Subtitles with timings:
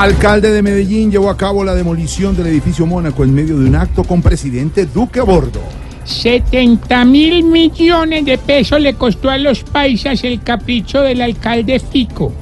[0.00, 3.76] Alcalde de Medellín llevó a cabo la demolición del edificio Mónaco en medio de un
[3.76, 5.60] acto con presidente Duque a bordo.
[6.04, 12.32] 70 mil millones de pesos le costó a los paisas el capricho del alcalde Fico.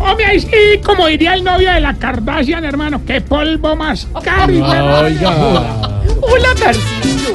[0.00, 0.48] Hombre, ahí sí,
[0.82, 4.54] como diría el novio de la Kardashian, hermano, qué polvo más caro.
[4.54, 7.34] Hola, Tarcillo.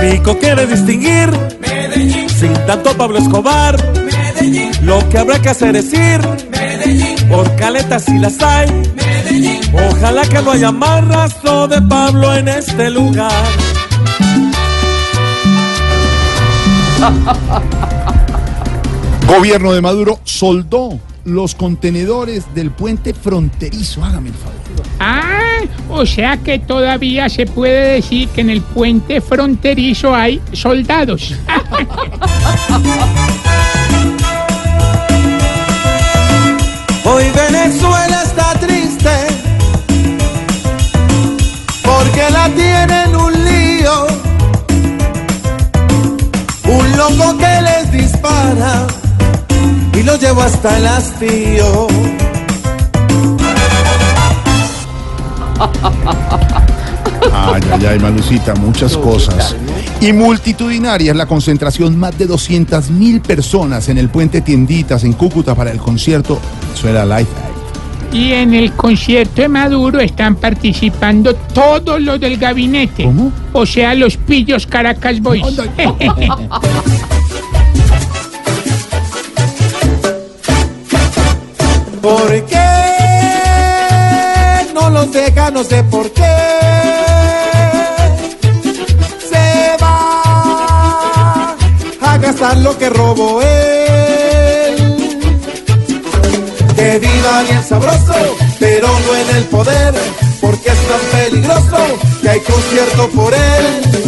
[0.00, 1.30] Pico quiere distinguir
[1.60, 3.76] Medellín, sin tanto Pablo Escobar.
[4.04, 8.70] Medellín, Lo que habrá que hacer es ir Medellín, por caletas si las hay.
[8.94, 9.60] Medellín.
[9.90, 13.32] Ojalá que no haya más rastro de Pablo en este lugar.
[19.26, 24.04] Gobierno de Maduro soldó los contenedores del puente fronterizo.
[24.04, 24.63] Hágame el favor.
[25.00, 31.34] Ah, o sea que todavía se puede decir que en el puente fronterizo hay soldados.
[37.06, 39.10] Hoy Venezuela está triste
[41.82, 44.06] porque la tienen un lío.
[46.64, 48.86] Un loco que les dispara
[49.92, 51.88] y lo lleva hasta el hastío.
[57.32, 59.56] Ay, ay, ay, Malucita, muchas cosas.
[60.00, 65.12] Y multitudinaria es la concentración, más de 200 mil personas en el puente Tienditas en
[65.14, 66.40] Cúcuta para el concierto
[66.74, 67.54] Suena Live Aid.
[68.12, 73.04] Y en el concierto de Maduro están participando todos los del gabinete.
[73.04, 73.32] ¿Cómo?
[73.52, 75.42] O sea, los pillos Caracas Boys.
[82.00, 82.63] ¿Por qué
[85.12, 85.50] deja?
[85.50, 86.22] No sé por qué.
[89.30, 91.56] Se va
[92.00, 94.96] a gastar lo que robó él.
[96.76, 98.14] Que viva bien sabroso,
[98.58, 99.94] pero no en el poder,
[100.40, 104.04] porque es tan peligroso que hay concierto por él.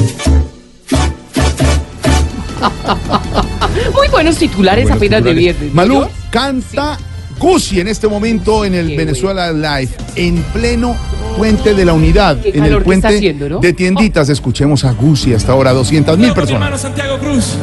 [3.94, 5.74] Muy buenos titulares Buenos apenas de viernes.
[5.74, 6.98] Malú canta
[7.38, 10.96] Gucci en este momento en el Qué Venezuela Live, en pleno
[11.36, 13.58] puente de la unidad, Qué en el puente está haciendo, ¿no?
[13.60, 14.28] de tienditas.
[14.30, 16.80] Escuchemos a Gucci hasta ahora, 200 mil personas.
[16.80, 17.56] Santiago Cruz.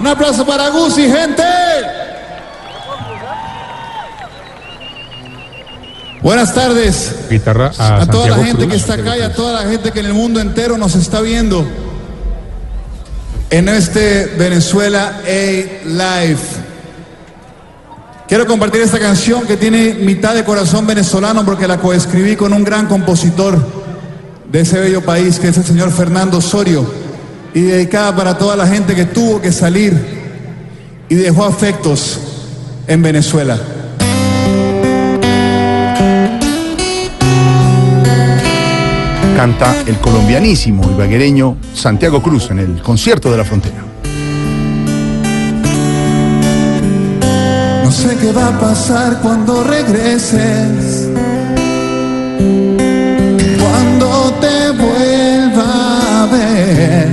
[0.00, 1.42] Un aplauso para Gucci, gente.
[6.22, 8.70] Buenas tardes guitarra a, a toda la gente Cruz.
[8.70, 11.20] que está acá y a toda la gente que en el mundo entero nos está
[11.20, 11.64] viendo
[13.50, 16.38] en este Venezuela A Live.
[18.28, 22.62] Quiero compartir esta canción que tiene mitad de corazón venezolano porque la coescribí con un
[22.62, 23.58] gran compositor
[24.52, 26.84] de ese bello país que es el señor Fernando Osorio
[27.54, 29.94] y dedicada para toda la gente que tuvo que salir
[31.08, 32.20] y dejó afectos
[32.86, 33.58] en Venezuela.
[39.36, 43.87] Canta el colombianísimo y baguereño Santiago Cruz en el concierto de la frontera.
[47.88, 51.08] No sé qué va a pasar cuando regreses.
[53.62, 57.08] Cuando te vuelva a ver.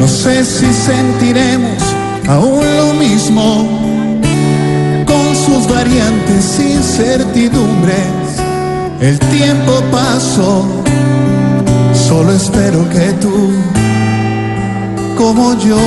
[0.00, 1.80] No sé si sentiremos
[2.26, 3.68] aún lo mismo.
[5.06, 8.32] Con sus variantes incertidumbres.
[9.00, 10.66] El tiempo pasó.
[11.94, 13.52] Solo espero que tú,
[15.16, 15.78] como yo,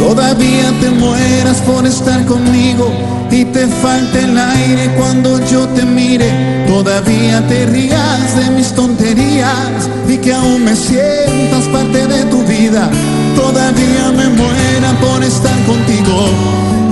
[0.00, 2.90] Todavía te mueras por estar conmigo
[3.30, 6.64] y te falte el aire cuando yo te mire.
[6.66, 12.90] Todavía te rías de mis tonterías y que aún me sientas parte de tu vida.
[13.36, 16.28] Todavía me muera por estar contigo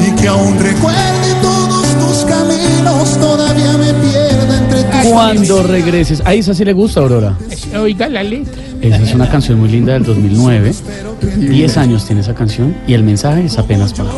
[0.07, 3.19] y que aún recuerde todos tus caminos.
[3.19, 6.23] Todavía me pierda entre tus Cuando regreses.
[6.27, 7.39] A Isa sí le gusta, Aurora.
[7.81, 8.63] Oiga la letra.
[8.83, 10.75] Esa es una canción muy linda del 2009.
[11.21, 14.11] 10 años tiene esa canción y el mensaje es apenas para.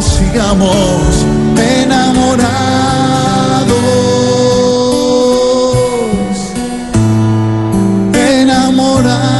[0.00, 1.26] sigamos
[1.56, 2.52] enamorados,
[8.14, 9.32] enamorados.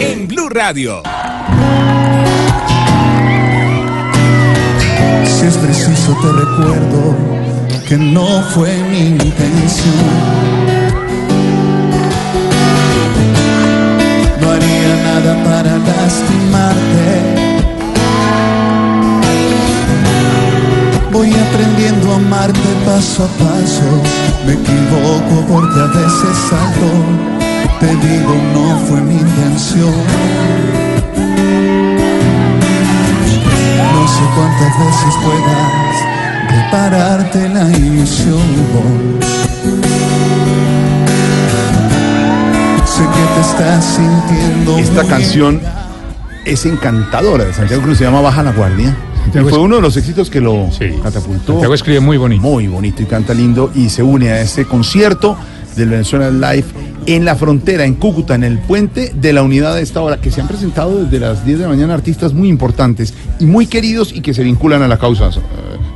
[0.00, 1.02] En Blue Radio.
[5.42, 7.16] Si es preciso te recuerdo
[7.88, 10.04] que no fue mi intención.
[14.40, 17.08] No haría nada para lastimarte.
[21.10, 22.52] Voy aprendiendo a amar
[22.86, 23.88] paso a paso.
[24.46, 26.88] Me equivoco porque a veces salto.
[27.80, 30.91] Te digo, no fue mi intención.
[34.02, 38.40] No sé cuántas veces puedas repararte la ilusión.
[42.84, 44.76] Sé que te estás sintiendo.
[44.78, 45.60] Esta canción
[46.44, 48.96] es encantadora de Santiago Cruz, se llama Baja la Guardia.
[49.32, 50.90] Y fue uno de los éxitos que lo Sí.
[51.00, 51.52] catapultó.
[51.52, 52.42] Santiago escribe muy bonito.
[52.42, 55.36] Muy bonito y canta lindo y se une a este concierto
[55.76, 56.66] del Venezuela Live
[57.06, 60.30] en la frontera, en Cúcuta, en el puente de la unidad de esta hora, que
[60.30, 64.12] se han presentado desde las 10 de la mañana artistas muy importantes y muy queridos
[64.12, 65.32] y que se vinculan a la causa, eh,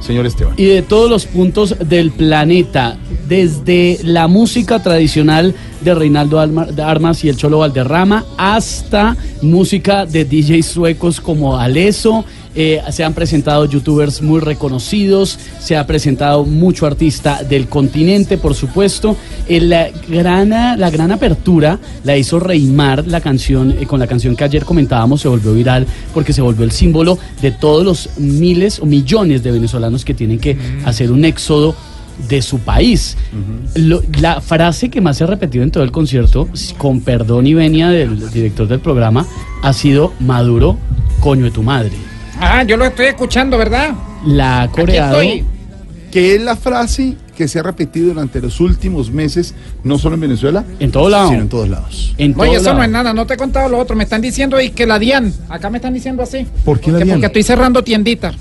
[0.01, 0.55] señor Esteban.
[0.57, 2.97] y de todos los puntos del planeta,
[3.29, 10.67] desde la música tradicional de Reinaldo Armas y el Cholo Valderrama hasta música de DJs
[10.67, 12.25] suecos como Aleso.
[12.57, 18.55] Eh, se han presentado youtubers muy reconocidos, se ha presentado mucho artista del continente, por
[18.55, 19.17] supuesto.
[19.49, 24.35] Eh, la, gran, la gran apertura la hizo Reymar, la canción, eh, con la canción
[24.35, 28.81] que ayer comentábamos, se volvió viral porque se volvió el símbolo de todos los miles
[28.81, 31.75] o millones de venezolanos que tienen que hacer un éxodo
[32.31, 33.17] de su país.
[33.75, 36.49] Lo- la frase que más se ha repetido en todo el concierto,
[36.79, 39.27] con perdón y venia del director del programa,
[39.63, 40.79] ha sido Maduro,
[41.21, 41.93] coño de tu madre.
[42.41, 43.95] Ah, yo lo estoy escuchando, ¿verdad?
[44.25, 45.21] La ha coreado.
[46.11, 49.55] Que es la frase que se ha repetido durante los últimos meses,
[49.85, 51.29] no solo en Venezuela, En todo lado.
[51.29, 52.15] sino en todos lados.
[52.17, 52.79] En todo Oye, eso lado.
[52.79, 53.95] no es nada, no te he contado lo otro.
[53.95, 56.47] Me están diciendo y que la DIAN, acá me están diciendo así.
[56.65, 57.09] ¿Por qué la DIAN?
[57.17, 58.33] porque estoy cerrando tiendita.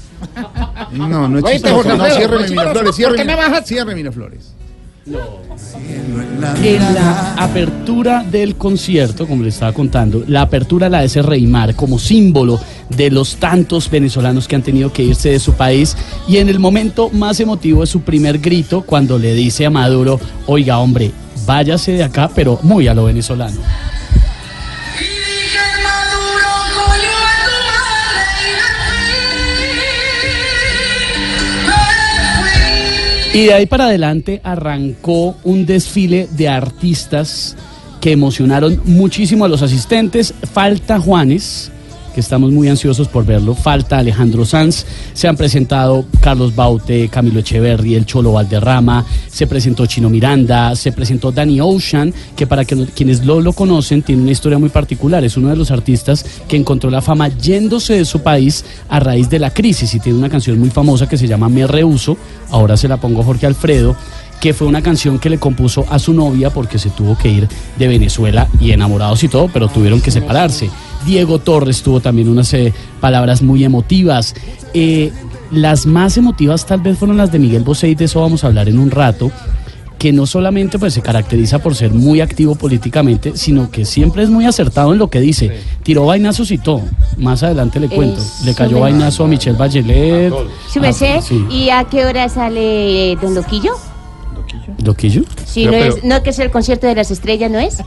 [0.92, 1.76] No, no es chistoso.
[1.76, 3.66] Jorge No, cierre no es Miraflores, cierre, ¿Por qué me bajas?
[3.68, 4.52] cierre Miraflores.
[6.64, 12.00] En la apertura del concierto, como le estaba contando, la apertura la hace Reymar como
[12.00, 12.60] símbolo
[12.90, 15.96] de los tantos venezolanos que han tenido que irse de su país
[16.28, 20.20] y en el momento más emotivo es su primer grito cuando le dice a Maduro,
[20.46, 21.12] oiga hombre,
[21.46, 23.60] váyase de acá, pero muy a lo venezolano.
[33.36, 37.58] Y de ahí para adelante arrancó un desfile de artistas
[38.00, 40.34] que emocionaron muchísimo a los asistentes.
[40.54, 41.70] Falta Juanes,
[42.16, 43.54] que estamos muy ansiosos por verlo.
[43.54, 44.86] Falta Alejandro Sanz.
[45.14, 49.06] Se han presentado Carlos Baute, Camilo Echeverry, El Cholo Valderrama.
[49.28, 50.78] Se presentó Chino Miranda.
[50.78, 55.26] Se presentó Danny Ocean, que para quienes lo, lo conocen tiene una historia muy particular.
[55.26, 59.30] Es uno de los artistas que encontró la fama yéndose de su país a raíz
[59.30, 62.16] de la crisis y tiene una canción muy famosa que se llama Me Rehuso.
[62.50, 63.94] Ahora se la pongo Jorge Alfredo
[64.40, 67.48] que fue una canción que le compuso a su novia porque se tuvo que ir
[67.78, 70.70] de Venezuela y enamorados y todo, pero tuvieron que separarse.
[71.06, 74.34] Diego Torres tuvo también unas eh, palabras muy emotivas.
[74.74, 75.12] Eh,
[75.52, 78.48] las más emotivas tal vez fueron las de Miguel Bosé y de eso vamos a
[78.48, 79.32] hablar en un rato
[80.00, 84.30] que no solamente pues se caracteriza por ser muy activo políticamente, sino que siempre es
[84.30, 85.52] muy acertado en lo que dice.
[85.84, 86.82] Tiró vainazos y todo.
[87.18, 88.20] Más adelante le cuento.
[88.22, 90.34] Eso Le cayó vainazo a Michelle Bachelet.
[90.72, 91.46] Su Ah, merced, sí.
[91.50, 93.72] ¿y a qué hora sale eh, Don Loquillo?
[94.84, 95.24] ¿Loquillo?
[95.46, 97.78] Sí, Pero- no, pero- es, no que es el concierto de las estrellas, ¿no es?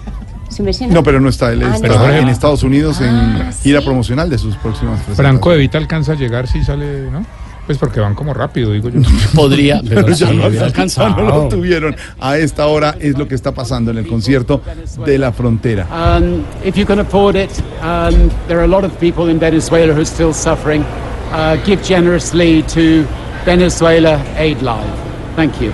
[0.49, 1.53] Su No, pero no está.
[1.53, 2.09] Él Ah, está no.
[2.11, 3.87] En Estados Unidos en Ah, gira sí.
[3.87, 5.01] promocional de sus próximas.
[5.15, 7.25] Franco de Vita alcanza a llegar si sale, ¿no?
[7.67, 9.01] Pues porque van como rápido, digo yo.
[9.35, 11.11] Podría, pero, Pero ya sí, no, alcanzado.
[11.17, 11.95] no lo tuvieron.
[12.19, 14.63] A esta hora es lo que está pasando en el concierto
[15.05, 15.87] de la frontera.
[15.93, 17.51] Um, if you can afford it,
[17.83, 20.83] um, there are a lot of people in Venezuela who are still suffering.
[21.31, 23.05] Uh, give generously to
[23.45, 24.89] Venezuela Aid Live.
[25.37, 25.71] Thank you.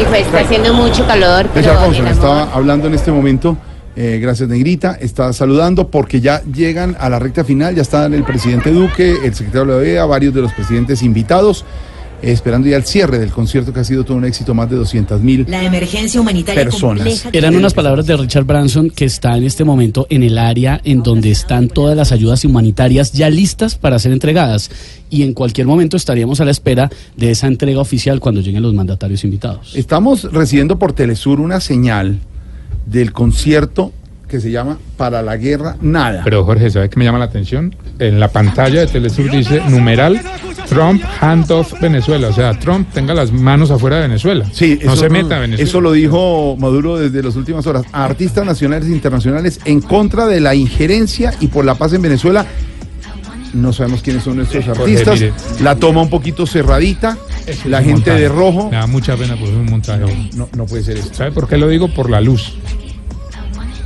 [0.00, 1.72] Hijo, está haciendo mucho calor, pero
[2.08, 3.56] estaba hablando en este momento.
[3.96, 4.96] eh, gracias, Negrita.
[5.00, 7.74] Está saludando porque ya llegan a la recta final.
[7.74, 11.64] Ya están el presidente Duque, el secretario de la OEA, varios de los presidentes invitados,
[12.22, 14.54] esperando ya el cierre del concierto que ha sido todo un éxito.
[14.54, 15.46] Más de 200 mil.
[15.48, 17.04] La emergencia humanitaria Personas.
[17.04, 17.30] compleja.
[17.32, 21.02] Eran unas palabras de Richard Branson que está en este momento en el área en
[21.02, 24.70] donde están todas las ayudas humanitarias ya listas para ser entregadas.
[25.10, 28.74] Y en cualquier momento estaríamos a la espera de esa entrega oficial cuando lleguen los
[28.74, 29.74] mandatarios invitados.
[29.74, 32.18] Estamos recibiendo por Telesur una señal
[32.86, 33.92] del concierto
[34.28, 36.22] que se llama Para la Guerra Nada.
[36.24, 37.74] Pero Jorge, ¿sabe qué me llama la atención?
[37.98, 40.20] En la pantalla de Telesur dice numeral
[40.68, 42.28] Trump hand off Venezuela.
[42.28, 44.44] O sea, Trump tenga las manos afuera de Venezuela.
[44.52, 45.68] Sí, no eso se meta a Venezuela.
[45.68, 47.84] Eso lo dijo Maduro desde las últimas horas.
[47.92, 52.02] A artistas nacionales e internacionales en contra de la injerencia y por la paz en
[52.02, 52.44] Venezuela.
[53.54, 55.14] No sabemos quiénes son Jorge, artistas.
[55.20, 55.32] mire.
[55.62, 57.16] La toma un poquito cerradita.
[57.46, 58.20] Eso es La gente montaje.
[58.20, 58.68] de rojo.
[58.70, 60.30] Me da mucha pena es un montaje.
[60.36, 61.14] No, no puede ser esto.
[61.14, 61.88] ¿Sabe por qué lo digo?
[61.88, 62.58] Por la luz.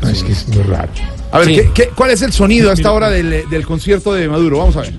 [0.02, 0.90] No, es que es muy raro.
[1.30, 1.54] A ver, Sí.
[1.54, 4.59] ¿qué- qué- cuál es el sonido a esta hora del, del concierto de Maduro?
[4.59, 4.92] Vamos a ver.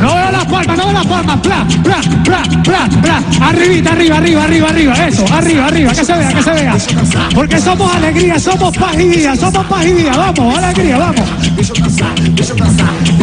[0.00, 1.36] No veo la palma, no veo la palma.
[1.36, 3.22] Bla, bla, bla, bla, bla.
[3.48, 5.06] Arribita, arriba, arriba, arriba, arriba.
[5.06, 5.92] Eso, arriba, arriba.
[5.92, 6.76] Que se vea, que se vea.
[7.34, 10.16] Porque somos alegría, somos paz y vida, somos paz y vida.
[10.16, 11.24] Vamos, alegría, vamos.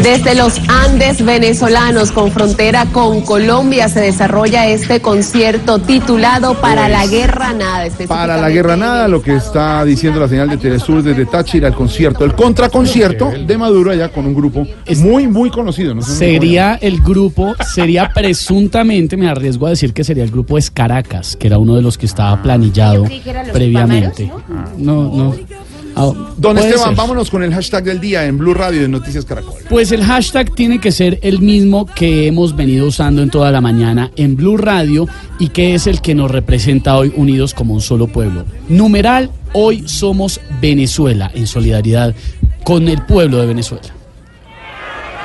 [0.03, 7.05] Desde los Andes venezolanos con frontera con Colombia se desarrolla este concierto titulado Para la
[7.05, 7.87] Guerra Nada.
[8.07, 11.73] Para la guerra nada, lo que está diciendo la señal de Telesur desde Táchira, el
[11.73, 14.65] concierto, el contraconcierto de Maduro allá con un grupo
[14.97, 15.93] muy, muy conocido.
[15.93, 16.01] ¿no?
[16.01, 21.35] Sería el grupo, sería presuntamente, me arriesgo a decir que sería el grupo Es Caracas,
[21.35, 24.31] que era uno de los que estaba planillado eran los previamente.
[24.77, 25.35] No, no.
[25.95, 26.95] Ah, Don Esteban, ser.
[26.95, 29.55] vámonos con el hashtag del día en Blue Radio de Noticias Caracol.
[29.69, 33.61] Pues el hashtag tiene que ser el mismo que hemos venido usando en toda la
[33.61, 35.07] mañana en Blue Radio
[35.39, 38.45] y que es el que nos representa hoy unidos como un solo pueblo.
[38.69, 42.15] Numeral, hoy somos Venezuela en solidaridad
[42.63, 43.89] con el pueblo de Venezuela.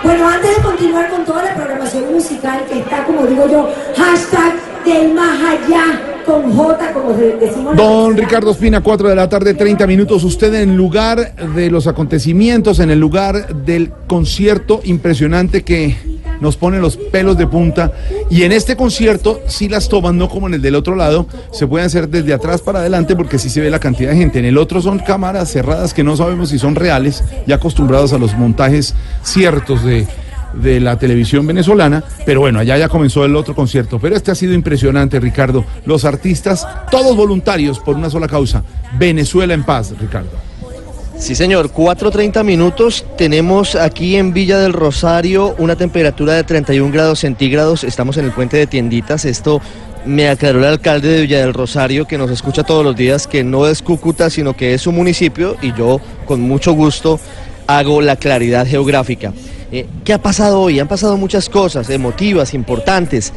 [0.02, 4.84] Bueno, antes de continuar con toda la programación musical que está, como digo yo, hashtag
[4.84, 7.76] del más allá con J, como de- decimos.
[7.76, 10.24] Don Ricardo Espina, 4 de la tarde, 30 minutos.
[10.24, 15.96] Usted en lugar de los acontecimientos, en el lugar del concierto impresionante que
[16.40, 17.92] nos pone los pelos de punta.
[18.28, 21.66] Y en este concierto, sí las tomas, no como en el del otro lado, se
[21.66, 24.38] pueden hacer desde atrás para adelante porque sí se ve la cantidad de gente.
[24.40, 28.18] En el otro son cámaras cerradas que no sabemos si son reales, ya acostumbrados a
[28.18, 30.06] los montajes ciertos de
[30.62, 34.34] de la televisión venezolana, pero bueno, allá ya comenzó el otro concierto, pero este ha
[34.34, 35.64] sido impresionante, Ricardo.
[35.84, 38.62] Los artistas, todos voluntarios por una sola causa,
[38.98, 40.30] Venezuela en paz, Ricardo.
[41.18, 43.06] Sí, señor, 4.30 minutos.
[43.16, 47.84] Tenemos aquí en Villa del Rosario una temperatura de 31 grados centígrados.
[47.84, 49.24] Estamos en el puente de tienditas.
[49.24, 49.62] Esto
[50.04, 53.42] me aclaró el alcalde de Villa del Rosario, que nos escucha todos los días, que
[53.42, 55.56] no es Cúcuta, sino que es su municipio.
[55.62, 57.18] Y yo, con mucho gusto,
[57.66, 59.32] hago la claridad geográfica.
[59.72, 60.78] Eh, ¿Qué ha pasado hoy?
[60.78, 63.32] Han pasado muchas cosas emotivas, importantes.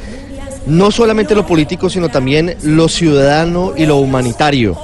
[0.67, 4.77] No solamente lo político, sino también lo ciudadano y lo humanitario.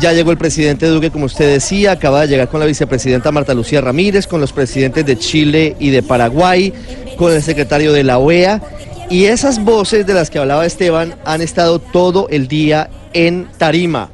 [0.00, 3.54] Ya llegó el presidente Duque, como usted decía, acaba de llegar con la vicepresidenta Marta
[3.54, 6.72] Lucía Ramírez, con los presidentes de Chile y de Paraguay,
[7.16, 8.60] con el secretario de la OEA.
[9.08, 14.10] Y esas voces de las que hablaba Esteban han estado todo el día en Tarima.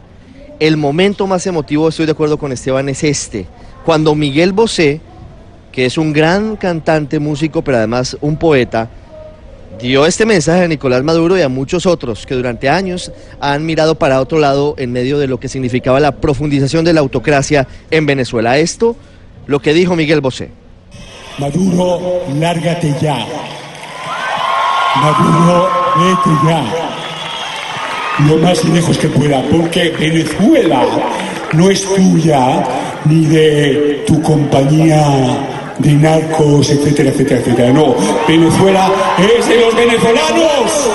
[0.60, 3.46] El momento más emotivo, estoy de acuerdo con Esteban, es este.
[3.84, 5.00] Cuando Miguel Bosé,
[5.72, 8.90] que es un gran cantante, músico, pero además un poeta,
[9.80, 13.10] dio este mensaje a Nicolás Maduro y a muchos otros que durante años
[13.40, 17.00] han mirado para otro lado en medio de lo que significaba la profundización de la
[17.00, 18.58] autocracia en Venezuela.
[18.58, 18.96] Esto,
[19.46, 20.50] lo que dijo Miguel Bosé.
[21.38, 23.26] Maduro, lárgate ya.
[24.96, 26.64] Maduro, vete ya.
[28.28, 30.84] Lo más lejos que pueda, porque Venezuela
[31.54, 32.62] no es tuya
[33.06, 37.72] ni de tu compañía de narcos, etcétera, etcétera, etcétera.
[37.72, 37.94] No,
[38.28, 40.90] Venezuela es de los venezolanos.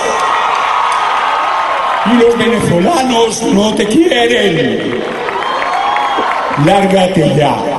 [2.05, 5.01] Y los venezolanos no te quieren.
[6.65, 7.77] Lárgate ya.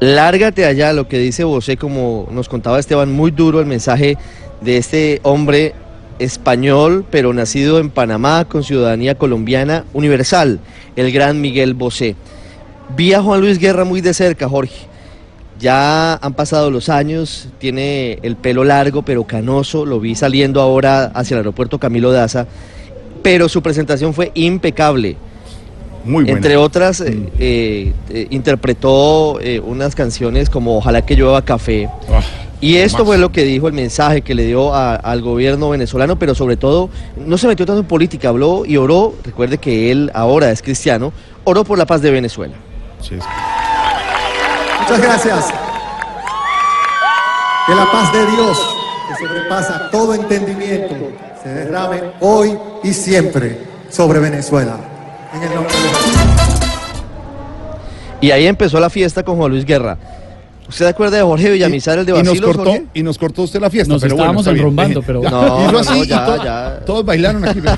[0.00, 4.18] Lárgate allá, lo que dice Bosé, como nos contaba Esteban, muy duro el mensaje
[4.60, 5.74] de este hombre
[6.18, 10.60] español, pero nacido en Panamá, con ciudadanía colombiana universal,
[10.96, 12.16] el gran Miguel Bosé.
[12.96, 14.74] Vi a Juan Luis Guerra muy de cerca, Jorge.
[15.58, 21.06] Ya han pasado los años, tiene el pelo largo pero canoso, lo vi saliendo ahora
[21.14, 22.46] hacia el aeropuerto Camilo Daza,
[23.22, 25.16] pero su presentación fue impecable.
[26.04, 26.36] Muy buena.
[26.36, 31.88] Entre otras, eh, eh, eh, interpretó eh, unas canciones como Ojalá que llueva café.
[32.60, 36.18] Y esto fue lo que dijo el mensaje que le dio a- al gobierno venezolano,
[36.18, 40.10] pero sobre todo no se metió tanto en política, habló y oró, recuerde que él
[40.14, 41.12] ahora es cristiano,
[41.44, 42.54] oró por la paz de Venezuela.
[43.12, 45.46] Muchas gracias.
[47.66, 48.58] Que la paz de Dios,
[49.08, 50.94] que sobrepasa todo entendimiento,
[51.42, 53.58] se derrame hoy y siempre
[53.90, 54.76] sobre Venezuela.
[55.34, 55.80] En el nombre de
[58.26, 59.96] Y ahí empezó la fiesta con Juan Luis Guerra.
[60.68, 62.86] ¿Usted se acuerda de Jorge Villamizar, el de y nos Basilos, cortó Jorge?
[62.94, 63.92] y nos cortó usted la fiesta.
[63.92, 66.80] Nos pero bueno, estábamos enrumbando, pero- Ya, No, hizo no, así y ya, to- ya.
[66.86, 67.60] todos bailaron aquí.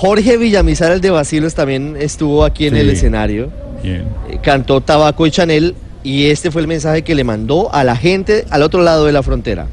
[0.00, 2.80] Jorge Villamizar, el de Basilos, también estuvo aquí en Sí.
[2.80, 3.50] el escenario.
[3.82, 4.04] Eh,
[4.44, 5.74] Cantó Tabaco y Chanel
[6.04, 9.12] y este fue el mensaje que le mandó a la gente al otro lado de
[9.12, 9.66] la frontera.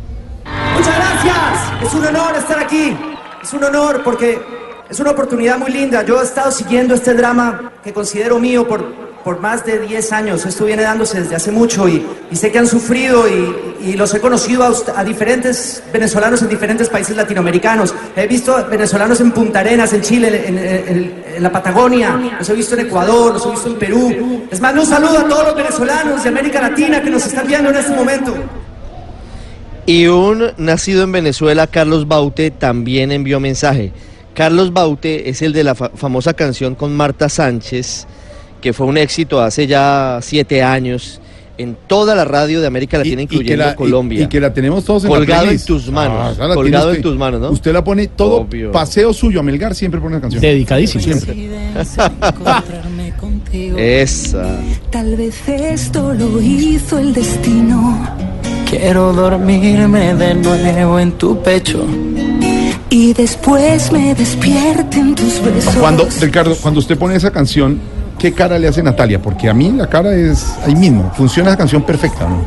[0.76, 1.84] Muchas gracias.
[1.84, 2.98] Es un honor estar aquí.
[3.44, 4.40] Es un honor porque
[4.90, 6.04] es una oportunidad muy linda.
[6.04, 10.46] Yo he estado siguiendo este drama que considero mío por por más de 10 años.
[10.46, 14.64] Esto viene dándose desde hace mucho y, sé que han sufrido y, los he conocido
[14.64, 17.94] a, a diferentes venezolanos en diferentes países latinoamericanos.
[18.16, 22.86] He visto venezolanos en Punta Arenas, en Chile, en, la Patagonia, los he visto en
[22.86, 24.46] Ecuador, los he visto en Perú.
[24.50, 27.72] Les mando un saludo a todos los venezolanos de América Latina que nos están viendo
[27.72, 28.34] en este momento.
[29.88, 33.92] Y un nacido en Venezuela, Carlos Baute, también envió mensaje.
[34.34, 38.08] Carlos Baute es el de la fa- famosa canción con Marta Sánchez,
[38.66, 41.22] que fue un éxito hace ya siete años
[41.56, 44.24] en toda la radio de América Latina, Y incluyendo la, Colombia.
[44.24, 45.68] y que la tenemos todos en la Colgado en playlist.
[45.68, 46.36] tus manos.
[46.40, 47.52] Ah, la colgado en tus manos, ¿no?
[47.52, 48.72] Usted la pone todo Obvio.
[48.72, 50.42] paseo suyo a Melgar, siempre pone la canción.
[50.42, 51.04] Dedicadísimo.
[51.04, 51.36] Siempre.
[54.02, 54.58] Esa.
[54.90, 58.04] Tal vez esto lo hizo el destino.
[58.68, 61.86] Quiero dormirme de nuevo en tu pecho.
[62.90, 65.76] Y después me despierten tus besos.
[65.76, 67.80] Cuando, Ricardo, cuando usted pone esa canción,
[68.26, 69.22] ¿qué cara le hace Natalia?
[69.22, 71.12] Porque a mí la cara es ahí mismo.
[71.16, 72.42] Funciona esa canción perfecta, ¿no?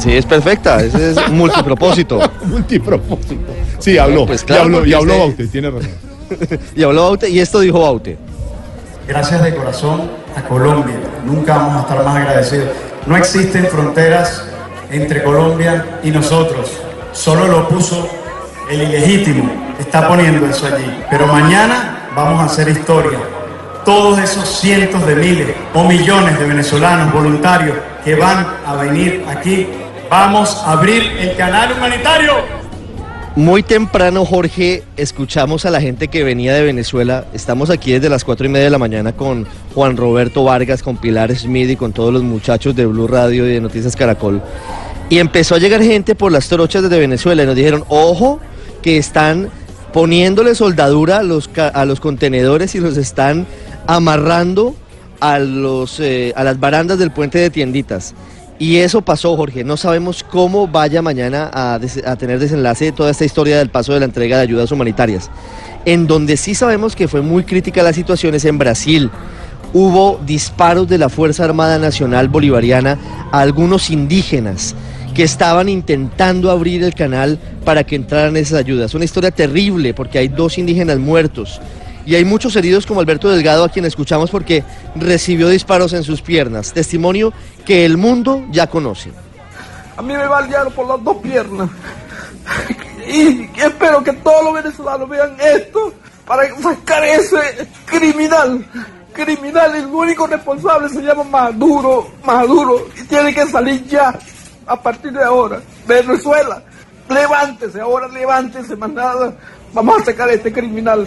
[0.00, 2.18] Sí, es perfecta, ese es multipropósito.
[2.46, 3.52] multipropósito.
[3.78, 4.26] Sí, habló.
[4.26, 5.90] Pues y claro, habló, y habló usted- Baute, tiene razón.
[6.76, 8.18] y habló Baute, y esto dijo Baute.
[9.06, 10.96] Gracias de corazón a Colombia.
[11.24, 12.68] Nunca vamos a estar más agradecidos.
[13.06, 14.42] No existen fronteras
[14.90, 16.68] entre Colombia y nosotros.
[17.12, 18.08] Solo lo puso
[18.68, 19.48] el ilegítimo.
[19.78, 20.84] Está poniendo eso allí.
[21.10, 23.18] Pero mañana vamos a hacer historia.
[23.84, 29.66] Todos esos cientos de miles o millones de venezolanos voluntarios que van a venir aquí,
[30.10, 32.60] vamos a abrir el canal humanitario.
[33.36, 37.24] Muy temprano, Jorge, escuchamos a la gente que venía de Venezuela.
[37.32, 40.96] Estamos aquí desde las cuatro y media de la mañana con Juan Roberto Vargas, con
[40.96, 44.42] Pilar Smith y con todos los muchachos de Blue Radio y de Noticias Caracol.
[45.08, 48.40] Y empezó a llegar gente por las trochas desde Venezuela y nos dijeron, ojo,
[48.82, 49.48] que están
[49.92, 53.46] poniéndole soldadura a los, a los contenedores y los están
[53.90, 54.76] amarrando
[55.18, 58.14] a, los, eh, a las barandas del puente de tienditas.
[58.56, 59.64] Y eso pasó, Jorge.
[59.64, 61.80] No sabemos cómo vaya mañana a,
[62.16, 65.28] tener desenlace toda esta historia del paso de la entrega de ayudas humanitarias.
[65.86, 69.10] En donde sí sabemos que fue muy crítica la situación es en Brasil.
[69.72, 72.96] Hubo disparos de la Fuerza Armada Nacional Bolivariana
[73.32, 74.76] a algunos indígenas
[75.14, 78.94] que estaban intentando abrir el canal para que entraran esas ayudas.
[78.94, 81.60] Una historia terrible porque hay dos indígenas muertos
[82.10, 84.64] y hay muchos heridos como Alberto Delgado a quien escuchamos porque
[84.96, 86.72] recibió disparos en sus piernas.
[86.72, 87.32] Testimonio
[87.64, 89.12] que el mundo ya conoce.
[89.96, 91.70] A mí me balearon por las dos piernas.
[93.06, 95.94] Y espero que todos los venezolanos vean esto
[96.26, 98.66] para sacar ese criminal.
[99.12, 102.10] Criminal, el único responsable se llama Maduro.
[102.24, 102.88] Maduro.
[103.00, 104.18] Y tiene que salir ya,
[104.66, 105.60] a partir de ahora.
[105.86, 106.60] Venezuela,
[107.08, 109.32] levántese, ahora levántese, más nada.
[109.72, 111.06] Vamos a sacar a este criminal.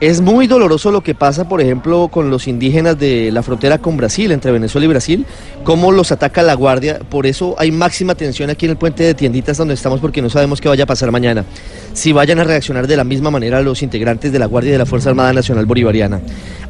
[0.00, 3.98] Es muy doloroso lo que pasa, por ejemplo, con los indígenas de la frontera con
[3.98, 5.26] Brasil, entre Venezuela y Brasil,
[5.62, 7.00] cómo los ataca la guardia.
[7.00, 10.30] Por eso hay máxima tensión aquí en el puente de tienditas donde estamos porque no
[10.30, 11.44] sabemos qué vaya a pasar mañana.
[11.92, 14.78] Si vayan a reaccionar de la misma manera los integrantes de la Guardia y de
[14.78, 16.22] la Fuerza Armada Nacional Bolivariana.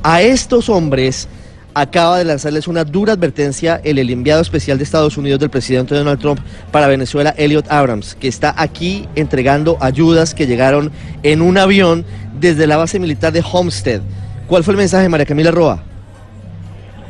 [0.03, 1.29] A estos hombres
[1.75, 5.95] acaba de lanzarles una dura advertencia el, el enviado especial de Estados Unidos del presidente
[5.95, 6.41] Donald Trump
[6.73, 10.91] para Venezuela, Elliot Abrams, que está aquí entregando ayudas que llegaron
[11.23, 12.05] en un avión
[12.41, 14.01] desde la base militar de Homestead.
[14.47, 15.83] ¿Cuál fue el mensaje, María Camila Roa?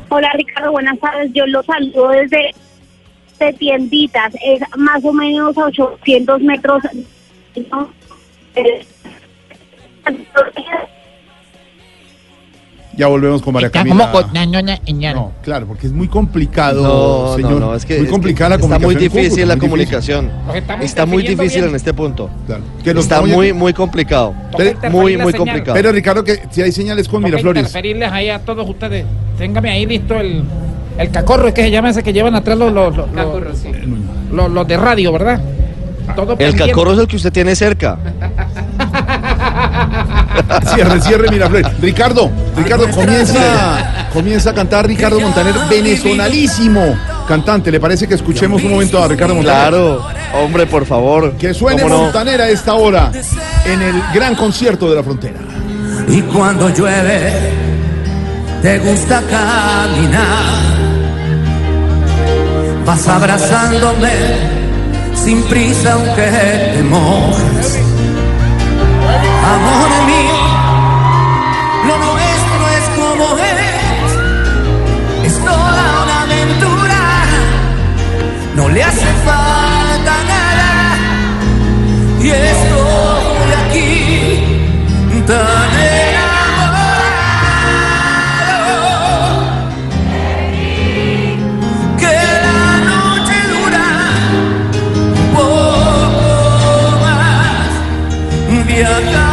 [0.09, 1.31] Hola Ricardo, buenas tardes.
[1.33, 2.53] Yo los saludo desde
[3.39, 4.33] de tienditas.
[4.45, 6.83] Es más o menos a 800 metros.
[7.71, 7.89] ¿no?
[12.97, 14.11] Ya volvemos con María Está Camila.
[15.13, 17.51] no, claro, porque es muy complicado, No, señor.
[17.53, 19.11] no, no, es que muy es complicada la que está comunicación.
[19.13, 20.31] muy difícil la muy comunicación.
[20.81, 21.69] Está muy difícil bien.
[21.69, 22.29] en este punto.
[22.83, 24.33] Que nos Está muy, muy complicado.
[24.91, 25.73] Muy, muy complicado.
[25.73, 27.61] Pero Ricardo, que si hay señales con Miraflores.
[27.61, 29.05] interferirles ahí a todos ustedes.
[29.37, 30.43] Téngame ahí listo el,
[30.97, 33.65] el cacorro, es que se llama ese que llevan atrás los, los, los, los-
[34.31, 35.41] los- los de radio, ¿verdad?
[36.15, 36.67] Todo El pendiente.
[36.71, 37.97] cacorro es el que usted tiene cerca.
[40.73, 41.67] Cierre, cierre Miraflores.
[41.79, 46.95] Ricardo, Ricardo, comienza, comienza a cantar Ricardo Montaner, venezonalísimo
[47.27, 47.71] cantante.
[47.71, 49.69] ¿Le parece que escuchemos un momento a Ricardo Montaner?
[49.69, 51.33] Claro, hombre, por favor.
[51.33, 51.83] Que suene.
[51.83, 53.11] Montaner a esta hora
[53.65, 55.39] en el gran concierto de la frontera.
[56.07, 57.31] Y cuando llueve,
[58.61, 60.81] te gusta caminar.
[62.85, 64.09] Vas abrazándome
[65.15, 66.21] sin prisa aunque
[66.75, 67.90] te mojes
[69.61, 70.39] amor mío,
[71.87, 74.09] lo nuestro es como es,
[75.27, 77.01] es toda una aventura,
[78.55, 80.69] no le hace falta nada.
[82.21, 83.91] Y estoy aquí
[85.27, 85.81] tan
[98.81, 99.30] Yeah.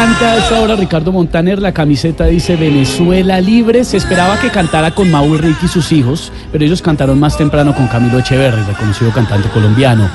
[0.00, 3.84] Canta a esta hora Ricardo Montaner, la camiseta dice Venezuela libre.
[3.84, 7.36] Se esperaba que cantara con Mau y Ricky y sus hijos, pero ellos cantaron más
[7.36, 10.08] temprano con Camilo Echeverri, reconocido cantante colombiano.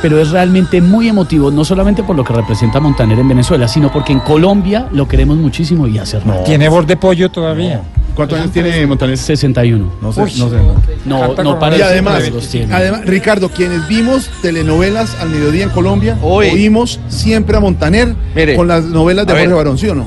[0.00, 3.90] Pero es realmente muy emotivo, no solamente por lo que representa Montaner en Venezuela, sino
[3.90, 6.44] porque en Colombia lo queremos muchísimo y hace rato.
[6.44, 7.82] Tiene voz de pollo todavía.
[8.14, 9.16] ¿Cuántos años tiene Montaner?
[9.18, 9.92] 61.
[10.00, 10.32] No sé, Uy.
[10.38, 10.56] no sé.
[11.04, 12.72] No, no con- para Y además, los tiene.
[12.74, 16.48] además, Ricardo, quienes vimos telenovelas al mediodía en Colombia, Hoy.
[16.50, 19.42] oímos siempre a Montaner Mire, con las novelas de ver.
[19.50, 20.06] Jorge Barón, ¿sí o no?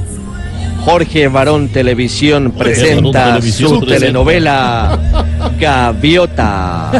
[0.85, 3.99] Jorge Barón Televisión presenta Televisión su presenta.
[4.05, 4.99] telenovela
[5.59, 6.91] Gaviota.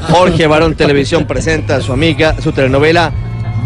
[0.10, 3.12] Jorge Barón Televisión presenta a su amiga, su telenovela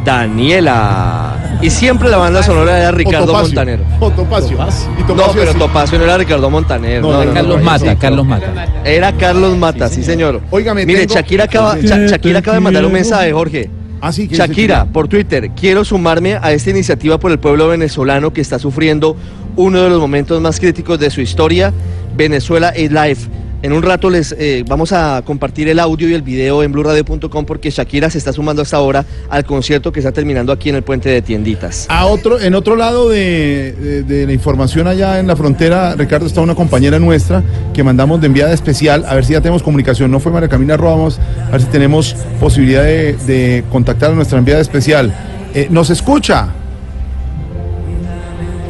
[0.05, 1.59] Daniela.
[1.63, 3.47] Y siempre la banda sonora era Ricardo Topacio.
[3.49, 3.81] Montaner.
[4.01, 4.57] O Topacio.
[4.99, 5.59] Y No, pero sí.
[5.59, 7.03] Topacio no era Ricardo Montaner.
[7.03, 8.67] No, No, era no, Carlos no, Mata, sí, Carlos Mata.
[8.85, 10.41] Era Carlos Mata, sí, señor.
[10.51, 11.77] Óigame, Mire, tengo- Shakira acaba.
[11.81, 13.71] Sha- Shakira acaba de mandar un mensaje, Jorge.
[14.01, 14.93] Ah, sí, ¿qué dice Shakira, Shakira?
[14.93, 19.15] por Twitter, quiero sumarme a esta iniciativa por el pueblo venezolano que está sufriendo
[19.57, 21.71] uno de los momentos más críticos de su historia,
[22.17, 23.29] Venezuela is Life.
[23.63, 27.45] En un rato les eh, vamos a compartir el audio y el video en blurradio.com
[27.45, 30.83] porque Shakira se está sumando hasta ahora al concierto que está terminando aquí en el
[30.83, 31.85] puente de tienditas.
[31.91, 36.25] A otro, en otro lado de, de- de la información allá en la frontera, Ricardo,
[36.27, 37.43] está una compañera nuestra
[37.75, 40.11] que mandamos de enviada especial, a ver si ya tenemos comunicación.
[40.11, 44.39] No fue María Camila Ramos, a ver si tenemos posibilidad de, de contactar a nuestra
[44.39, 45.15] enviada especial.
[45.53, 46.49] Eh, ¿Nos escucha?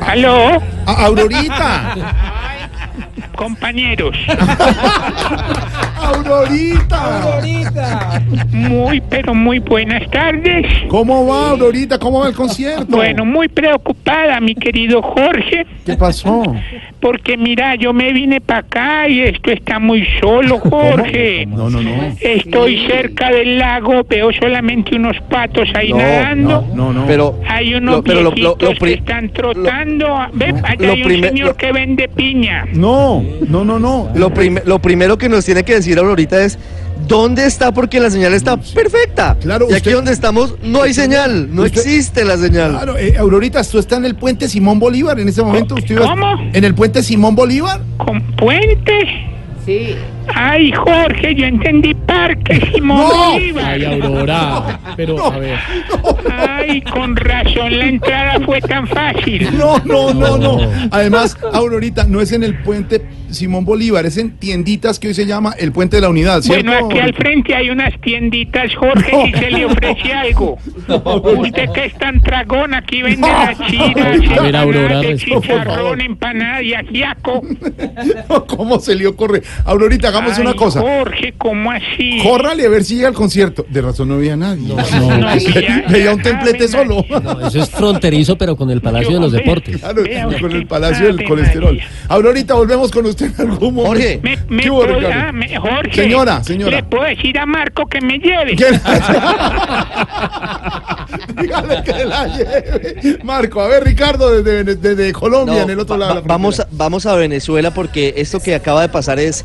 [0.01, 0.61] ¿Aló?
[0.87, 2.37] A- Aurorita.
[3.37, 4.17] Compañeros.
[6.01, 8.21] Aurorita.
[8.53, 10.67] Muy, pero muy buenas tardes.
[10.89, 11.99] ¿Cómo va, Aurorita?
[11.99, 12.87] ¿Cómo va el concierto?
[12.89, 15.67] Bueno, muy preocupada, mi querido Jorge.
[15.85, 16.43] ¿Qué pasó?
[17.01, 21.47] Porque mira, yo me vine para acá y esto está muy solo, Jorge.
[21.47, 21.91] No, no, no.
[22.21, 26.67] Estoy cerca del lago, veo solamente unos patos ahí No, nadando.
[26.75, 27.07] No, no.
[27.07, 30.07] Pero Hay unos Lo- pero lo- lo- viejitos lo pri- que están trotando.
[30.35, 32.67] Ve, allá hay un primer- señor lo- que vende piña.
[32.73, 34.11] No, no, no, no.
[34.15, 36.59] lo, prim- lo primero que nos tiene que decir Aurorita es
[37.09, 37.73] ¿dónde está?
[37.73, 39.37] Porque la señal está perfecta.
[39.41, 42.73] Claro, y aquí usted- donde estamos no hay señal, no usted- existe la señal.
[42.73, 45.75] Claro, eh, Aurorita, ¿tú estás en el puente Simón Bolívar en ese momento?
[45.75, 46.27] ¿Usted iba- ¿Cómo?
[46.53, 47.81] ¿En el puente Simón Bolívar?
[47.97, 48.93] ¿Con puente?
[49.67, 49.95] Sí.
[50.35, 53.33] Ay, Jorge, yo entendí Parque Simón No.
[53.33, 53.65] Bolívar.
[53.65, 54.81] Ay, Aurora.
[54.97, 55.59] Pero, a ver.
[56.31, 59.49] Ay, con razón la entrada fue tan fácil.
[59.57, 60.59] No, no, no, no.
[60.91, 65.25] Además, Aurorita, no es en el puente Simón Bolívar, es en tienditas que hoy se
[65.27, 66.65] llama el puente de la unidad, ¿cierto?
[66.71, 70.59] Bueno, aquí al frente hay unas tienditas, Jorge, si se le ofrece algo.
[71.39, 76.01] Usted que es tan tragón, aquí vende las chiras, A ver, Aurora, empanadas de chicharrón,
[76.01, 77.43] empanada y ajiaco.
[78.49, 79.43] ¿Cómo se le ocurre?
[79.65, 80.81] Aurorita, hagamos Ay, una cosa.
[80.81, 82.19] Jorge, ¿cómo así?
[82.23, 83.65] Córrale a ver si llega al concierto.
[83.69, 84.69] De razón no había nadie.
[84.69, 84.79] no
[85.29, 87.05] había- Veía un templete solo.
[87.23, 89.79] No, eso es fronterizo, pero con el Palacio de los Deportes.
[89.79, 90.03] Claro,
[90.41, 91.75] con el Palacio del Colesterol.
[91.75, 91.89] María.
[92.09, 93.91] Aurorita, volvemos con usted en algún momento.
[93.91, 95.25] Jorge, Me, me ¿Qué hubo, puedo- Ricardo?
[95.29, 96.77] ah, me- Jorge, Señora, señora.
[96.77, 98.57] ¿Le puedo decir a Marco que me lleve?
[98.57, 98.67] ¿Qué?
[101.41, 103.19] Dígale que la lleve.
[103.25, 106.15] Marco, a ver, Ricardo, desde, Colombia, No, en el otro va- lado.
[106.17, 109.45] de va- la vamos, a, vamos a Venezuela porque esto que acaba de pasar es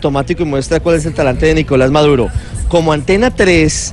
[0.00, 2.28] sintomático y muestra cuál es el talante de Nicolás Maduro.
[2.68, 3.92] Como Antena 3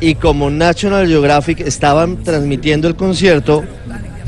[0.00, 3.64] y como National Geographic estaban transmitiendo el concierto,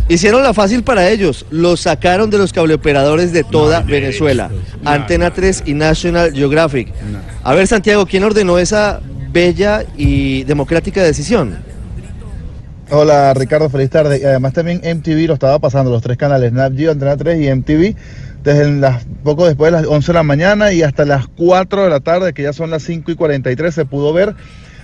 [0.08, 1.46] hicieron la fácil para ellos.
[1.50, 4.50] Lo sacaron de los cableoperadores de toda Venezuela.
[4.84, 6.92] Antena 3 y National Geographic.
[7.44, 9.00] A ver, Santiago, ¿quién ordenó esa
[9.32, 11.56] bella y democrática decisión?
[12.94, 14.20] Hola Ricardo, feliz tarde.
[14.20, 17.50] Y además también MTV lo estaba pasando, los tres canales, Nat Geo, Antena 3 y
[17.50, 17.96] MTV,
[18.42, 21.88] desde las, poco después de las 11 de la mañana y hasta las 4 de
[21.88, 24.34] la tarde, que ya son las 5 y 43, se pudo ver.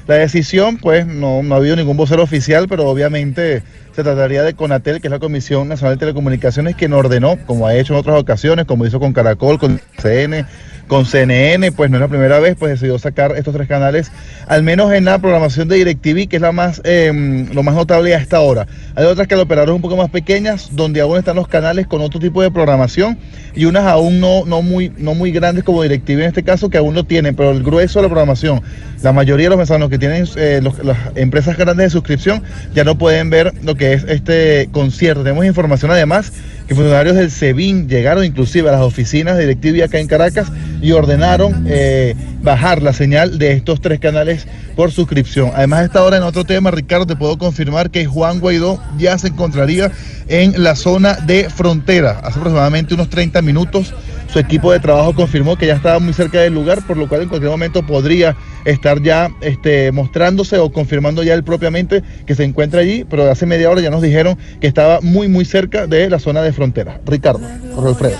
[0.06, 3.62] La decisión, pues no, no ha habido ningún vocero oficial, pero obviamente
[3.94, 7.74] se trataría de CONATEL, que es la Comisión Nacional de Telecomunicaciones, quien ordenó, como ha
[7.74, 10.46] hecho en otras ocasiones, como hizo con Caracol, con CN,
[10.88, 14.10] con CNN, pues no es la primera vez, pues decidió sacar estos tres canales,
[14.46, 18.14] al menos en la programación de DirecTV, que es la más, eh, lo más notable
[18.14, 18.66] a esta hora.
[18.96, 22.00] Hay otras que lo operaron un poco más pequeñas, donde aún están los canales con
[22.00, 23.18] otro tipo de programación
[23.54, 26.78] y unas aún no, no, muy, no muy grandes como DirecTV en este caso, que
[26.78, 28.62] aún lo tienen, pero el grueso de la programación,
[29.02, 32.42] la mayoría de los venezolanos que tienen eh, las empresas grandes de suscripción
[32.74, 35.22] ya no pueden ver lo que es este concierto.
[35.22, 36.32] Tenemos información además
[36.68, 40.52] que funcionarios del SEBIN llegaron inclusive a las oficinas de DirecTV acá en Caracas
[40.82, 45.50] y ordenaron eh, bajar la señal de estos tres canales por suscripción.
[45.54, 49.16] Además, a esta hora en otro tema, Ricardo, te puedo confirmar que Juan Guaidó ya
[49.16, 49.90] se encontraría
[50.28, 52.20] en la zona de frontera.
[52.22, 53.94] Hace aproximadamente unos 30 minutos
[54.28, 57.22] su equipo de trabajo confirmó que ya estaba muy cerca del lugar, por lo cual
[57.22, 62.44] en cualquier momento podría estar ya este, mostrándose o confirmando ya él propiamente que se
[62.44, 66.10] encuentra allí, pero hace media hora ya nos dijeron que estaba muy muy cerca de
[66.10, 67.00] la zona de frontera.
[67.06, 67.40] Ricardo,
[67.74, 68.14] Jorge.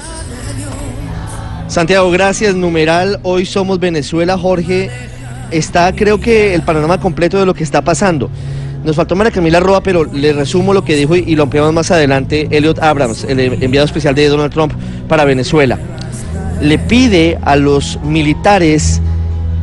[1.68, 2.54] Santiago, gracias.
[2.54, 4.38] Numeral, hoy somos Venezuela.
[4.38, 4.90] Jorge,
[5.50, 8.30] está creo que el panorama completo de lo que está pasando.
[8.84, 11.90] Nos faltó María Camila Roa, pero le resumo lo que dijo y, lo ampliamos más
[11.90, 12.48] adelante.
[12.50, 14.72] Elliot Abrams, el enviado especial de Donald Trump
[15.08, 15.78] para Venezuela,
[16.60, 19.00] le pide a los militares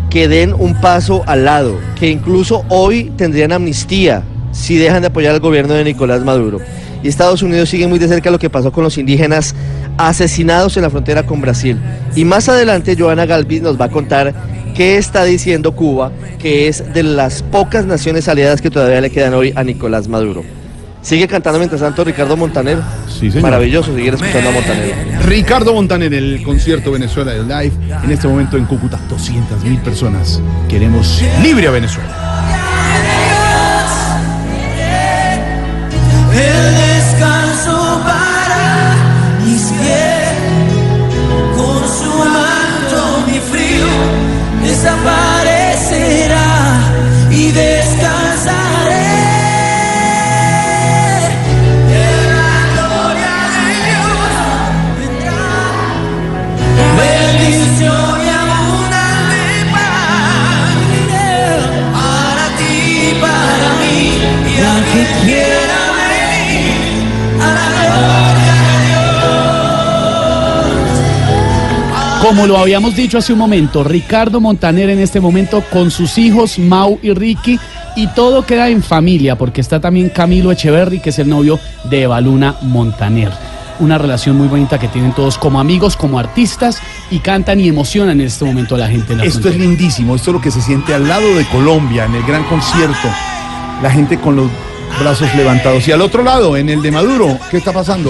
[0.09, 5.33] que den un paso al lado, que incluso hoy tendrían amnistía si dejan de apoyar
[5.33, 6.59] al gobierno de Nicolás Maduro.
[7.03, 9.53] Y Estados Unidos sigue muy de cerca lo que pasó con los indígenas
[9.97, 11.77] asesinados en la frontera con Brasil.
[12.15, 14.33] Y más adelante Joana Galvis nos va a contar
[14.75, 19.33] qué está diciendo Cuba, que es de las pocas naciones aliadas que todavía le quedan
[19.33, 20.43] hoy a Nicolás Maduro.
[21.01, 22.79] Sigue cantando mientras tanto Ricardo Montaner.
[23.07, 23.43] Sí, señor.
[23.43, 24.95] Maravilloso seguir escuchando a Montaner.
[25.25, 30.41] Ricardo Montaner, el concierto Venezuela del Live, en este momento en Cúcuta, 200 mil personas.
[30.67, 32.24] Queremos libre a Venezuela.
[72.27, 76.57] Como lo habíamos dicho hace un momento, Ricardo Montaner en este momento con sus hijos
[76.57, 77.59] Mau y Ricky
[77.95, 82.01] y todo queda en familia porque está también Camilo Echeverry que es el novio de
[82.01, 83.31] Evaluna Montaner.
[83.79, 88.19] Una relación muy bonita que tienen todos como amigos, como artistas y cantan y emocionan
[88.19, 90.49] en este momento a la gente en la Esto es lindísimo, esto es lo que
[90.49, 93.07] se siente al lado de Colombia, en el gran concierto.
[93.83, 94.49] La gente con los
[94.99, 95.87] brazos levantados.
[95.87, 98.09] Y al otro lado, en el de Maduro, ¿qué está pasando?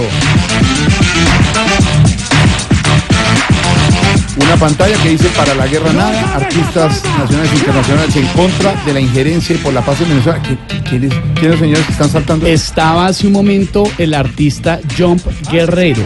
[4.38, 8.92] Una pantalla que dice para la guerra nada, artistas nacionales e internacionales en contra de
[8.92, 10.42] la injerencia y por la paz en Venezuela.
[10.42, 12.46] ¿Qué- ¿Quiénes, quiénes señores que están saltando?
[12.46, 16.02] Estaba hace un momento el artista Jump Guerrero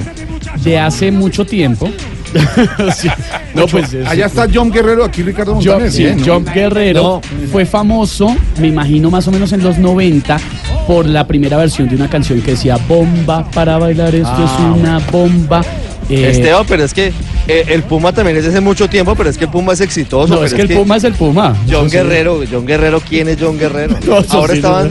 [0.62, 1.90] de hace mucho tiempo.
[2.96, 3.08] Sí.
[3.54, 5.90] No, pues es- Allá está John Guerrero, aquí Ricardo Montaner.
[5.90, 6.34] sí, Bien, ¿no?
[6.34, 10.38] Jump Guerrero fue famoso, me imagino más o menos en los 90,
[10.86, 14.78] por la primera versión de una canción que decía bomba para bailar, esto Ah, es
[14.80, 15.62] una bomba.
[16.10, 17.12] Eh, Esteban, pero es que
[17.46, 20.28] eh, el Puma también es hace mucho tiempo, pero es que el Puma es exitoso.
[20.28, 21.56] no, pero es que el Puma es el Puma.
[21.70, 21.88] John.
[21.88, 23.96] Guerrero, John Guerrero, ¿quién es John Guerrero?
[24.06, 24.90] No, Ahora sí, estaban,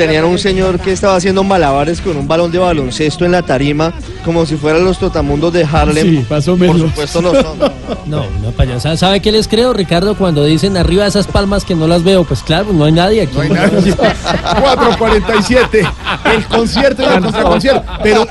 [0.00, 3.92] tenían un señor que estaba haciendo malabares con un balón de baloncesto en la tarima,
[4.24, 6.24] como si fueran los trotamundos de Harlem.
[6.26, 6.80] Sí, o menos.
[6.80, 7.58] Por supuesto no son.
[8.06, 8.96] No, una payasada.
[8.96, 10.16] ¿Sabe qué les creo, Ricardo?
[10.16, 13.34] Cuando dicen arriba esas palmas que no las veo, pues claro, no hay nadie aquí.
[13.34, 13.94] No hay nadie.
[13.94, 15.86] 447.
[16.34, 17.84] El concierto y el contraconcierto.
[18.02, 18.26] Pero.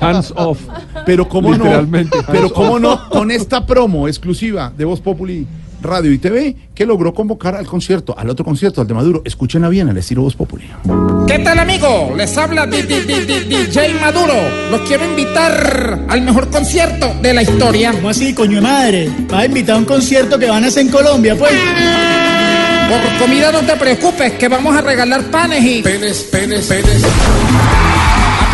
[0.00, 0.60] Hands off.
[1.04, 2.18] Pero cómo Literalmente.
[2.18, 2.24] no.
[2.30, 5.46] Pero cómo no, con esta promo exclusiva de Voz Populi
[5.82, 9.22] Radio y TV, que logró convocar al concierto, al otro concierto, al de Maduro.
[9.24, 10.64] Escúchenla bien, al estilo Voz Populi.
[11.26, 12.12] ¿Qué tal amigo?
[12.16, 14.34] Les habla Di- Di- Di- Di- DJ Maduro.
[14.70, 17.92] Los quiero invitar al mejor concierto de la historia.
[17.92, 19.10] ¿Cómo así, coño de madre?
[19.28, 21.52] Vas a invitar a un concierto que van a hacer en Colombia, pues.
[22.88, 25.82] Por comida no te preocupes, que vamos a regalar panes y...
[25.82, 27.02] Penes, penes, penes.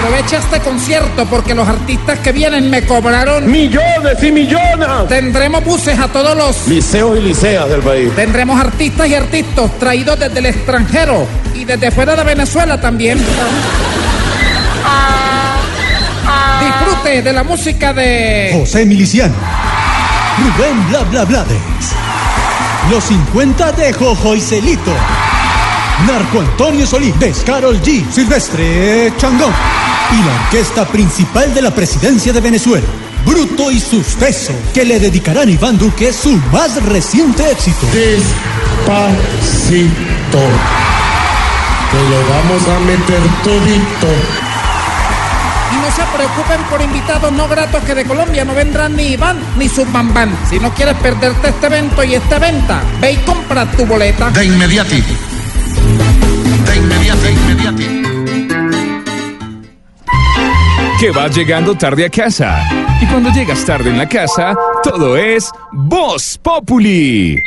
[0.02, 3.48] Aprovecha este concierto porque los artistas que vienen me cobraron...
[3.48, 4.88] Millones y millones.
[5.08, 6.66] Tendremos buses a todos los...
[6.66, 8.12] Liceos y liceas del país.
[8.16, 13.18] Tendremos artistas y artistas traídos desde el extranjero y desde fuera de Venezuela también.
[16.60, 18.50] Disfrute de la música de...
[18.54, 19.34] José Miliciano.
[20.36, 21.92] Rubén Bla Bla Blades.
[22.90, 24.92] Los 50 de Jojo y Celito.
[26.06, 27.18] Narco Antonio Solís.
[27.18, 28.04] Descarol G.
[28.10, 29.52] Silvestre Changón.
[30.12, 32.86] Y la orquesta principal de la presidencia de Venezuela.
[33.24, 37.86] Bruto y Suceso, que le dedicarán a Iván Duque su más reciente éxito.
[37.92, 38.32] Despacito.
[41.90, 44.08] Que le vamos a meter todito.
[45.72, 49.38] Y no se preocupen por invitados no gratos que de Colombia no vendrán ni Iván
[49.56, 50.36] ni su bambán.
[50.50, 54.30] Si no quieres perderte este evento y esta venta, ve y compra tu boleta.
[54.30, 55.02] De inmediati.
[56.64, 58.02] De inmediati, de inmediati.
[61.02, 62.62] que vas llegando tarde a casa.
[63.00, 67.42] Y cuando llegas tarde en la casa, todo es Voz Populi.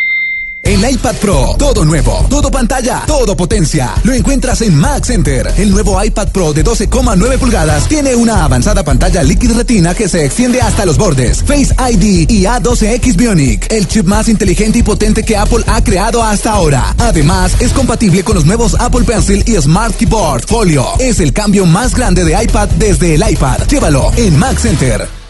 [0.65, 3.93] El iPad Pro, todo nuevo, todo pantalla, todo potencia.
[4.03, 5.53] Lo encuentras en Mac Center.
[5.57, 10.25] El nuevo iPad Pro de 12,9 pulgadas tiene una avanzada pantalla Liquid Retina que se
[10.25, 15.21] extiende hasta los bordes, Face ID y A12X Bionic, el chip más inteligente y potente
[15.21, 16.95] que Apple ha creado hasta ahora.
[16.97, 20.87] Además, es compatible con los nuevos Apple Pencil y Smart Keyboard Folio.
[20.97, 23.67] Es el cambio más grande de iPad desde el iPad.
[23.67, 25.24] Llévalo en Mac Center.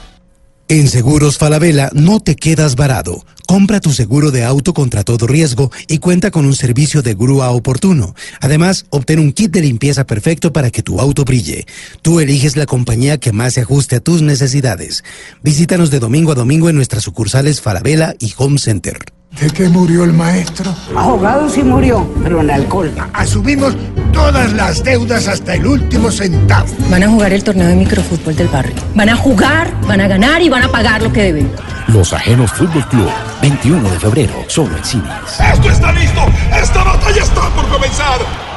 [0.68, 3.24] En Seguros Falabella no te quedas varado.
[3.46, 7.52] Compra tu seguro de auto contra todo riesgo y cuenta con un servicio de grúa
[7.52, 8.16] oportuno.
[8.42, 11.68] Además, obtén un kit de limpieza perfecto para que tu auto brille.
[12.02, 15.04] Tú eliges la compañía que más se ajuste a tus necesidades.
[15.44, 18.98] Visítanos de domingo a domingo en nuestras sucursales Falabella y Home Center.
[19.40, 20.74] ¿De qué murió el maestro?
[20.96, 22.90] Ahogado sí murió, pero en alcohol.
[23.12, 23.76] Asumimos
[24.14, 26.68] todas las deudas hasta el último centavo.
[26.90, 28.76] Van a jugar el torneo de microfútbol del barrio.
[28.96, 31.52] Van a jugar, van a ganar y van a pagar lo que deben.
[31.90, 33.10] Los Ajenos Fútbol Club,
[33.42, 35.40] 21 de febrero, solo en cines.
[35.54, 36.22] ¡Esto está listo!
[36.56, 38.55] ¡Esta batalla está por comenzar!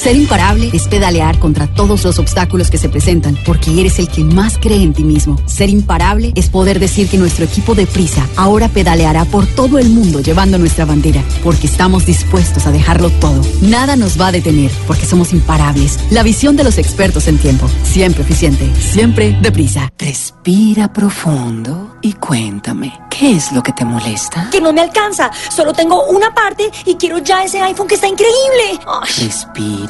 [0.00, 4.24] Ser imparable es pedalear contra todos los obstáculos que se presentan, porque eres el que
[4.24, 5.38] más cree en ti mismo.
[5.44, 9.90] Ser imparable es poder decir que nuestro equipo de prisa ahora pedaleará por todo el
[9.90, 13.42] mundo llevando nuestra bandera, porque estamos dispuestos a dejarlo todo.
[13.60, 15.98] Nada nos va a detener, porque somos imparables.
[16.10, 19.92] La visión de los expertos en tiempo, siempre eficiente, siempre deprisa.
[19.98, 24.48] Respira profundo y cuéntame, ¿qué es lo que te molesta?
[24.50, 25.30] Que no me alcanza.
[25.54, 28.80] Solo tengo una parte y quiero ya ese iPhone que está increíble.
[28.86, 29.26] Ay.
[29.26, 29.89] Respira.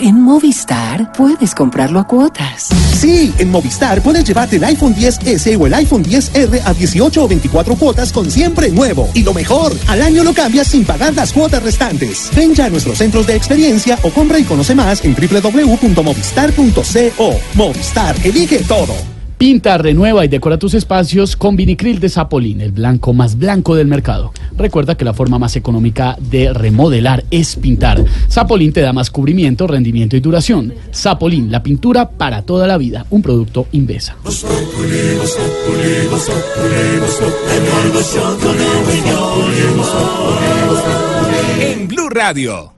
[0.00, 2.68] En Movistar puedes comprarlo a cuotas.
[2.94, 7.28] Sí, en Movistar puedes llevarte el iPhone 10S o el iPhone 10R a 18 o
[7.28, 9.08] 24 cuotas con siempre nuevo.
[9.14, 12.30] Y lo mejor, al año lo cambias sin pagar las cuotas restantes.
[12.34, 17.34] Ven ya a nuestros centros de experiencia o compra y conoce más en www.movistar.co.
[17.54, 19.17] Movistar, elige todo.
[19.38, 23.86] Pinta, renueva y decora tus espacios con vinicril de Zapolín, el blanco más blanco del
[23.86, 24.32] mercado.
[24.56, 28.04] Recuerda que la forma más económica de remodelar es pintar.
[28.28, 30.74] Zapolín te da más cubrimiento, rendimiento y duración.
[30.92, 33.06] Zapolín, la pintura para toda la vida.
[33.10, 34.16] Un producto Invesa.
[41.60, 42.77] En Blue Radio.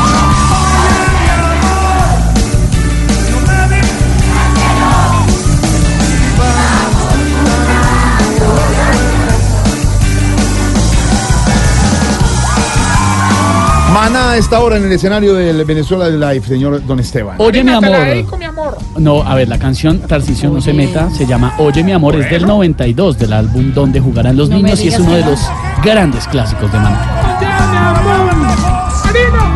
[13.93, 17.35] Maná a esta hora en el escenario del Venezuela Live, señor Don Esteban.
[17.39, 18.05] Oye, mi amor.
[18.05, 18.77] dedico, mi amor.
[18.97, 22.29] No, a ver, la canción Tarcisio no se meta se llama Oye mi amor, es
[22.29, 25.39] del 92 del álbum Donde jugarán los No niños y es uno de los
[25.83, 27.17] grandes clásicos de Maná.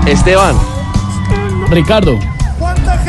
[0.05, 0.55] Esteban,
[1.69, 2.19] Ricardo,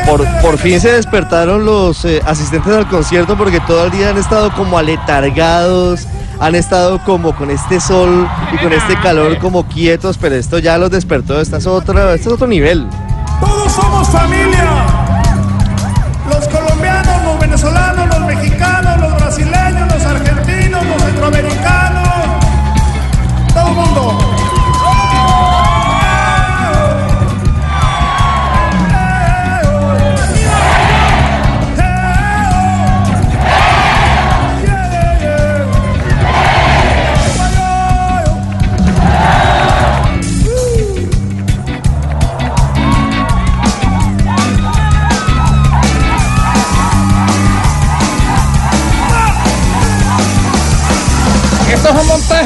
[0.07, 4.19] por, por fin se despertaron los eh, asistentes al concierto porque todo el día han
[4.19, 6.07] estado como aletargados,
[6.41, 10.79] han estado como con este sol y con este calor como quietos, pero esto ya
[10.79, 12.87] los despertó, esta es otra, este es otro nivel.
[13.41, 14.86] Todos somos familia.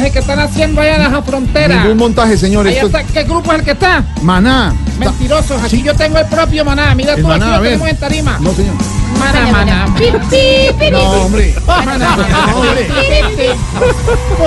[0.01, 1.83] Montaje que están haciendo allá en la frontera.
[1.83, 2.67] Ningún montaje, señor.
[2.67, 3.99] Ahí esto está, ¿Qué grupo es el que está?
[4.17, 4.75] es Maná.
[4.99, 5.63] Mentirosos.
[5.63, 6.95] Aquí yo tengo el propio maná.
[6.95, 8.39] Mira El tú, Maná, aquí lo tenemos en tarima.
[8.41, 8.75] No, señor.
[9.19, 9.87] Maná, maná.
[9.99, 11.55] Pi, No, hombre.
[11.67, 12.89] Maná, maná, No, hombre.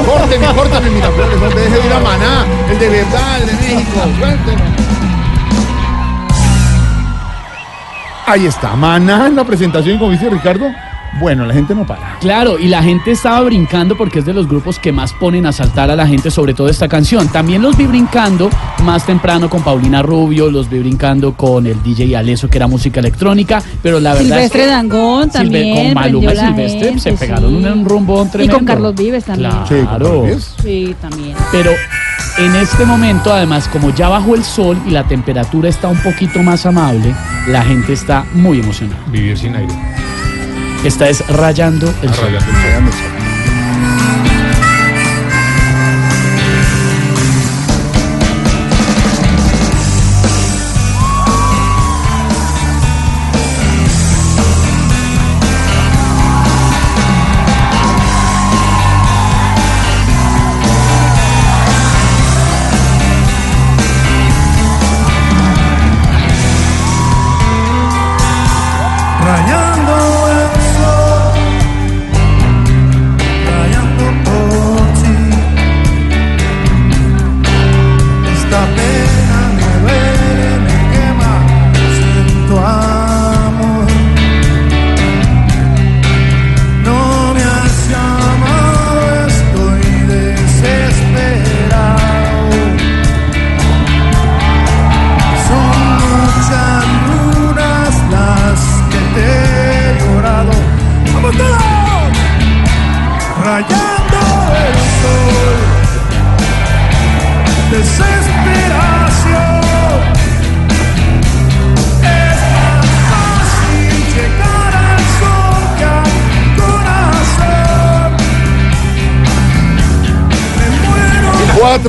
[0.05, 3.99] Córteme, córteme, Miraflores, hombre, deje de ir a Maná, el de verdad, el de México,
[4.19, 4.61] suélteme.
[8.25, 10.71] Ahí está, Maná en la presentación, como dice Ricardo,
[11.19, 12.17] Bueno, la gente no para.
[12.19, 15.51] Claro, y la gente estaba brincando porque es de los grupos que más ponen a
[15.51, 17.27] saltar a la gente, sobre todo esta canción.
[17.27, 18.49] También los vi brincando
[18.83, 22.99] más temprano con Paulina Rubio, los vi brincando con el DJ Aleso, que era música
[22.99, 25.75] electrónica, pero la verdad Silvestre es que Silve- también.
[25.75, 27.55] con Maluma y Silvestre gente, se pegaron sí.
[27.57, 28.55] un, un rumbón Y tremendo.
[28.57, 29.51] con Carlos Vives también.
[29.67, 30.25] Claro.
[30.63, 31.35] Sí, también.
[31.51, 31.71] Pero
[32.39, 36.41] en este momento, además, como ya bajó el sol y la temperatura está un poquito
[36.41, 37.13] más amable,
[37.47, 38.99] la gente está muy emocionada.
[39.11, 39.73] Vivir sin aire.
[40.83, 42.25] Esta es Rayando el Sol.
[42.25, 43.12] Rayando el Sol.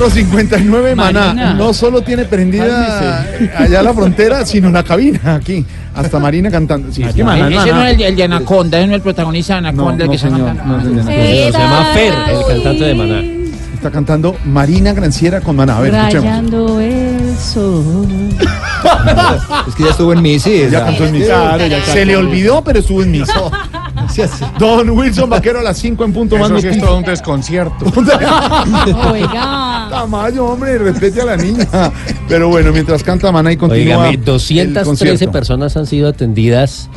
[0.05, 1.25] 459 Maná.
[1.25, 1.53] Marina.
[1.53, 3.25] No solo tiene prendida
[3.57, 5.65] allá la frontera, sino la cabina aquí.
[5.95, 6.91] Hasta Marina cantando.
[6.91, 8.97] Sí, es que Maná, Ese no es el de, el de Anaconda, ese no es
[8.97, 10.73] el protagonista de Anaconda, el que está señor, cantando.
[10.73, 11.51] no es el de Anaconda.
[11.51, 13.21] Se llama Fer, el cantante de Maná.
[13.73, 15.77] Está cantando Marina Granciera con Maná.
[15.77, 16.25] A ver, escuchemos.
[16.25, 18.07] Rayando el sol.
[19.67, 20.69] Es que ya estuvo en Misi.
[20.69, 21.31] Ya cantó en Misi.
[21.91, 23.31] Se le olvidó, pero estuvo en Misi.
[24.59, 27.85] Don Wilson Vaquero a las 5 en punto más Eso sí es todo un desconcierto.
[29.11, 29.74] Oiga.
[29.95, 31.67] Tamayo, hombre, respete a la niña.
[32.27, 33.97] Pero bueno, mientras canta Maná y continúa.
[33.97, 35.31] Oígame, el 213 concierto.
[35.31, 36.89] personas han sido atendidas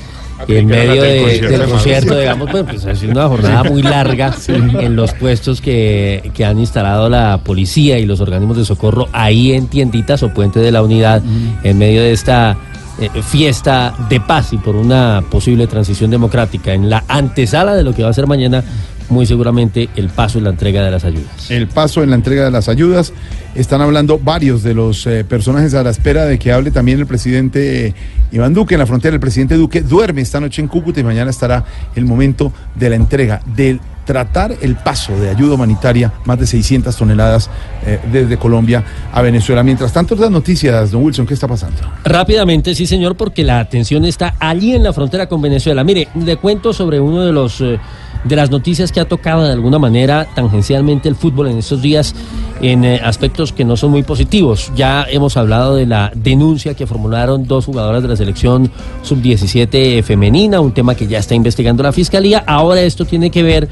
[0.47, 3.29] creí en medio del de- concierto del de concierto, digamos, pues, pues, ha sido una
[3.29, 8.57] jornada muy larga en los puestos que, que han instalado la policía y los organismos
[8.57, 11.23] de socorro ahí en tienditas o puente de la unidad
[11.65, 12.57] en medio de esta
[13.01, 17.95] eh, fiesta de paz y por una posible transición democrática en la antesala de lo
[17.95, 18.63] que va a ser mañana
[19.09, 21.51] muy seguramente el paso y la entrega de las ayudas.
[21.51, 23.13] el paso en la entrega de las ayudas.
[23.55, 27.07] Están hablando varios de los eh, personajes a la espera de que hable también el
[27.07, 27.95] presidente eh,
[28.31, 29.15] Iván Duque en la frontera.
[29.15, 32.97] El presidente Duque duerme esta noche en Cúcuta y mañana estará el momento de la
[32.97, 37.51] entrega, del tratar el paso de ayuda humanitaria, más de 600 toneladas
[37.85, 38.83] eh, desde Colombia
[39.13, 39.63] a Venezuela.
[39.63, 41.77] Mientras tanto, las noticias, don Wilson, ¿qué está pasando?
[42.05, 45.85] Rápidamente, sí señor, porque la atención está allí en la frontera con Venezuela.
[45.85, 47.79] Mire, le cuento sobre uno de los eh,
[48.25, 52.15] de las noticias que ha tocado de alguna manera tangencialmente el fútbol en estos días
[52.61, 54.73] en eh, aspectos que no son muy positivos.
[54.75, 58.71] Ya hemos hablado de la denuncia que formularon dos jugadoras de la selección
[59.03, 62.43] sub-17 femenina, un tema que ya está investigando la fiscalía.
[62.47, 63.69] Ahora esto tiene que ver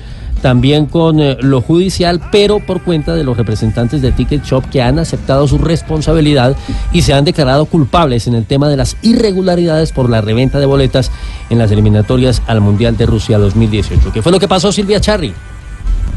[0.46, 4.80] también con eh, lo judicial, pero por cuenta de los representantes de Ticket Shop que
[4.80, 6.56] han aceptado su responsabilidad
[6.92, 10.66] y se han declarado culpables en el tema de las irregularidades por la reventa de
[10.66, 11.10] boletas
[11.50, 14.12] en las eliminatorias al Mundial de Rusia 2018.
[14.12, 15.34] ¿Qué fue lo que pasó, Silvia Charri?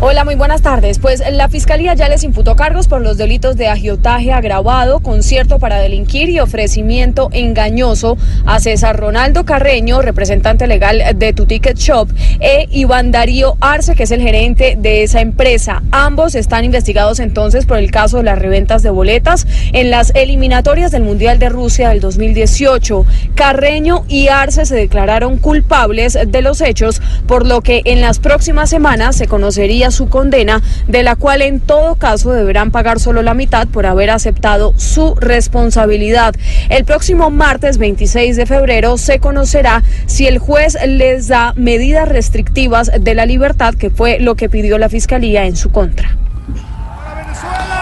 [0.02, 0.98] Hola, muy buenas tardes.
[0.98, 5.80] Pues la Fiscalía ya les imputó cargos por los delitos de agiotaje agravado, concierto para
[5.80, 12.08] delinquir y ofrecimiento engañoso a César Ronaldo Carreño, representante legal de Tu Ticket Shop,
[12.40, 15.84] e Iván Darío Arce, que es el gerente de esa empresa.
[15.92, 20.92] Ambos están investigados entonces por el caso de las reventas de boletas en las eliminatorias
[20.92, 23.06] del Mundial de Rusia del 2018.
[23.36, 28.70] Carreño y Arce se declararon culpables de los hechos, por lo que en las próximas
[28.70, 33.34] semanas se conocería su condena, de la cual en todo caso deberán pagar solo la
[33.34, 36.36] mitad por haber aceptado su responsabilidad.
[36.70, 42.92] El próximo martes 26 de febrero se conocerá si el juez les da medidas restrictivas
[43.00, 46.18] de la libertad, que fue lo que pidió la Fiscalía en su contra.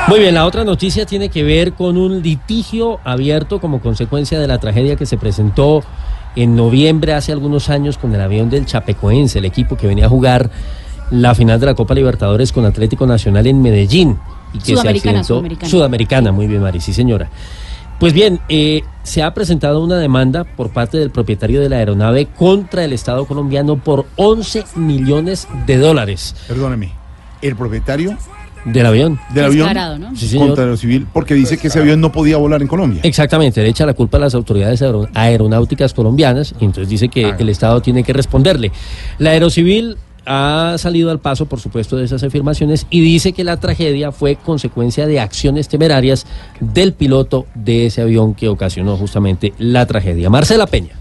[0.07, 4.47] Muy bien, la otra noticia tiene que ver con un litigio abierto como consecuencia de
[4.47, 5.83] la tragedia que se presentó
[6.37, 10.09] en noviembre hace algunos años con el avión del Chapecoense, el equipo que venía a
[10.09, 10.49] jugar
[11.11, 14.17] la final de la Copa Libertadores con Atlético Nacional en Medellín.
[14.53, 15.69] Y que Sudamericana, se accidentó, Sudamericana.
[15.69, 17.29] Sudamericana, muy bien, Mari, sí señora.
[17.99, 22.27] Pues bien, eh, se ha presentado una demanda por parte del propietario de la aeronave
[22.27, 26.35] contra el Estado colombiano por 11 millones de dólares.
[26.47, 26.91] Perdóneme,
[27.41, 28.15] el propietario
[28.65, 29.19] Del avión.
[29.33, 30.15] del avión Descarado, ¿no?
[30.15, 30.47] Sí, señor.
[30.49, 33.01] contra lo civil porque dice que ese avión no podía volar en Colombia.
[33.03, 37.33] Exactamente, le echa la culpa a las autoridades aero- aeronáuticas colombianas y entonces dice que
[37.39, 38.71] el Estado tiene que responderle.
[39.17, 39.97] La Aerocivil
[40.27, 44.35] ha salido al paso, por supuesto, de esas afirmaciones y dice que la tragedia fue
[44.35, 46.27] consecuencia de acciones temerarias
[46.59, 50.29] del piloto de ese avión que ocasionó justamente la tragedia.
[50.29, 50.96] Marcela Peña.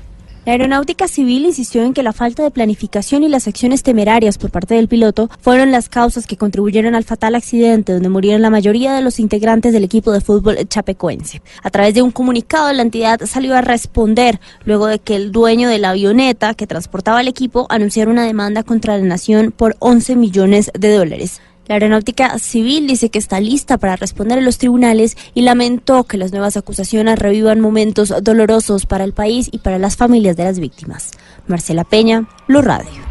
[0.46, 4.52] La aeronáutica civil insistió en que la falta de planificación y las acciones temerarias por
[4.52, 8.94] parte del piloto fueron las causas que contribuyeron al fatal accidente donde murieron la mayoría
[8.94, 11.42] de los integrantes del equipo de fútbol chapecoense.
[11.64, 15.68] A través de un comunicado, la entidad salió a responder luego de que el dueño
[15.68, 20.14] de la avioneta que transportaba al equipo anunciara una demanda contra la nación por 11
[20.14, 21.40] millones de dólares.
[21.68, 26.16] La aeronáutica civil dice que está lista para responder en los tribunales y lamentó que
[26.16, 30.60] las nuevas acusaciones revivan momentos dolorosos para el país y para las familias de las
[30.60, 31.10] víctimas.
[31.48, 33.06] Marcela Peña, Blue Radio.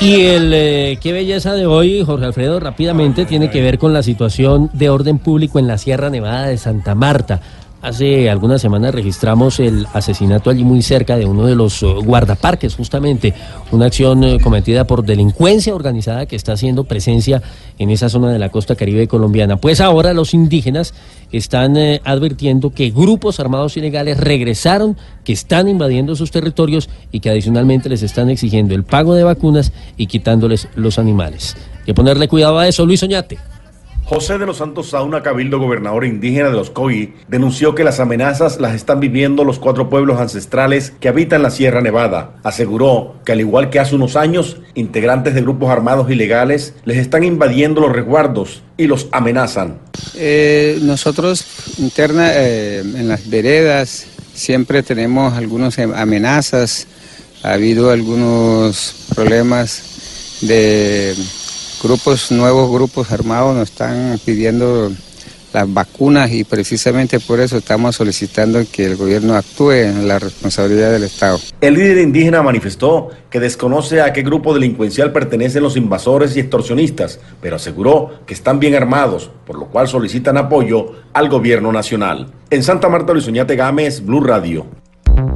[0.00, 4.02] Y el eh, qué belleza de hoy, Jorge Alfredo, rápidamente tiene que ver con la
[4.02, 7.40] situación de orden público en la Sierra Nevada de Santa Marta.
[7.82, 12.74] Hace algunas semanas registramos el asesinato allí muy cerca de uno de los eh, guardaparques,
[12.74, 13.34] justamente,
[13.70, 17.42] una acción eh, cometida por delincuencia organizada que está haciendo presencia
[17.78, 19.58] en esa zona de la costa caribe colombiana.
[19.58, 20.94] Pues ahora los indígenas
[21.32, 27.28] están eh, advirtiendo que grupos armados ilegales regresaron, que están invadiendo sus territorios y que
[27.28, 31.56] adicionalmente les están exigiendo el pago de vacunas y quitándoles los animales.
[31.80, 33.38] Hay que ponerle cuidado a eso, Luis Oñate.
[34.08, 38.60] José de los Santos Sauna, cabildo gobernador indígena de los Coyi, denunció que las amenazas
[38.60, 42.36] las están viviendo los cuatro pueblos ancestrales que habitan la Sierra Nevada.
[42.44, 47.24] Aseguró que al igual que hace unos años, integrantes de grupos armados ilegales les están
[47.24, 49.78] invadiendo los resguardos y los amenazan.
[50.14, 51.44] Eh, nosotros
[51.78, 56.86] interna eh, en las veredas siempre tenemos algunas amenazas,
[57.42, 61.16] ha habido algunos problemas de
[61.82, 64.90] grupos, nuevos grupos armados nos están pidiendo
[65.52, 70.92] las vacunas y precisamente por eso estamos solicitando que el gobierno actúe en la responsabilidad
[70.92, 71.38] del Estado.
[71.62, 77.20] El líder indígena manifestó que desconoce a qué grupo delincuencial pertenecen los invasores y extorsionistas,
[77.40, 82.32] pero aseguró que están bien armados, por lo cual solicitan apoyo al gobierno nacional.
[82.50, 84.66] En Santa Marta, Luis Oñate Gámez, Blue Radio.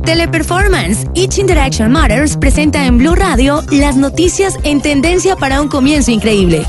[0.04, 6.10] Teleperformance, Each Interaction Matters presenta en Blue Radio las noticias en tendencia para un comienzo
[6.10, 6.64] increíble.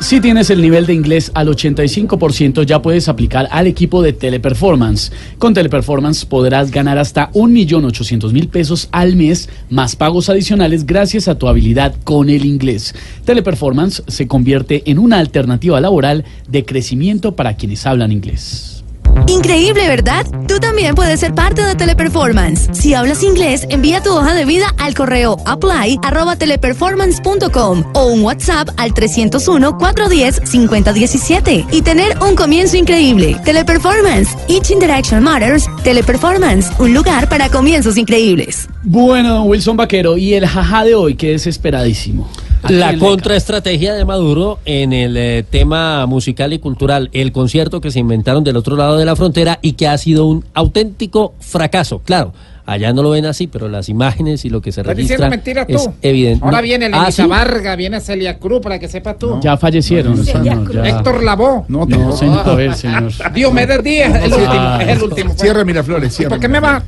[0.00, 5.12] Si tienes el nivel de inglés al 85%, ya puedes aplicar al equipo de Teleperformance.
[5.38, 11.48] Con Teleperformance podrás ganar hasta 1.800.000 pesos al mes, más pagos adicionales gracias a tu
[11.48, 12.94] habilidad con el inglés.
[13.24, 18.79] Teleperformance se convierte en una alternativa laboral de crecimiento para quienes hablan inglés.
[19.26, 20.26] Increíble, ¿verdad?
[20.48, 22.68] Tú también puedes ser parte de Teleperformance.
[22.72, 28.92] Si hablas inglés, envía tu hoja de vida al correo apply@teleperformance.com o un WhatsApp al
[28.92, 33.36] 301-410-5017 y tener un comienzo increíble.
[33.44, 35.68] Teleperformance, Each Interaction Matters.
[35.84, 38.68] Teleperformance, un lugar para comienzos increíbles.
[38.82, 42.28] Bueno, Wilson Vaquero, y el jaja de hoy, que es esperadísimo.
[42.62, 47.90] ¿A La contraestrategia de Maduro en el eh, tema musical y cultural, el concierto que
[47.90, 52.00] se inventaron del otro lado de la frontera y que ha sido un auténtico fracaso.
[52.04, 52.32] Claro,
[52.66, 55.28] allá no lo ven así, pero las imágenes y lo que se registra
[55.68, 55.92] es tú.
[56.02, 56.44] evidente.
[56.44, 56.62] Ahora No.
[56.62, 57.28] viene Ah, Elisa ¿sí?
[57.28, 59.40] Varga, viene Celia Cruz, para que sepas tú.
[59.40, 60.16] Ya fallecieron.
[60.16, 60.76] No, Cruz.
[60.76, 60.88] ya.
[60.88, 61.64] Héctor Lavoe.
[61.68, 63.10] No, no, señor, a ver, señor.
[63.34, 65.28] Diomedes Díaz, el Ah, último, es el último.
[65.30, 65.40] pues.
[65.40, 66.30] Cierra Miraflores, ¿Y cierra.
[66.30, 66.82] por qué me va?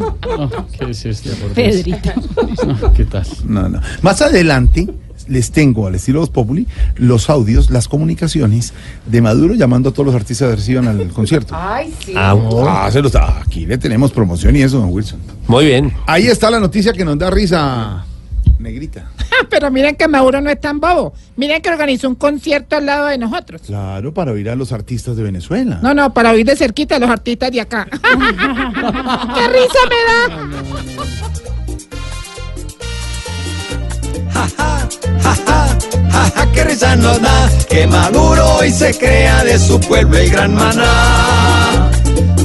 [0.00, 0.48] Oh,
[0.78, 1.30] ¿Qué es este?
[1.54, 2.10] Pedrito.
[2.82, 3.26] No, ¿Qué tal?
[3.46, 3.80] No, no.
[4.02, 4.86] Más adelante
[5.28, 6.66] les tengo al estilo Voz Populi
[6.96, 8.72] los audios, las comunicaciones
[9.06, 11.54] de Maduro llamando a todos los artistas que reciban al concierto.
[11.56, 12.12] Ay, sí.
[12.16, 15.20] Ah, se los- ah, aquí le tenemos promoción y eso, don Wilson.
[15.48, 15.92] Muy bien.
[16.06, 18.04] Ahí está la noticia que nos da risa,
[18.58, 19.10] negrita.
[19.50, 21.12] Pero miren que Maduro no es tan bobo.
[21.36, 23.62] Miren que organizó un concierto al lado de nosotros.
[23.66, 25.80] Claro, para oír a los artistas de Venezuela.
[25.82, 27.88] No, no, para oír de cerquita a los artistas de acá.
[29.34, 31.61] ¡Qué risa me da!
[36.52, 41.90] Qué risa nos da que Maduro hoy se crea de su pueblo el gran maná.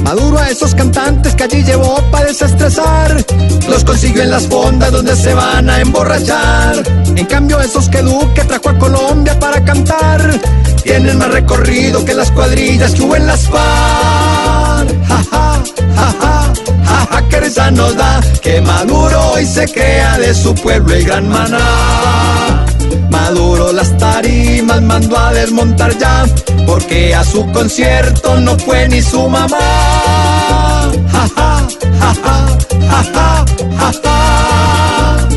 [0.02, 3.22] Maduro a esos cantantes que allí llevó para desestresar,
[3.68, 6.82] los consiguió en las fondas donde se van a emborrachar.
[7.14, 10.40] En cambio esos que Duque trajo a Colombia para cantar,
[10.82, 13.46] tienen más recorrido que las cuadrillas que hubo en las
[14.78, 15.08] FARC.
[15.08, 15.62] Jaja,
[15.96, 16.52] jaja,
[16.84, 21.28] jaja, qué risa nos da que Maduro hoy se crea de su pueblo el gran
[21.28, 22.66] maná.
[23.10, 26.24] Maduro las tarimas mandó a desmontar ya,
[26.66, 29.58] porque a su concierto no fue ni su mamá.
[31.12, 31.66] Ja, ja,
[32.00, 32.44] ja, ja,
[32.90, 33.44] ja, ja,
[33.78, 35.28] ja, ja.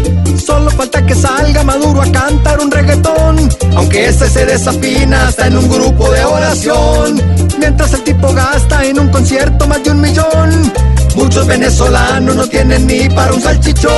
[0.46, 5.58] Solo falta que salga Maduro a cantar un reggaetón, aunque este se desafina hasta en
[5.58, 7.41] un grupo de oración.
[7.62, 10.74] Mientras el tipo gasta en un concierto más de un millón,
[11.16, 13.91] muchos venezolanos no tienen ni para un salchichón.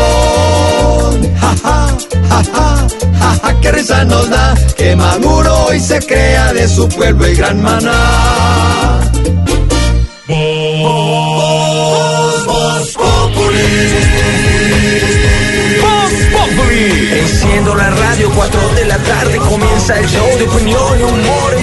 [1.39, 1.87] Ja, ja,
[2.29, 2.87] ja, ja,
[3.19, 7.35] ja, ja, qué risa nos da que Maduro hoy se crea de su pueblo y
[7.35, 8.99] gran maná.
[10.27, 11.23] Voz
[16.33, 17.17] Populi.
[17.17, 21.62] Enciendo la radio, 4 de la tarde comienza el show de opinión y humor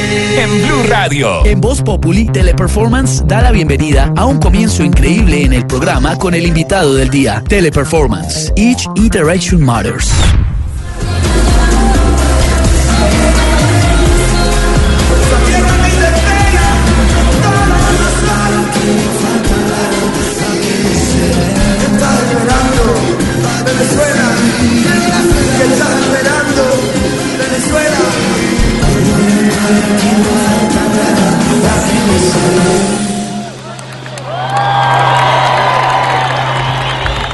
[0.41, 1.45] en Blue Radio.
[1.45, 6.33] En Voz Populi, Teleperformance da la bienvenida a un comienzo increíble en el programa con
[6.33, 8.51] el invitado del día, Teleperformance.
[8.55, 10.11] Each Interaction Matters.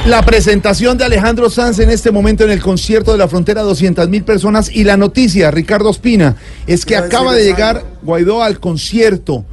[0.08, 4.08] La presentación de Alejandro Sanz en este momento en el concierto de la frontera, 200
[4.08, 4.74] mil personas.
[4.74, 9.44] Y la noticia, Ricardo Espina, es que acaba de llegar Guaidó al concierto.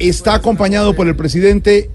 [0.00, 1.88] Está acompañado por el presidente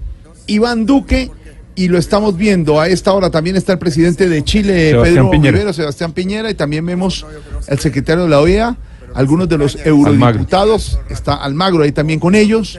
[0.46, 1.30] Iván Duque.
[1.74, 2.80] Y lo estamos viendo.
[2.80, 5.52] A esta hora también está el presidente de Chile, Sebastián Pedro Piñera.
[5.52, 6.50] Rivero, Sebastián Piñera.
[6.50, 7.26] Y también vemos
[7.68, 8.76] al secretario de la OEA,
[9.14, 10.98] algunos de los eurodiputados.
[11.10, 12.78] Está Almagro ahí también con ellos.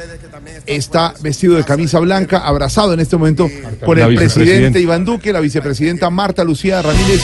[0.70, 3.50] Está vestido de camisa blanca, abrazado en este momento
[3.84, 7.24] con La el presidente Iván Duque, la vicepresidenta Marta Lucía Ramírez.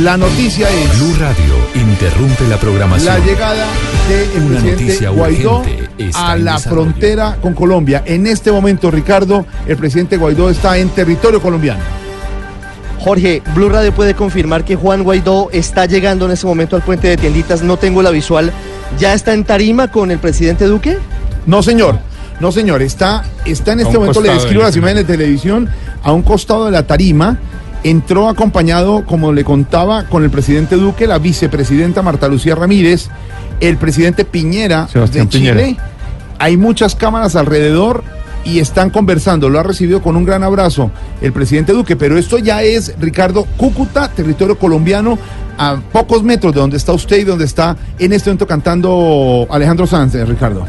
[0.00, 3.14] La noticia es Blue Radio interrumpe la programación.
[3.14, 3.66] la llegada
[4.08, 5.62] del Una presidente noticia Guaidó
[6.14, 8.02] a la frontera con Colombia.
[8.04, 11.80] En este momento, Ricardo, el presidente Guaidó está en territorio colombiano.
[12.98, 17.06] Jorge, Blue Radio puede confirmar que Juan Guaidó está llegando en ese momento al puente
[17.06, 17.62] de tienditas.
[17.62, 18.52] No tengo la visual.
[18.98, 20.98] ¿Ya está en tarima con el presidente Duque?
[21.46, 21.98] No, señor.
[22.40, 22.82] No, señor.
[22.82, 25.68] Está, está en este momento, le describo del las imágenes de televisión,
[26.02, 27.38] a un costado de la tarima.
[27.82, 33.08] Entró acompañado, como le contaba, con el presidente Duque, la vicepresidenta Marta Lucía Ramírez,
[33.60, 35.52] el presidente Piñera Sebastián de Chile.
[35.52, 35.84] Piñera.
[36.38, 38.02] Hay muchas cámaras alrededor
[38.44, 39.48] y están conversando.
[39.48, 43.46] Lo ha recibido con un gran abrazo el presidente Duque, pero esto ya es, Ricardo,
[43.56, 45.18] Cúcuta, territorio colombiano,
[45.58, 49.86] a pocos metros de donde está usted y donde está en este momento cantando Alejandro
[49.86, 50.66] Sanz, eh, Ricardo.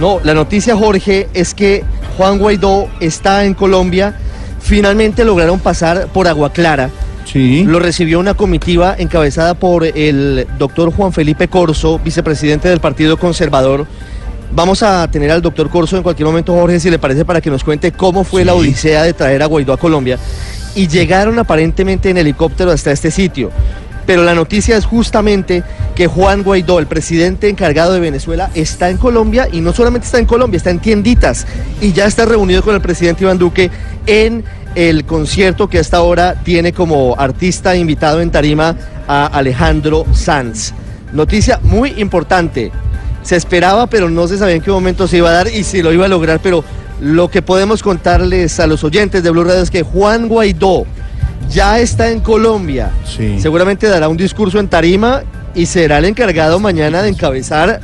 [0.00, 1.84] No, la noticia, Jorge, es que
[2.16, 4.14] Juan Guaidó está en Colombia.
[4.58, 6.88] Finalmente lograron pasar por Agua Clara.
[7.30, 7.64] Sí.
[7.64, 13.86] Lo recibió una comitiva encabezada por el doctor Juan Felipe Corso, vicepresidente del Partido Conservador.
[14.52, 17.50] Vamos a tener al doctor Corso en cualquier momento, Jorge, si le parece, para que
[17.50, 20.18] nos cuente cómo fue la odisea de traer a Guaidó a Colombia.
[20.74, 23.50] Y llegaron aparentemente en helicóptero hasta este sitio.
[24.06, 25.62] Pero la noticia es justamente
[25.94, 30.18] que Juan Guaidó, el presidente encargado de Venezuela, está en Colombia y no solamente está
[30.18, 31.46] en Colombia, está en tienditas
[31.80, 33.70] y ya está reunido con el presidente Iván Duque
[34.06, 34.44] en
[34.74, 38.76] el concierto que hasta ahora tiene como artista invitado en tarima
[39.06, 40.72] a Alejandro Sanz.
[41.12, 42.70] Noticia muy importante.
[43.22, 45.82] Se esperaba, pero no se sabía en qué momento se iba a dar y si
[45.82, 46.64] lo iba a lograr, pero
[47.00, 50.84] lo que podemos contarles a los oyentes de Blue Radio es que Juan Guaidó
[51.50, 52.90] ya está en Colombia.
[53.38, 55.22] Seguramente dará un discurso en tarima
[55.54, 57.80] y será el encargado mañana de encabezar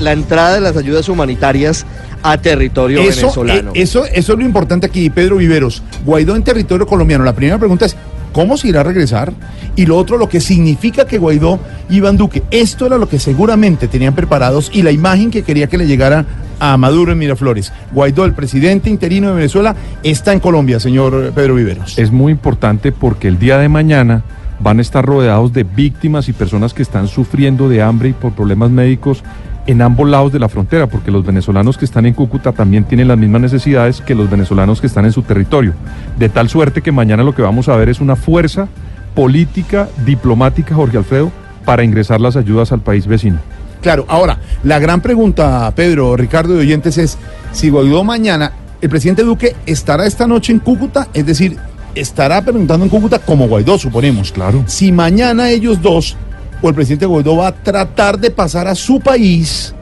[0.00, 1.84] la entrada de las ayudas humanitarias
[2.22, 3.70] a territorio Eso, venezolano.
[3.74, 5.82] eh, eso, eso es lo importante aquí, Pedro Viveros.
[6.04, 7.24] Guaidó en territorio colombiano.
[7.24, 7.96] La primera pregunta es,
[8.32, 9.32] ¿cómo se irá a regresar?
[9.76, 11.58] Y lo otro, lo que significa que Guaidó,
[11.90, 15.78] Iván Duque, esto era lo que seguramente tenían preparados y la imagen que quería que
[15.78, 16.24] le llegara
[16.60, 17.72] a Maduro en Miraflores.
[17.92, 21.98] Guaidó, el presidente interino de Venezuela, está en Colombia, señor Pedro Viveros.
[21.98, 24.22] Es muy importante porque el día de mañana
[24.60, 28.32] van a estar rodeados de víctimas y personas que están sufriendo de hambre y por
[28.32, 29.22] problemas médicos
[29.66, 33.06] en ambos lados de la frontera, porque los venezolanos que están en Cúcuta también tienen
[33.06, 35.74] las mismas necesidades que los venezolanos que están en su territorio.
[36.18, 38.66] De tal suerte que mañana lo que vamos a ver es una fuerza
[39.14, 41.30] política, diplomática, Jorge Alfredo,
[41.66, 43.40] para ingresar las ayudas al país vecino.
[43.82, 47.16] Claro, ahora, la gran pregunta, Pedro, Ricardo de Oyentes es,
[47.52, 51.56] si Guaidó mañana, el presidente Duque estará esta noche en Cúcuta, es decir,
[51.94, 54.32] estará preguntando en Cúcuta como Guaidó, suponemos.
[54.32, 54.64] Claro.
[54.66, 56.16] Si mañana ellos dos
[56.60, 59.74] o el presidente Guaidó va a tratar de pasar a su país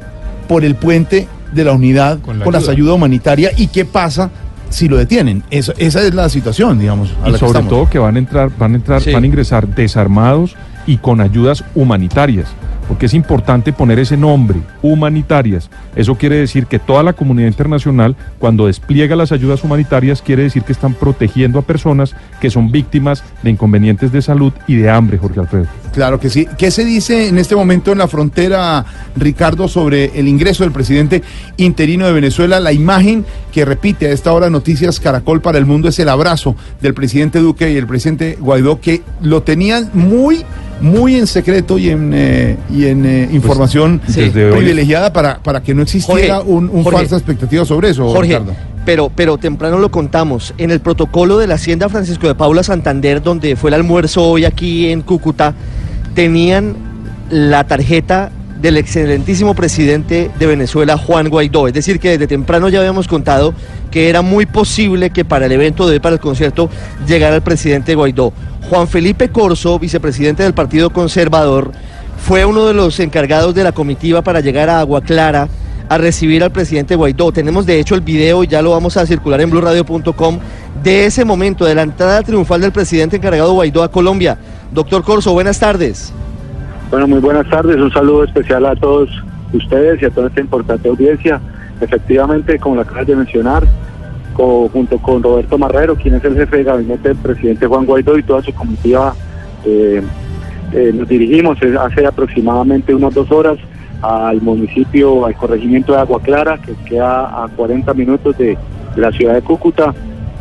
[0.49, 2.73] por el puente de la unidad con la ayuda.
[2.73, 4.31] ayuda humanitaria y qué pasa
[4.69, 5.43] si lo detienen.
[5.51, 7.11] Eso- esa es la situación, digamos.
[7.23, 7.71] a Y la que sobre estamos.
[7.71, 9.13] todo que van a entrar, van a entrar, Sí.
[9.13, 10.55] van a ingresar desarmados
[10.87, 12.49] y con ayudas humanitarias.
[12.89, 15.71] Porque es importante poner ese nombre, humanitarias.
[15.95, 20.63] Eso quiere decir que toda la comunidad internacional, cuando despliega las ayudas humanitarias, quiere decir
[20.63, 25.19] que están protegiendo a personas que son víctimas de inconvenientes de salud y de hambre,
[25.19, 25.67] Jorge Alfredo.
[25.93, 26.47] Claro que sí.
[26.59, 28.85] ¿Qué se dice en este momento en la frontera,
[29.17, 31.23] Ricardo, sobre el ingreso del presidente
[31.57, 32.61] interino de Venezuela?
[32.61, 36.55] La imagen que repite a esta hora Noticias Caracol para el Mundo es el abrazo
[36.83, 40.45] del presidente Duque y el presidente Guaidó, que lo tenían muy,
[40.81, 44.23] muy en secreto y en, eh, y en eh, información sí.
[44.23, 46.99] Desde hoy- privilegiada para, para que no existiera Jorge, un, un Jorge.
[46.99, 48.55] falsa expectativa sobre eso, Jorge, Ricardo.
[48.85, 50.53] pero, pero temprano lo contamos.
[50.59, 54.45] En el protocolo de la Hacienda Francisco de Paula Santander, donde fue el almuerzo hoy
[54.45, 55.55] aquí en Cúcuta,
[56.15, 56.75] tenían
[57.31, 61.69] la tarjeta del excelentísimo presidente de Venezuela, Juan Guaidó.
[61.69, 63.53] Es decir, que desde temprano ya habíamos contado
[63.91, 66.71] que era muy posible que para el evento de hoy, para el concierto,
[67.07, 68.33] llegara el presidente Guaidó.
[68.69, 71.71] Juan Felipe Corso, vicepresidente del Partido Conservador,
[72.19, 75.47] fue uno de los encargados de la comitiva para llegar a Agua Clara
[75.89, 77.31] a recibir al presidente Guaidó.
[77.31, 80.41] Tenemos de hecho el video y ya lo vamos a circular en blurradio.com
[80.83, 84.37] de ese momento, de la entrada triunfal del presidente encargado Guaidó a Colombia.
[84.73, 86.13] Doctor Corso, buenas tardes.
[86.91, 87.77] Bueno, muy buenas tardes.
[87.77, 89.09] Un saludo especial a todos
[89.53, 91.41] ustedes y a toda esta importante audiencia.
[91.81, 93.65] Efectivamente, como lo acabas de mencionar,
[94.37, 98.23] junto con Roberto Marrero, quien es el jefe de gabinete del presidente Juan Guaidó y
[98.23, 99.15] toda su comitiva,
[99.65, 100.03] eh,
[100.73, 103.59] eh, nos dirigimos eh, hace aproximadamente unas dos horas
[104.03, 108.59] al municipio, al corregimiento de Agua Clara, que queda a 40 minutos de
[108.97, 109.95] la ciudad de Cúcuta,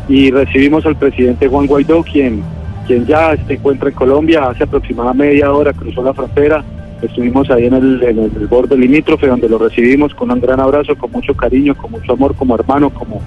[0.08, 2.42] y recibimos al presidente Juan Guaidó, quien,
[2.86, 6.62] quien ya se encuentra en Colombia, hace aproximadamente media hora cruzó la frontera,
[7.02, 10.96] estuvimos ahí en el, en el borde limítrofe donde lo recibimos con un gran abrazo,
[10.96, 13.20] con mucho cariño, con mucho amor como hermano, como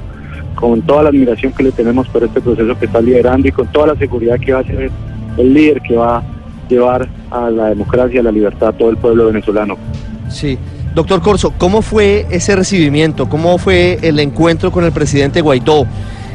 [0.59, 3.67] con toda la admiración que le tenemos por este proceso que está liderando y con
[3.67, 4.91] toda la seguridad que va a ser
[5.37, 6.23] el líder que va a
[6.67, 9.77] llevar a la democracia, a la libertad a todo el pueblo venezolano.
[10.29, 10.57] Sí.
[10.93, 13.29] Doctor Corso, ¿cómo fue ese recibimiento?
[13.29, 15.85] ¿Cómo fue el encuentro con el presidente Guaidó?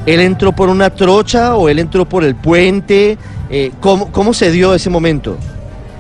[0.07, 3.19] ¿Él entró por una trocha o él entró por el puente?
[3.51, 5.37] Eh, ¿cómo, ¿Cómo se dio ese momento?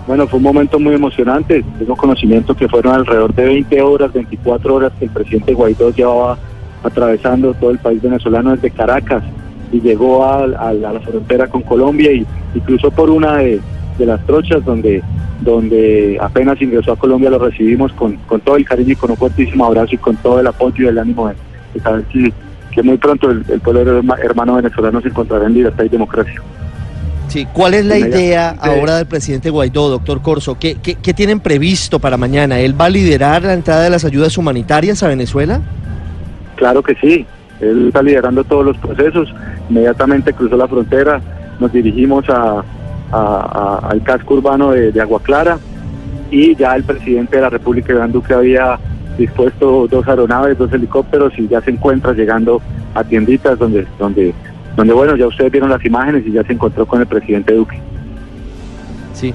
[0.07, 1.62] Bueno, fue un momento muy emocionante.
[1.79, 6.39] Tengo conocimiento que fueron alrededor de 20 horas, 24 horas que el presidente Guaidó llevaba
[6.85, 9.22] atravesando todo el país venezolano desde Caracas
[9.72, 12.24] y llegó a, a la, a la frontera con Colombia y,
[12.55, 13.61] y cruzó por una de,
[13.99, 15.03] de las trochas donde,
[15.41, 19.16] donde apenas ingresó a Colombia lo recibimos con, con todo el cariño y con un
[19.16, 21.35] fuertísimo abrazo y con todo el apoyo y el ánimo de,
[21.74, 22.32] de saber que,
[22.72, 26.41] que muy pronto el, el pueblo herma- hermano venezolano se encontrará en libertad y democracia.
[27.28, 27.47] Sí.
[27.53, 30.57] ¿Cuál es la idea ahora del presidente Guaidó, doctor Corso?
[30.59, 32.61] ¿Qué, qué, qué tienen previsto para mañana?
[32.61, 35.61] ¿Él va a liderar la entrada de las ayudas humanitarias a Venezuela?
[36.57, 37.27] Claro que sí,
[37.61, 39.35] él está liderando todos los procesos,
[39.69, 41.21] inmediatamente cruzó la frontera,
[41.61, 42.63] nos dirigimos a,
[43.13, 45.59] al casco urbano de, de Agua Clara
[46.31, 48.79] y ya el presidente de la República, Iván Duque, había
[49.17, 52.61] dispuesto dos aeronaves, dos helicópteros y ya se encuentra llegando
[52.95, 54.35] a tienditas donde, donde,
[54.77, 57.79] donde bueno, ya ustedes vieron las imágenes y ya se encontró con el presidente Duque.
[59.13, 59.33] Sí.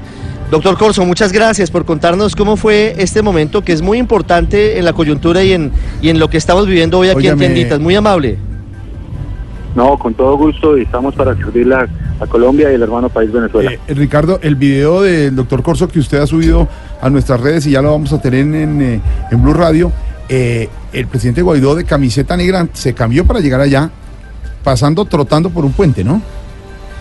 [0.51, 4.85] Doctor Corso, muchas gracias por contarnos cómo fue este momento que es muy importante en
[4.85, 5.71] la coyuntura y en,
[6.01, 7.45] y en lo que estamos viviendo hoy aquí Óigame.
[7.45, 7.79] en Tienditas.
[7.79, 8.37] Muy amable.
[9.75, 11.87] No, con todo gusto y estamos para servirle a,
[12.19, 13.71] a Colombia y el hermano país Venezuela.
[13.71, 16.67] Eh, Ricardo, el video del doctor Corso que usted ha subido
[16.99, 19.91] a nuestras redes y ya lo vamos a tener en, eh, en Blue Radio,
[20.29, 23.91] eh, el presidente Guaidó de camiseta negra se cambió para llegar allá,
[24.63, 26.23] pasando, trotando por un puente, ¿no?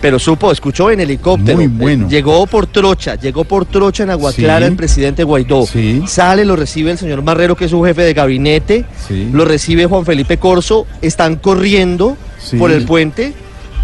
[0.00, 1.58] Pero supo, escuchó en helicóptero.
[1.58, 2.08] Muy bueno.
[2.08, 4.42] Llegó por trocha, llegó por trocha en Agua Sí.
[4.42, 5.66] Clara el presidente Guaidó.
[6.06, 8.84] Sale, lo recibe el señor Marrero, que es su jefe de gabinete.
[9.08, 9.28] Sí.
[9.32, 10.86] Lo recibe Juan Felipe Corso.
[11.02, 12.16] Están corriendo
[12.58, 13.34] por el puente.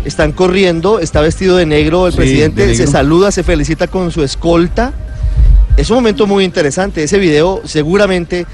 [0.04, 4.22] Están corriendo, está vestido de negro el presidente, de se saluda, se felicita con su
[4.22, 4.92] escolta.
[5.78, 7.02] Es un momento muy interesante.
[7.02, 8.46] Ese video seguramente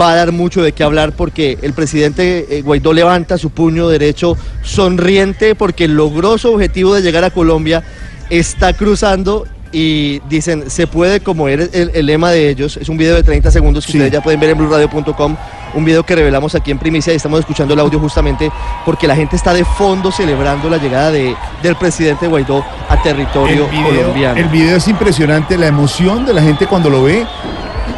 [0.00, 3.88] va a dar mucho de qué hablar porque el presidente eh, Guaidó levanta su puño
[3.88, 7.82] derecho sonriente porque logró su objetivo de llegar a Colombia,
[8.30, 12.76] está cruzando y dicen, se puede como era el, el lema de ellos.
[12.76, 15.36] Es un video de 30 segundos que ustedes ya pueden ver en blueradio.com,
[15.74, 18.50] un video que revelamos aquí en primicia y estamos escuchando el audio justamente
[18.84, 23.68] porque la gente está de fondo celebrando la llegada de, del presidente Guaidó a territorio
[23.68, 24.40] colombiano.
[24.40, 27.26] el video es impresionante, la emoción de la gente cuando lo ve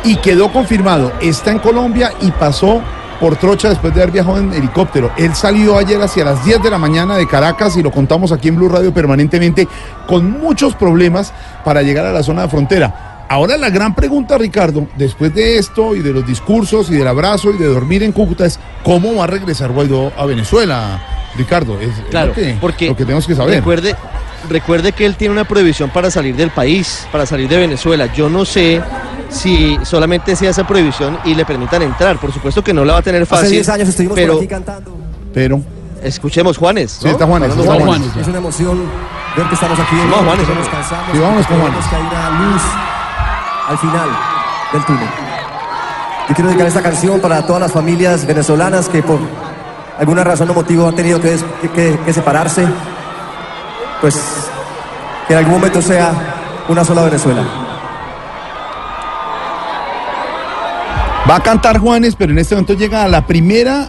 [0.05, 2.83] y quedó confirmado, está en Colombia y pasó
[3.21, 5.11] por trocha después de haber viajado en helicóptero.
[5.17, 8.49] Él salió ayer hacia las 10 de la mañana de Caracas y lo contamos aquí
[8.49, 9.67] en Blue Radio permanentemente
[10.07, 11.33] con muchos problemas
[11.65, 13.27] para llegar a la zona de frontera.
[13.31, 17.51] Ahora la gran pregunta, Ricardo, después de esto y de los discursos y del abrazo
[17.51, 20.99] y de dormir en Cúcuta es cómo va a regresar Guaidó a Venezuela,
[21.37, 21.79] Ricardo.
[21.79, 23.57] Es, Claro, lo, que, porque lo que tenemos que saber.
[23.57, 23.97] Recuerde,
[24.49, 28.11] recuerde que él tiene una prohibición para salir del país, para salir de Venezuela.
[28.15, 28.81] Yo no sé
[29.29, 32.17] si solamente sea esa prohibición y le permitan entrar.
[32.19, 33.51] Por supuesto que no la va a tener Hace fácil.
[33.51, 34.97] 10 años estuvimos pero por aquí cantando.
[35.35, 35.61] Pero
[36.03, 36.99] escuchemos Juanes.
[37.03, 38.17] Sí, está Juanes, está Juanes.
[38.17, 38.79] Es una emoción
[39.37, 39.97] ver que estamos aquí.
[39.97, 40.71] Vamos, Juanes, que no nos hombre.
[40.81, 41.89] cansamos, Sí, vámonos que con vemos Juanes.
[41.91, 42.63] que hay una luz
[43.69, 44.09] al final
[44.73, 45.09] del túnel.
[46.29, 49.19] Yo quiero dedicar esta canción para todas las familias venezolanas que por
[49.99, 52.67] alguna razón o motivo han tenido que, des- que- que- que separarse.
[54.01, 54.17] Pues
[55.27, 56.13] que en algún momento sea
[56.69, 57.43] una sola Venezuela.
[61.29, 63.89] Va a cantar Juanes, pero en este momento llega a la primera.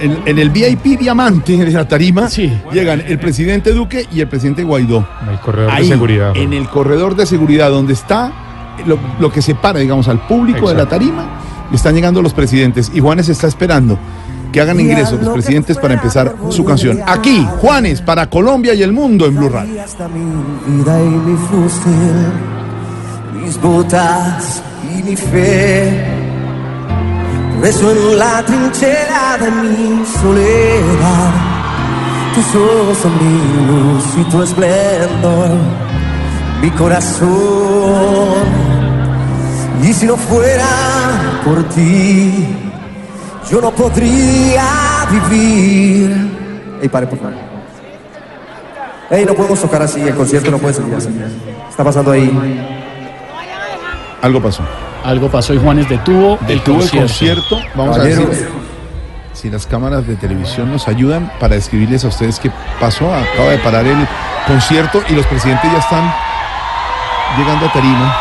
[0.00, 4.62] En, en el VIP diamante de la tarima llegan el presidente Duque y el presidente
[4.62, 5.06] Guaidó.
[5.30, 6.36] El corredor Ahí, de seguridad.
[6.36, 8.32] En el corredor de seguridad, donde está
[8.84, 11.40] lo, lo que separa, digamos, al público de la tarima,
[11.72, 12.90] están llegando los presidentes.
[12.92, 13.98] Y Juanes está esperando
[14.52, 17.00] que hagan ingreso los presidentes para empezar su canción.
[17.06, 19.82] Aquí, Juanes, para Colombia y el mundo en Blue Radio.
[19.82, 22.32] Hasta mi vida y mi fusil,
[23.42, 24.62] mis botas
[24.94, 26.15] y mi fe.
[27.62, 31.32] Eso en la trinchera de mi soledad,
[32.34, 35.50] tus ojos son mi luz y tu esplendor,
[36.62, 38.44] mi corazón.
[39.82, 40.66] Y si no fuera
[41.44, 42.46] por ti,
[43.50, 44.64] yo no podría
[45.10, 46.78] vivir.
[46.82, 47.34] Ey, pare, por favor.
[49.10, 51.08] Ey, no podemos tocar así, el concierto no puede seguir así.
[51.68, 52.30] Está pasando ahí.
[54.22, 54.62] Algo pasó.
[55.06, 57.48] Algo pasó y Juanes detuvo, Detuvo el el concierto.
[57.56, 57.78] concierto.
[57.78, 62.40] Vamos a ver si, si las cámaras de televisión nos ayudan para describirles a ustedes
[62.40, 62.50] qué
[62.80, 63.06] pasó.
[63.14, 63.96] Acaba de parar el
[64.46, 66.12] concierto y los presidentes ya están
[67.38, 68.16] llegando a tarima.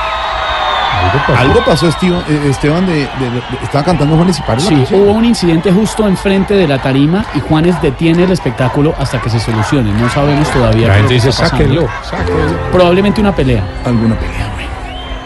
[1.38, 5.02] Algo pasó, Esteban, eh, Esteban de, de- de- estaba cantando Juanes y paró Sí, canción.
[5.02, 9.30] hubo un incidente justo enfrente de la tarima y Juanes detiene el espectáculo hasta que
[9.30, 9.92] se solucione.
[9.92, 10.88] No sabemos todavía.
[10.88, 12.72] La qué es gente lo que dice, sáquenlo, sáquenlo.
[12.72, 13.64] Probablemente una pelea.
[13.86, 14.52] Alguna pelea.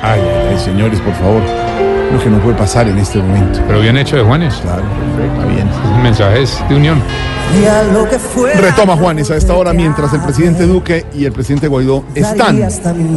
[0.02, 1.42] Ay, ay, señores, por favor.
[2.12, 3.60] Lo que no puede pasar en este momento.
[3.68, 4.56] Pero bien hecho de Juanes.
[4.56, 4.84] Claro,
[5.32, 5.70] está bien.
[6.02, 7.02] Mensajes de unión.
[8.56, 12.62] Retoma Juanes a esta hora mientras el presidente Duque y el presidente Guaidó están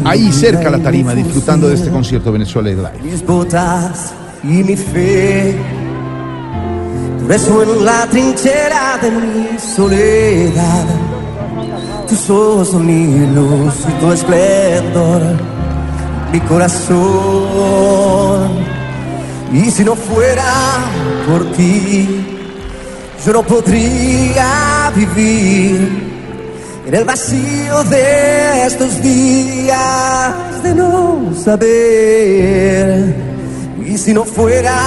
[0.05, 3.03] ahí cerca a la tarima disfrutando de este concierto Venezuela Live.
[3.03, 4.13] mis botas
[4.43, 5.57] y mi fe.
[7.23, 10.85] Por eso en la trinchera de mi soledad,
[12.09, 15.23] tus ojos son mi luz y tu esplendor,
[16.33, 16.91] mi corazón.
[19.53, 20.53] Y si no fuera
[21.29, 22.09] por ti,
[23.25, 26.13] yo no podría vivir
[26.87, 33.15] en el vacío de estos días de no saber.
[33.87, 34.81] Y si no fuera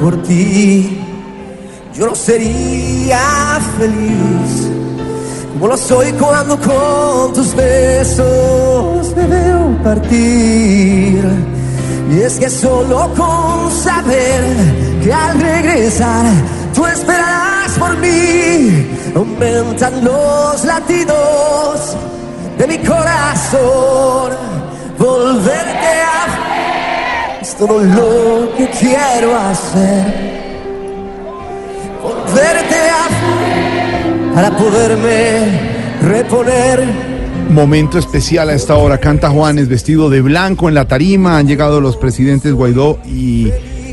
[0.00, 0.98] por ti,
[1.94, 4.61] yo no sería feliz.
[5.68, 11.24] Lo soy cuando con tus besos me veo partir.
[12.10, 14.44] Y es que solo con saber
[15.02, 16.26] que al regresar
[16.74, 21.96] tú esperarás por mí, aumentan los latidos
[22.58, 24.32] de mi corazón.
[24.98, 30.42] Volverte a es todo lo que quiero hacer.
[32.02, 32.81] Volverte
[34.34, 36.84] para poderme reponer.
[37.50, 38.98] Momento especial a esta hora.
[38.98, 41.38] Canta Juanes vestido de blanco en la tarima.
[41.38, 43.50] Han llegado los presidentes Guaidó y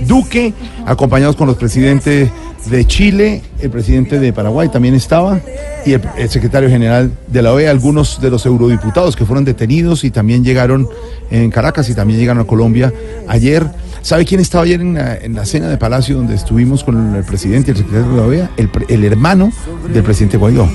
[0.07, 0.53] Duque,
[0.85, 2.29] acompañados con los presidentes
[2.69, 5.39] de Chile, el presidente de Paraguay también estaba,
[5.85, 10.03] y el, el secretario general de la OEA, algunos de los eurodiputados que fueron detenidos
[10.03, 10.87] y también llegaron
[11.31, 12.91] en Caracas y también llegaron a Colombia
[13.27, 13.65] ayer.
[14.01, 17.23] ¿Sabe quién estaba ayer en la, en la cena de Palacio donde estuvimos con el
[17.23, 18.49] presidente y el secretario de la OEA?
[18.87, 19.51] El, hermano
[19.93, 20.69] del presidente Guaidó.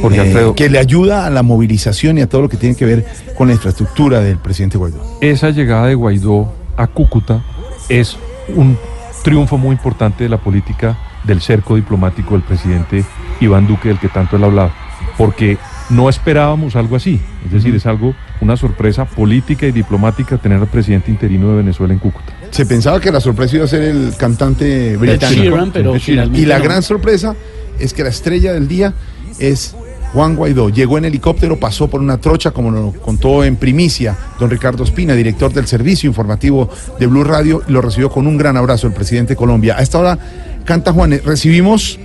[0.00, 0.54] Jorge Eh, Alfredo.
[0.54, 3.04] que le ayuda a la movilización y a todo lo que tiene que ver
[3.36, 5.18] con la infraestructura del presidente Guaidó.
[5.20, 7.44] Esa llegada de Guaidó a Cúcuta
[7.88, 8.16] es
[8.48, 8.78] un
[9.22, 13.04] triunfo muy importante de la política del cerco diplomático del presidente
[13.40, 14.72] Iván Duque, del que tanto él ha hablado,
[15.16, 15.58] porque
[15.90, 20.66] no esperábamos algo así, es decir, es algo, una sorpresa política y diplomática tener al
[20.66, 22.32] presidente interino de Venezuela en Cúcuta.
[22.50, 25.42] Se pensaba que la sorpresa iba a ser el cantante británico.
[25.42, 26.64] Sheeran, pero Y la no.
[26.64, 27.34] gran sorpresa
[27.78, 28.94] es que la estrella del día
[29.38, 29.76] es
[30.12, 34.50] Juan Guaidó llegó en helicóptero, pasó por una trocha, como lo contó en primicia don
[34.50, 38.56] Ricardo Espina, director del servicio informativo de Blue Radio, y lo recibió con un gran
[38.56, 39.76] abrazo el presidente de Colombia.
[39.78, 40.18] A esta hora
[40.64, 41.24] canta Juanes.
[41.24, 41.98] Recibimos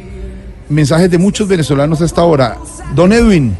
[0.70, 2.58] mensajes de muchos venezolanos a esta hora.
[2.96, 3.56] Don Edwin,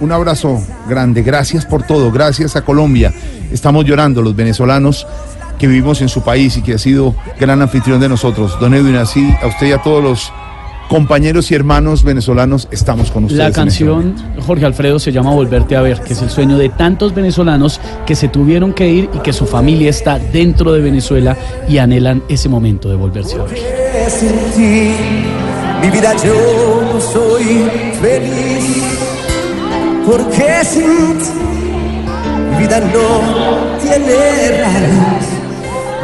[0.00, 1.22] un abrazo grande.
[1.22, 2.10] Gracias por todo.
[2.10, 3.12] Gracias a Colombia.
[3.52, 5.06] Estamos llorando los venezolanos
[5.58, 8.58] que vivimos en su país y que ha sido gran anfitrión de nosotros.
[8.60, 10.32] Don Edwin, así a usted y a todos los
[10.88, 13.38] compañeros y hermanos venezolanos estamos con ustedes.
[13.38, 14.14] La este canción,
[14.46, 18.14] Jorge Alfredo, se llama Volverte a ver, que es el sueño de tantos venezolanos que
[18.14, 21.36] se tuvieron que ir y que su familia está dentro de Venezuela
[21.68, 23.54] y anhelan ese momento de volverse a ver.
[23.54, 24.94] Que sin ti
[25.82, 27.68] mi vida yo no soy
[28.00, 28.98] feliz.
[30.06, 32.04] Porque sin ti
[32.50, 35.34] mi vida no tiene raíz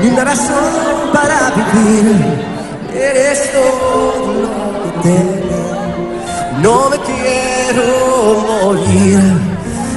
[0.02, 0.64] ni una razón
[1.12, 2.50] para vivir.
[2.94, 4.59] Eres todo
[5.02, 9.18] No me quiero morir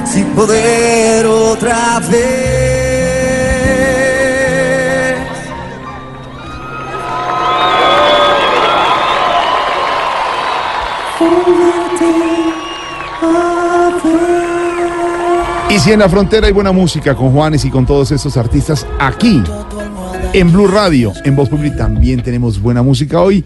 [0.06, 2.64] sin poder otra vez.
[15.68, 18.86] Y si en la frontera hay buena música con Juanes y con todos esos artistas,
[18.98, 19.42] aquí
[20.32, 23.44] en Blue Radio, en Voz Public también tenemos buena música hoy.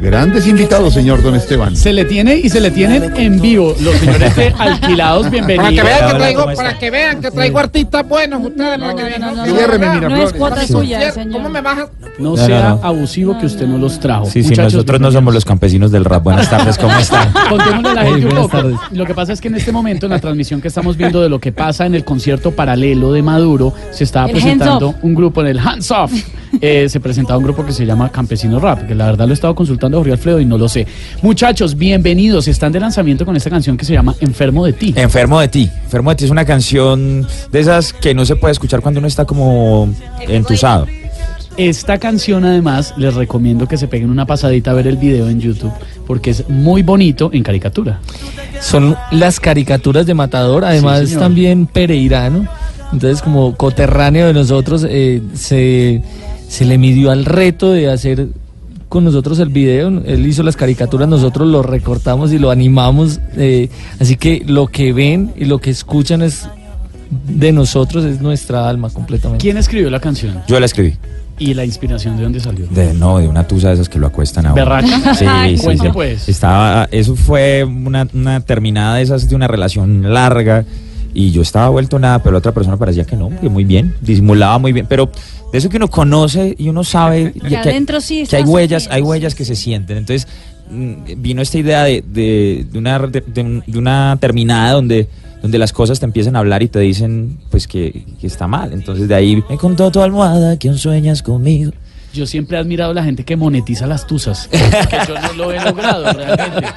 [0.00, 1.74] Grandes invitados, señor Don Esteban.
[1.76, 5.30] Se le tiene y se le tienen en vivo los señores de alquilados.
[5.30, 5.64] Bienvenidos.
[5.64, 8.78] Para que vean que traigo, para que vean que traigo artistas buenos ustedes.
[8.78, 9.46] para que vean.
[9.46, 10.24] Ciérreme, No, Miraflores.
[10.26, 11.88] es cuota suya, ¿Cómo me baja?
[12.18, 12.84] No No, sea no, no.
[12.84, 14.26] abusivo que usted no los trajo.
[14.26, 16.22] Sí, sí, Muchachos, nosotros no somos los campesinos del rap.
[16.22, 17.32] Buenas tardes, ¿cómo están?
[17.48, 18.56] Contémosle a la gente un buenas poco.
[18.58, 18.78] tardes.
[18.92, 21.30] Lo que pasa es que en este momento, en la transmisión que estamos viendo de
[21.30, 25.40] lo que pasa en el concierto paralelo de Maduro, se estaba El presentando un grupo
[25.40, 26.12] en el Hands Off.
[26.60, 29.34] Eh, se presentaba un grupo que se llama Campesino Rap, que la verdad lo he
[29.34, 30.86] estado consultando a Jorge Alfredo y no lo sé.
[31.22, 32.48] Muchachos, bienvenidos.
[32.48, 34.94] Están de lanzamiento con esta canción que se llama Enfermo de ti.
[34.96, 35.70] Enfermo de ti.
[35.84, 39.08] Enfermo de ti es una canción de esas que no se puede escuchar cuando uno
[39.08, 39.88] está como
[40.28, 40.86] entusado.
[41.56, 45.40] Esta canción, además, les recomiendo que se peguen una pasadita a ver el video en
[45.40, 45.72] YouTube,
[46.04, 48.00] porque es muy bonito en caricatura.
[48.60, 52.48] Son las caricaturas de Matador, además Sí, también pereirano.
[52.92, 56.02] Entonces, como coterráneo de nosotros, eh, se,
[56.54, 58.28] se le midió al reto de hacer
[58.88, 59.88] con nosotros el video.
[60.06, 63.18] Él hizo las caricaturas, nosotros lo recortamos y lo animamos.
[63.36, 66.48] eh, así que lo que ven y lo que escuchan es
[67.10, 69.42] de nosotros, es nuestra alma completamente.
[69.42, 70.42] ¿Quién escribió la canción?
[70.46, 70.94] Yo la escribí.
[71.40, 72.68] ¿Y la inspiración de dónde salió?
[72.68, 74.54] De, no, de una tusa de esas que lo acuestan a uno.
[74.54, 75.12] ¿Berraca?
[75.16, 75.26] Sí,
[75.58, 75.88] sí.
[75.92, 76.28] pues.
[76.28, 80.64] Estaba, eso fue una, una terminada de esas de una relación larga
[81.14, 83.94] y yo estaba vuelto nada, pero la otra persona parecía que no, que muy bien,
[84.00, 85.08] disimulaba muy bien, pero
[85.52, 88.88] de eso que uno conoce y uno sabe y Que adentro sí que hay huellas,
[88.90, 89.96] hay huellas que se sienten.
[89.98, 90.26] Entonces
[90.70, 95.08] mm, vino esta idea de, de, de una, de, de un- de una terminada donde
[95.42, 98.72] donde las cosas te empiezan a hablar y te dicen pues que, que está mal.
[98.72, 101.70] Entonces de ahí me contó tu almohada que aún sueñas conmigo.
[102.14, 105.52] Yo siempre he admirado a la gente que monetiza las tusas, que yo no lo
[105.52, 106.68] he logrado realmente.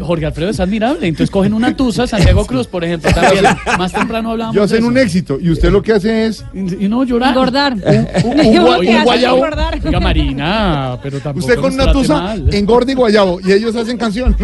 [0.00, 3.44] Jorge Alfredo es admirable, entonces cogen una tusa, Santiago Cruz, por ejemplo, también.
[3.78, 4.86] Más temprano hablábamos Yo de hacen eso.
[4.86, 7.30] un éxito y usted lo que hace es Y no llorar.
[7.30, 7.72] Engordar.
[7.74, 9.44] Un, un, un, guayabo.
[9.84, 12.54] Oiga, Marina, pero tampoco usted con una tusa mal.
[12.54, 14.36] engorda y guayabo y ellos hacen canción.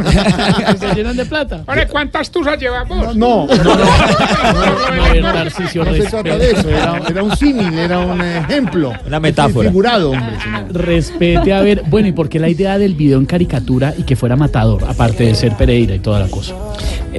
[0.81, 1.65] Se llenan de plata.
[1.91, 3.15] ¿cuántas tusas llevamos?
[3.17, 7.79] No, no, no, A ver, Tarcisio, no se trata de eso, era, era un símil,
[7.79, 8.93] era un ejemplo.
[9.07, 9.69] Una metáfora.
[9.69, 10.41] Figurado, hombre.
[10.41, 10.73] señor.
[10.73, 14.17] Respete, a ver, bueno, ¿y por qué la idea del video en caricatura y que
[14.17, 16.55] fuera matador, aparte de ser Pereira y toda la cosa?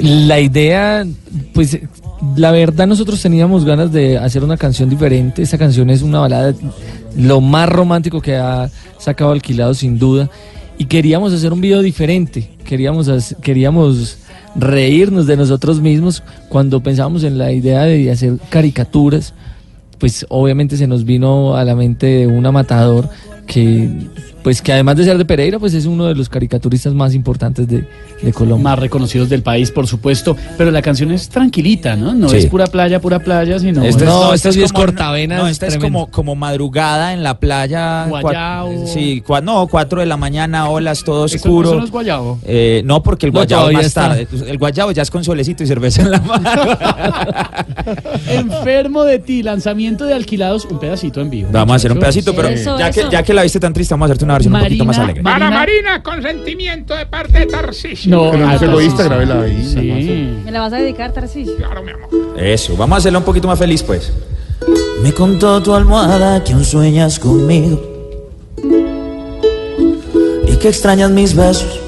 [0.01, 1.05] La idea,
[1.53, 1.79] pues
[2.35, 5.41] la verdad nosotros teníamos ganas de hacer una canción diferente.
[5.41, 6.53] Esta canción es una balada,
[7.17, 10.29] lo más romántico que ha sacado Alquilado sin duda.
[10.77, 12.49] Y queríamos hacer un video diferente.
[12.63, 14.17] Queríamos, queríamos
[14.55, 19.33] reírnos de nosotros mismos cuando pensábamos en la idea de hacer caricaturas.
[20.01, 23.07] Pues obviamente se nos vino a la mente una matador
[23.45, 23.87] que
[24.43, 27.67] pues que además de ser de Pereira, pues es uno de los caricaturistas más importantes
[27.67, 27.87] de,
[28.21, 28.63] de Colombia.
[28.63, 32.13] Más reconocidos del país, por supuesto, pero la canción es tranquilita, ¿no?
[32.13, 32.37] No Sí.
[32.37, 33.83] es pura playa, pura playa, sino...
[33.83, 37.13] Esto No, es, esta esto sí es como- cortavenas, No, esta es como, como madrugada
[37.13, 38.07] en la playa.
[38.07, 38.87] cua- Guayao.
[38.87, 41.69] sí, cua- no, cuatro de la mañana, olas, todo oscuro.
[41.69, 42.39] eso no es guayabo.
[42.45, 44.07] Eh, no, porque el No, guayabo todavía más está.
[44.09, 44.27] tarde.
[44.47, 46.61] El guayabo ya es con solecito y cerveza en la mano.
[48.27, 51.49] Enfermo de ti, lanzamiento de alquilados, un pedacito en vivo.
[51.51, 53.01] Vamos a hacer un pedacito, pero Eso, ya, eso.
[53.09, 54.97] Que, ya que la viste tan triste, vamos a hacerte una versión un poquito más
[54.97, 55.23] Marina, alegre.
[55.23, 58.09] Para Marina- Marina, consentimiento de parte de Tarcisio.
[58.09, 59.25] No, no es egoísta, Tarcisio.
[59.27, 59.65] grabela ahí.
[60.03, 60.41] Sí.
[60.45, 61.55] ¿Me la vas a dedicar, Tarcisio?
[61.57, 62.09] Claro, mi amor.
[62.37, 64.11] Eso, vamos a hacerla un poquito más feliz, pues.
[65.03, 67.81] Me contó tu almohada que aún sueñas conmigo
[70.47, 71.79] y que extrañas mis besos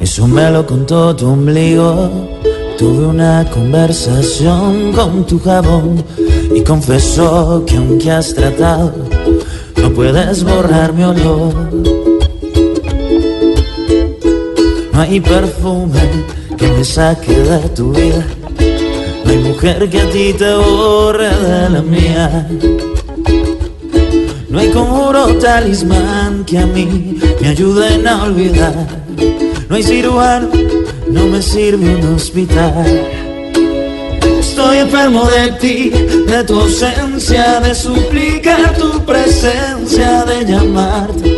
[0.00, 2.28] Eso me lo contó tu ombligo.
[2.78, 6.02] Tuve una conversación con tu jabón
[6.54, 8.92] y confesó que aunque has tratado,
[9.94, 11.54] puedes borrar mi olor.
[14.92, 16.00] No hay perfume
[16.56, 18.24] que me saque de tu vida.
[19.24, 22.48] No hay mujer que a ti te borre de la mía.
[24.48, 28.86] No hay conjuro talismán que a mí me ayuden a olvidar.
[29.68, 30.48] No hay cirujano,
[31.10, 33.21] no me sirve un hospital.
[34.62, 41.36] Estoy enfermo de ti, de tu ausencia, de suplicar tu presencia, de llamarte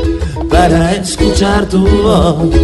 [0.51, 2.55] para escuchar tu voz.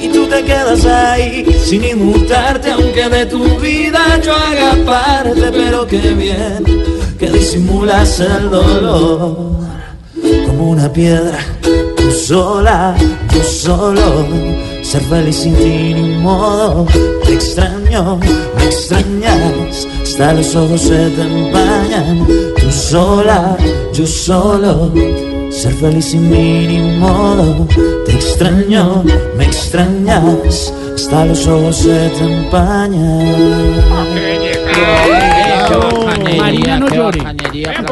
[0.00, 5.86] Y tú te quedas ahí sin inmutarte, aunque de tu vida yo haga parte, pero
[5.86, 6.64] qué bien
[7.18, 9.36] que disimulas el dolor
[10.46, 12.96] como una piedra, tú sola,
[13.34, 14.26] yo solo,
[14.92, 16.86] ser feliz sin ti ni modo,
[17.24, 18.18] te extraño,
[18.56, 22.26] me extrañas, hasta los ojos se te empañan,
[22.60, 23.56] tú sola,
[23.94, 24.92] yo solo,
[25.50, 27.66] ser feliz sin mí ni modo,
[28.04, 29.02] te extraño,
[29.38, 33.72] me extrañas, hasta los ojos se te empañan.
[36.36, 37.20] Marina, no llore.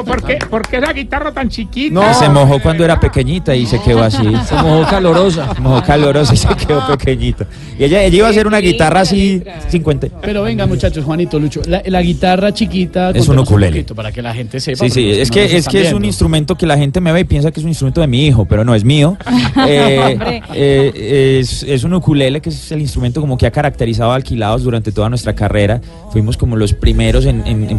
[0.04, 2.14] ¿por qué, ¿Por qué esa guitarra tan chiquita?
[2.14, 4.18] Se mojó cuando era pequeñita y se quedó así.
[4.48, 5.52] Se mojó calorosa.
[5.54, 7.46] Se mojó calorosa y se quedó pequeñita.
[7.78, 10.08] Y ella, ella iba a hacer una guitarra así 50.
[10.22, 13.10] Pero venga, muchachos, Juanito, Lucho, la, la guitarra chiquita.
[13.10, 13.72] Es un ukulele.
[13.72, 14.84] poquito Para que la gente sepa.
[14.84, 17.12] Sí, sí, porque es no que, es que es un instrumento que la gente me
[17.12, 19.16] ve y piensa que es un instrumento de mi hijo, pero no es mío.
[19.66, 24.14] Eh, eh, es, es un ukulele que es el instrumento como que ha caracterizado a
[24.14, 25.80] Alquilados durante toda nuestra carrera.
[26.12, 27.78] Fuimos como los primeros en, en- en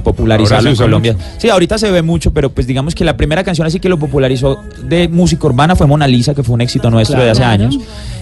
[0.60, 1.14] en Colombia.
[1.14, 1.26] mucho.
[1.38, 3.98] Sí, ahorita se ve mucho, pero pues digamos que la primera canción así que lo
[3.98, 7.64] popularizó de música urbana fue Mona Lisa, que fue un éxito nuestro de hace Claro.
[7.64, 7.80] años.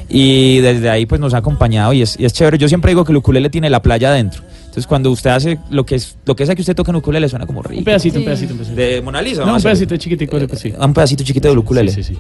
[0.10, 2.58] Y desde ahí pues nos ha acompañado y es, y es chévere.
[2.58, 4.42] Yo siempre digo que el ukulele tiene la playa adentro.
[4.62, 7.28] Entonces cuando usted hace lo que es lo que sea que usted toca en ukulele
[7.30, 7.80] suena como rico.
[7.80, 8.80] Un pedacito, un pedacito, un pedacito.
[8.82, 9.46] De Mona Lisa.
[9.46, 10.74] No, un pedacito chiquitico, creo que sí.
[10.80, 11.92] Un pedacito chiquito del ukulele.
[11.92, 12.18] Sí, sí,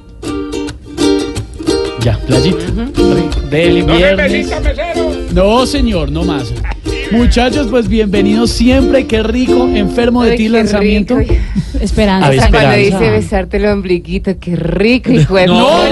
[2.04, 2.58] Ya, playita.
[3.50, 4.50] Del ¿No se viernes.
[5.34, 6.54] No, señor, no más.
[7.12, 9.08] Muchachos, pues bienvenidos siempre.
[9.08, 11.18] Qué rico, enfermo de Ay, ti lanzamiento.
[11.18, 11.34] rico.
[11.82, 12.28] Esperando.
[12.28, 13.00] A ver, Hasta cuando Esperanza.
[13.00, 15.90] dice besarte el ombliguito, qué rico, hijo de No, puta.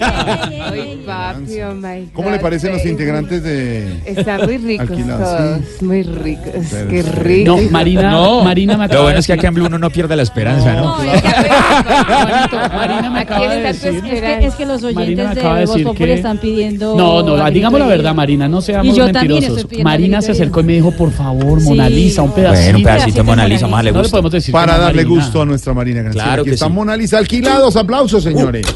[0.00, 5.38] Ay, papi, oh my ¿Cómo le parecen los integrantes de Están muy ricos Alquilados?
[5.38, 7.10] todos, muy ricos, Pero qué sí.
[7.10, 7.56] rico.
[7.56, 9.90] No, Marina, Marina me Lo bueno de es que decir- acá en Blue uno no
[9.90, 10.96] pierde la esperanza, ¿no?
[10.98, 14.14] Marina me ¿A acaba quién de está tu decir.
[14.14, 16.14] Es que, es que los Marina oyentes me de acaba de Voz decir Populi que-
[16.14, 16.96] están pidiendo.
[16.96, 18.14] No, no, digamos la verdad.
[18.14, 19.64] Marina, no seamos Y yo también mentirosos.
[19.66, 21.94] pidiendo Marina se acercó y me dijo, por favor, Mona Sí.
[21.94, 22.62] Lisa, un pedacito.
[22.64, 24.10] Bueno, un pedacito de Mona Lisa, más le No le gusta.
[24.12, 25.22] podemos decir Para no, darle Marina.
[25.24, 26.24] gusto a nuestra Marina Granciera.
[26.26, 26.72] Claro Aquí que está sí.
[26.72, 27.18] Mona Lisa.
[27.18, 28.66] Alquilados, aplausos, señores.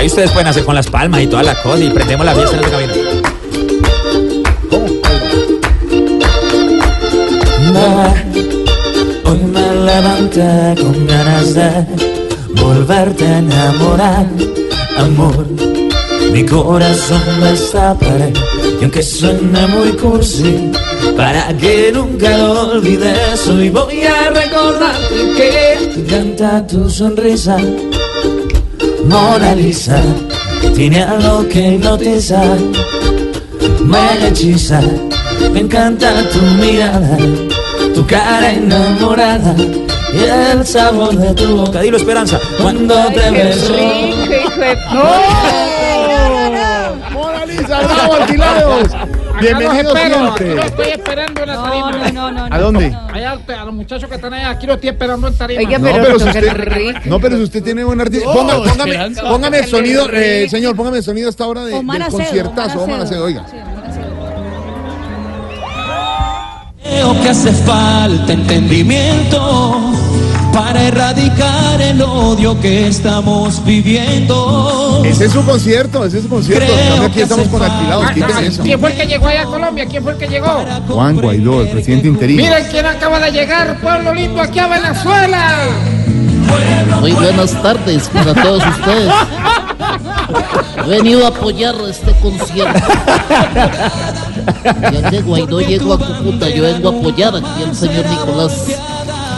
[0.00, 2.56] Ahí ustedes pueden hacer con las palmas y toda la cosa y prendemos la fiesta
[2.56, 2.94] en esta cabina.
[7.76, 8.14] Va,
[9.30, 11.86] Hoy me levanté con ganas de
[12.62, 14.26] volverte a enamorar,
[14.96, 15.46] amor.
[16.32, 20.70] Mi corazón está para y aunque suene muy cursi,
[21.14, 27.58] para que nunca lo olvides, hoy voy a recordarte que te encanta tu sonrisa,
[29.04, 30.00] Mona Lisa,
[30.74, 32.40] tiene algo que hipnotiza,
[33.84, 34.80] me hechiza,
[35.52, 37.16] me encanta tu mirada,
[37.94, 39.54] tu cara enamorada
[40.12, 41.80] y el sabor de tu boca.
[41.80, 43.72] Dilo Esperanza, cuando te Qué beso.
[43.72, 44.76] rico, hijo de
[47.12, 48.88] Mona Lisa, bravo, alquilados.
[49.48, 50.54] Aquí siempre.
[50.54, 51.90] los estoy esperando en la tarima.
[52.12, 52.54] No, no, no, no.
[52.54, 52.96] ¿A dónde?
[53.12, 55.60] Allá, a los muchachos que están allá, aquí los estoy esperando en tarima.
[55.60, 58.28] Oiga, No, pero, pero si usted, no, pero si usted tiene buen artista.
[58.28, 59.22] Oh, Ponga- póngame, Esperanza.
[59.22, 62.18] póngame el sonido, eh, señor, póngame el sonido a esta hora de, Omar del Acedo,
[62.22, 62.82] conciertazo.
[62.82, 63.44] Omar Acedo, oiga.
[63.50, 64.10] Sí, Omar Acedo.
[66.82, 69.92] Creo que hace falta entendimiento
[70.52, 75.02] para erradicar el odio que estamos viviendo.
[75.04, 76.66] Ese es su concierto, ese es su concierto.
[76.66, 78.04] Creo Aquí que estamos con alquilados.
[78.04, 78.62] Ah, ah, eso.
[78.62, 79.86] ¿Quién fue el que llegó allá a Colombia?
[79.86, 80.64] ¿Quién fue el que llegó?
[80.88, 82.42] Juan Guaidó, el presidente interino.
[82.42, 85.56] Miren quién acaba de llegar, pueblo lindo, aquí a Venezuela.
[87.00, 89.12] Muy buenas tardes para todos ustedes.
[90.84, 92.80] He venido a apoyar este concierto.
[94.64, 98.52] Ya que Guaidó llegó a Cúcuta, yo vengo a apoyar aquí al señor Nicolás.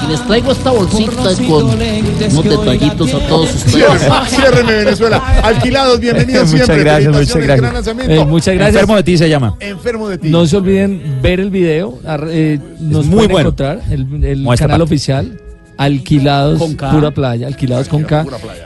[0.04, 3.72] Y les traigo esta bolsita con unos detallitos a todos ustedes.
[4.00, 5.22] Ciérreme, ciérreme, Venezuela.
[5.42, 6.84] Alquilados, bienvenidos Muchas siempre.
[6.84, 7.60] gracias, muchas gracias.
[7.60, 8.12] gran lanzamiento.
[8.12, 8.74] Eh, muchas gracias.
[8.74, 9.56] Enfermo de ti se llama.
[9.60, 10.28] Enfermo de ti.
[10.30, 11.98] No se olviden ver el video.
[12.28, 13.48] eh, nos muy pueden bueno.
[13.48, 14.06] encontrar el,
[14.44, 14.82] canal parte.
[14.82, 15.40] oficial
[15.78, 16.90] Alquilados, Con K.
[16.90, 18.24] pura playa, alquilados con K.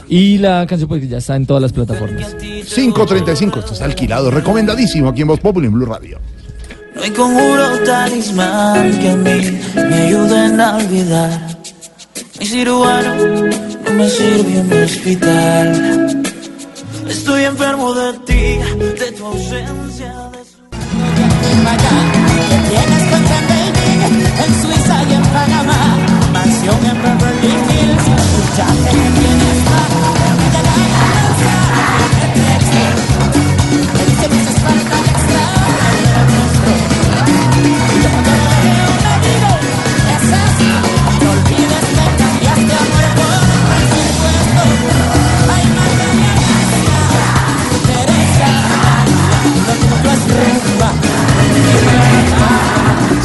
[0.09, 2.35] Y la canción porque ya está en todas las plataformas.
[2.35, 6.19] 535, esto está alquilado, recomendadísimo aquí en Voz Populi en Blue Radio.
[6.97, 11.59] No hay conjuro talismán que a mí me ayuden a olvidar.
[12.40, 13.14] Mi cirujano
[13.85, 16.23] no me sirve un hospital.
[17.09, 18.59] Estoy enfermo de ti,
[19.01, 20.14] de tu ausencia.
[22.70, 25.81] Tienes cuenta en Beijing, en Suiza y en Panamá.
[26.32, 28.05] Mansión en Beverly Hills.
[28.56, 29.66] Ya te tienes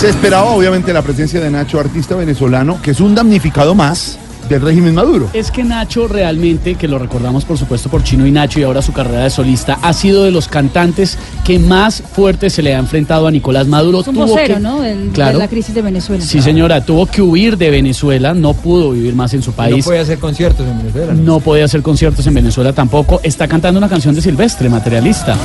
[0.02, 4.18] Se esperaba obviamente la presencia de Nacho, artista venezolano, que es un damnificado más
[4.52, 5.30] del régimen Maduro.
[5.34, 8.82] Es que Nacho realmente, que lo recordamos por supuesto por Chino y Nacho y ahora
[8.82, 12.80] su carrera de solista, ha sido de los cantantes que más fuerte se le ha
[12.80, 14.02] enfrentado a Nicolás Maduro.
[14.02, 14.82] Es un Tuvo vocero, que- ¿no?
[14.82, 15.34] Del- Claro.
[15.34, 16.24] De la crisis de Venezuela.
[16.24, 19.78] Sí, señora, tuvo que huir de Venezuela, no pudo vivir más en su país.
[19.78, 21.14] No puede hacer conciertos en Venezuela.
[21.14, 23.20] No podía hacer conciertos en Venezuela tampoco.
[23.24, 25.38] Está cantando una canción de Silvestre, materialista.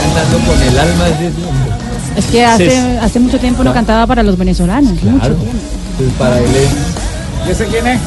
[0.00, 1.69] Cantando con el alma de hombre.
[2.16, 2.76] Es que hace, Sí.
[3.00, 4.92] hace mucho tiempo no cantaba para los venezolanos.
[4.92, 5.34] Mucho Claro.
[5.36, 5.58] tiempo.
[5.92, 7.46] Entonces, para él es...
[7.46, 8.00] ¿Y ese quién es?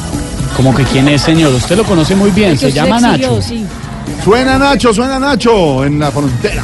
[0.56, 1.52] Como que quién es, señor.
[1.54, 2.52] Usted lo conoce muy bien.
[2.52, 3.42] Que Se llama exilió, Nacho.
[3.42, 3.64] sí.
[4.22, 6.62] Suena Nacho, suena Nacho en la frontera.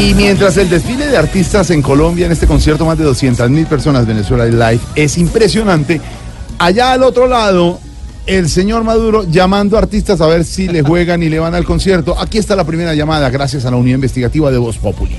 [0.00, 3.66] Y mientras el desfile de artistas en Colombia en este concierto, más de 200 mil
[3.66, 6.00] personas, Venezuela Live, es impresionante.
[6.58, 7.78] Allá al otro lado,
[8.24, 11.66] el señor Maduro llamando a artistas a ver si le juegan y le van al
[11.66, 12.18] concierto.
[12.18, 15.18] Aquí está la primera llamada, gracias a la unidad investigativa de Voz Populi.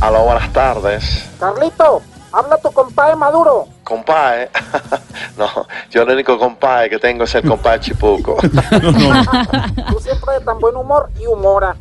[0.00, 1.26] Aló, buenas tardes.
[1.38, 2.00] Carlito,
[2.32, 3.68] habla tu compadre Maduro.
[3.84, 4.48] Compadre.
[5.36, 5.50] no,
[5.90, 8.38] yo el único compadre que tengo es el compadre Chipuco.
[8.40, 11.76] Tú siempre de tan buen humor y humora.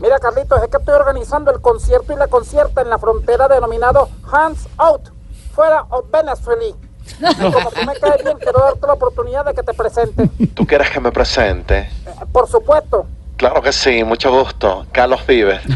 [0.00, 4.08] Mira, Carlitos, es que estoy organizando el concierto y la concierta en la frontera denominado
[4.30, 5.08] Hands Out,
[5.54, 6.64] fuera of Venezuela.
[6.64, 6.74] Y
[7.52, 10.28] como tú me caes bien, quiero darte la oportunidad de que te presente.
[10.54, 11.78] ¿Tú quieres que me presente?
[11.80, 11.90] Eh,
[12.32, 14.86] Por supuesto, Claro que sí, mucho gusto.
[14.92, 15.60] Carlos Vives.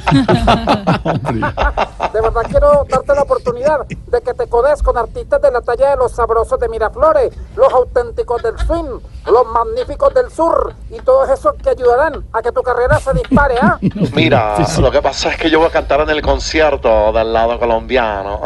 [2.12, 5.90] de verdad quiero darte la oportunidad de que te codes con artistas de la talla
[5.90, 11.28] de los sabrosos de Miraflores, los auténticos del swing, los magníficos del sur y todos
[11.30, 13.78] esos que ayudarán a que tu carrera se dispare, ¿ah?
[14.14, 17.58] Mira, lo que pasa es que yo voy a cantar en el concierto del lado
[17.58, 18.42] colombiano.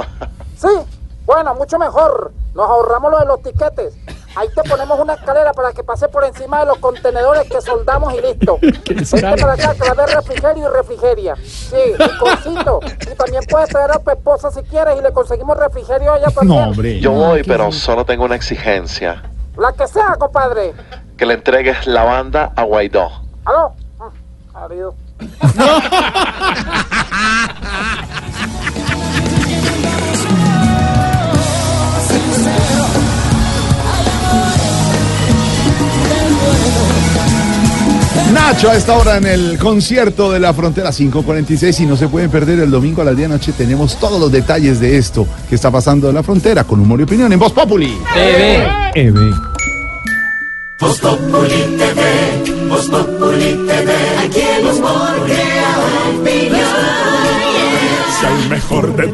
[0.56, 0.68] Sí,
[1.32, 2.32] bueno, mucho mejor.
[2.54, 3.94] Nos ahorramos lo de los tiquetes.
[4.34, 8.12] Ahí te ponemos una escalera para que pase por encima de los contenedores que soldamos
[8.14, 8.58] y listo.
[8.62, 11.36] Vente para acá que va a haber refrigerio y refrigeria.
[11.36, 12.80] Sí, piconcito.
[13.10, 16.30] Y también puedes traer a tu esposa si quieres y le conseguimos refrigerio a ella
[16.30, 17.00] también.
[17.00, 19.22] Yo voy, pero solo tengo una exigencia.
[19.56, 20.74] La que sea, compadre.
[21.16, 23.10] Que le entregues la banda a Guaidó.
[23.44, 23.74] ¿Aló?
[23.98, 24.94] Mm, Marido.
[38.44, 42.28] Nacho a esta hora en el concierto de la frontera 546 y no se pueden
[42.28, 43.52] perder el domingo a las 10 de la noche.
[43.52, 47.04] Tenemos todos los detalles de esto que está pasando en la frontera con humor y
[47.04, 47.96] opinión en Voz Populi.
[48.96, 49.32] EB.
[50.80, 53.92] Voz Populi TV, Voz Populi TV,
[54.24, 54.40] aquí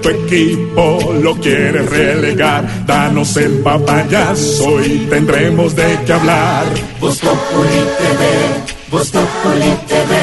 [0.09, 6.67] tu equipo lo quieres relegar, danos el papayazo y tendremos de qué hablar.
[7.01, 10.15] Voz Populi TV, Voz Populi TV,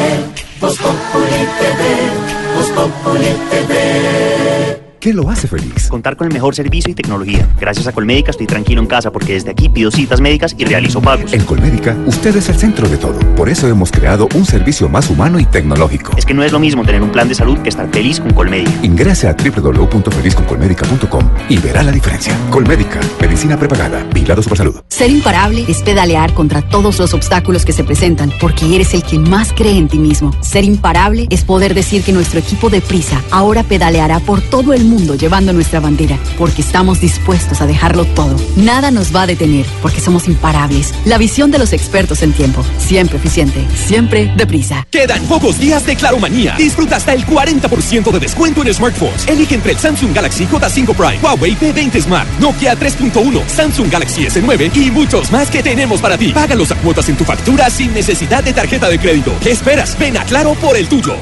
[0.59, 4.84] Voz Populi TV, Voz Populi TV.
[4.99, 5.87] ¿Qué lo hace feliz?
[5.87, 7.47] Contar con el mejor servicio y tecnología.
[7.59, 11.01] Gracias a Colmédica estoy tranquilo en casa porque desde aquí pido citas médicas y realizo
[11.01, 11.33] pagos.
[11.33, 13.19] En Colmédica, usted es el centro de todo.
[13.35, 16.11] Por eso hemos creado un servicio más humano y tecnológico.
[16.17, 18.33] Es que no es lo mismo tener un plan de salud que estar feliz con
[18.33, 18.71] Colmédica.
[18.83, 22.35] Ingrese a www.felizconcolmédica.com y verá la diferencia.
[22.49, 24.81] Colmédica, medicina prepagada, vigilado Supersalud.
[24.89, 29.19] Ser imparable es pedalear contra todos los obstáculos que se presentan, porque eres el que
[29.19, 30.31] más cree en ti mismo.
[30.41, 34.84] Ser imparable es poder decir que nuestro equipo de prisa ahora pedaleará por todo el
[34.85, 38.35] mundo llevando nuestra bandera, porque estamos dispuestos a dejarlo todo.
[38.55, 40.93] Nada nos va a detener, porque somos imparables.
[41.05, 44.87] La visión de los expertos en tiempo, siempre eficiente, siempre deprisa.
[44.89, 46.55] Quedan pocos días de Claro Manía.
[46.57, 49.27] Disfruta hasta el 40% de descuento en smartphones.
[49.27, 54.75] Elige entre el Samsung Galaxy J5 Prime, Huawei P20 Smart, Nokia 3.1, Samsung Galaxy S9
[54.75, 56.31] y muchos más que tenemos para ti.
[56.33, 59.33] Págalos a cuotas en tu factura sin necesidad de tarjeta de crédito.
[59.41, 59.97] ¿Qué esperas?
[59.97, 61.15] Ven a Claro por el tuyo.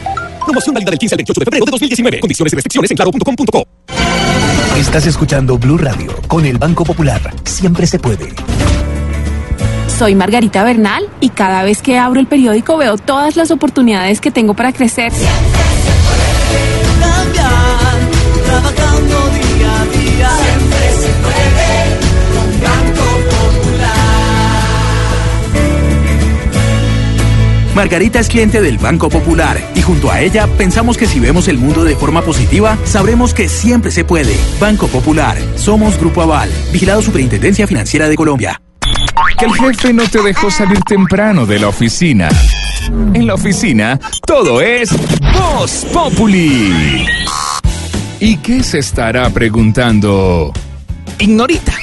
[0.45, 2.19] Promoción válida del 15 al 28 de febrero de 2019.
[2.19, 3.67] Condiciones y restricciones en claro.com.co.
[4.77, 7.21] Estás escuchando Blue Radio con el Banco Popular.
[7.45, 8.33] Siempre se puede.
[9.97, 14.31] Soy Margarita Bernal y cada vez que abro el periódico veo todas las oportunidades que
[14.31, 15.11] tengo para crecer.
[16.99, 17.99] Cambiar,
[18.45, 20.29] trabajando día a día.
[20.29, 21.82] Siempre se puede
[27.75, 31.57] Margarita es cliente del Banco Popular y junto a ella pensamos que si vemos el
[31.57, 34.35] mundo de forma positiva, sabremos que siempre se puede.
[34.59, 38.61] Banco Popular, somos Grupo Aval, vigilado Superintendencia Financiera de Colombia.
[39.39, 42.29] Que el jefe no te dejó salir temprano de la oficina.
[43.13, 44.91] En la oficina, todo es
[45.33, 47.07] Voz Populi.
[48.19, 50.53] ¿Y qué se estará preguntando?
[51.17, 51.73] Ignorita.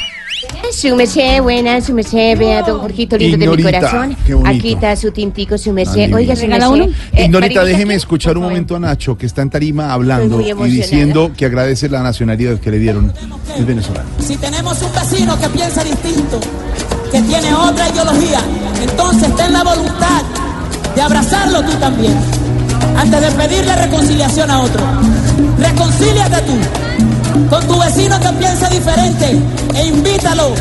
[0.72, 4.16] Su merced, buena, su merced, vea, don Jorgito lindo de mi corazón.
[4.24, 4.56] qué bonito.
[4.56, 5.94] Aquí está su tintico, su merced.
[5.96, 6.16] divino.
[6.16, 6.84] Oiga, su ¿Regala merced.
[6.86, 6.94] uno?
[7.12, 11.32] eh, Ignorita, déjeme escuchar un momento a Nacho, que está en tarima hablando y diciendo
[11.36, 13.12] que agradece la nacionalidad que le dieron.
[13.58, 14.08] Es venezolano.
[14.20, 16.38] Si tenemos un vecino que piensa distinto,
[17.10, 18.40] que tiene otra ideología,
[18.80, 20.22] entonces ten la voluntad
[20.94, 22.14] de abrazarlo tú también.
[22.96, 24.82] Antes de pedirle reconciliación a otro,
[25.58, 26.54] reconcíliate tú
[27.48, 29.39] con tu vecino que piensa diferente
[29.74, 30.55] e invítalo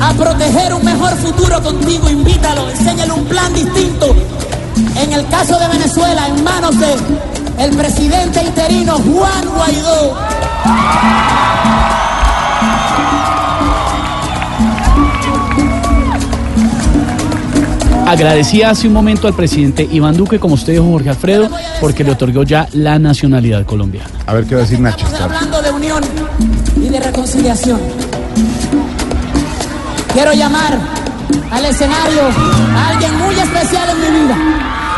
[0.00, 2.08] a proteger un mejor futuro contigo.
[2.08, 4.14] Invítalo, enséñale un plan distinto.
[4.96, 6.94] En el caso de Venezuela, en manos de
[7.76, 10.16] presidente interino Juan Guaidó.
[18.14, 21.50] Agradecía hace un momento al presidente Iván Duque, como usted dijo, Jorge Alfredo,
[21.80, 24.08] porque le otorgó ya la nacionalidad colombiana.
[24.24, 25.04] A ver qué va a decir Nacho.
[25.20, 26.00] hablando de unión
[26.76, 27.80] y de reconciliación.
[30.12, 30.78] Quiero llamar
[31.50, 32.22] al escenario
[32.76, 34.36] a alguien muy especial en mi vida.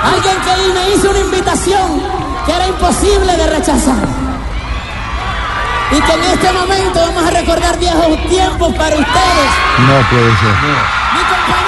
[0.04, 2.02] Alguien que me hizo una invitación
[2.44, 4.06] que era imposible de rechazar.
[5.90, 9.48] Y que en este momento vamos a recordar viejos tiempos para ustedes.
[9.88, 10.54] No puede ser.
[11.16, 11.65] Mi compañero,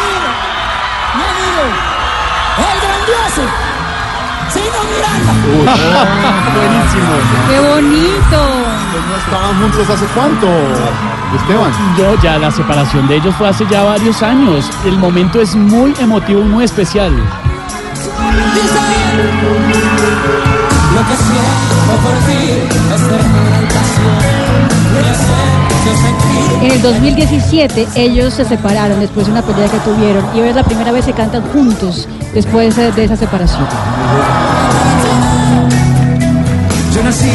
[1.59, 3.43] el grandioso,
[4.53, 5.33] Chino Miranda.
[6.55, 7.13] Buenísimo.
[7.49, 8.39] ¡Qué bonito!
[9.09, 10.47] ¿No estaban juntos hace cuánto,
[11.37, 11.73] Esteban?
[11.99, 14.71] No, ya la separación de ellos fue hace ya varios años.
[14.85, 17.13] El momento es muy emotivo y muy especial.
[20.95, 24.38] Lo que siento por ti es y pasión.
[26.63, 30.57] En el 2017 ellos se separaron después de una pelea que tuvieron y hoy es
[30.57, 33.67] la primera vez que cantan juntos después de, de esa separación.
[36.95, 37.31] Yo nací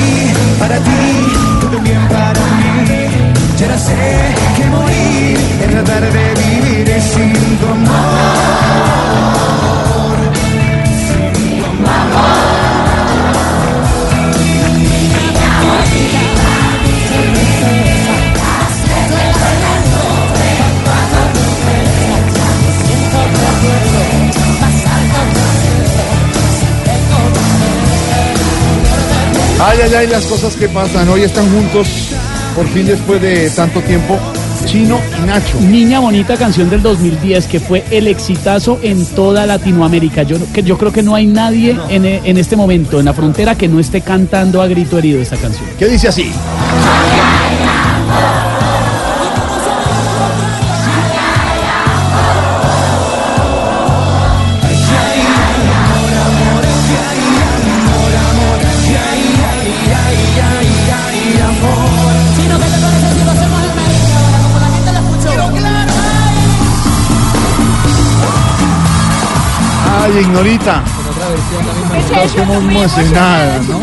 [0.59, 0.91] para ti,
[1.61, 2.53] tú también para mí.
[3.77, 7.89] Sé que morir es tratar de vivir sin tu amor.
[11.07, 12.53] Sin tu amor.
[29.65, 31.07] Ay, ay, ay, las cosas que pasan.
[31.07, 32.09] Hoy están juntos,
[32.53, 34.19] por fin después de tanto tiempo,
[34.65, 35.57] Chino y Nacho.
[35.61, 40.23] Niña Bonita, canción del 2010, que fue el exitazo en toda Latinoamérica.
[40.23, 43.55] Yo, que yo creo que no hay nadie en, en este momento en la frontera
[43.55, 45.65] que no esté cantando a grito herido esta canción.
[45.79, 46.33] ¿Qué dice así?
[70.21, 70.83] Ignorita.
[71.97, 73.79] Estás como emocionada, ¿no?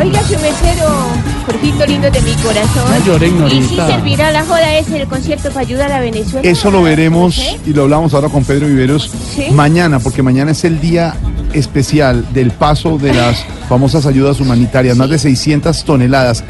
[0.00, 0.88] Oiga, su mesero,
[1.46, 2.84] Jorgito lindo de mi corazón.
[2.90, 3.86] No llore, ¿Y si Ignorita.
[3.88, 6.48] servirá la joda ese el concierto para ayudar a Venezuela?
[6.48, 9.46] Eso lo veremos y lo hablamos ahora con Pedro Viveros Sí.
[9.50, 11.14] mañana, porque mañana es el día
[11.52, 16.44] especial del paso de las famosas ayudas humanitarias, más de 600 toneladas.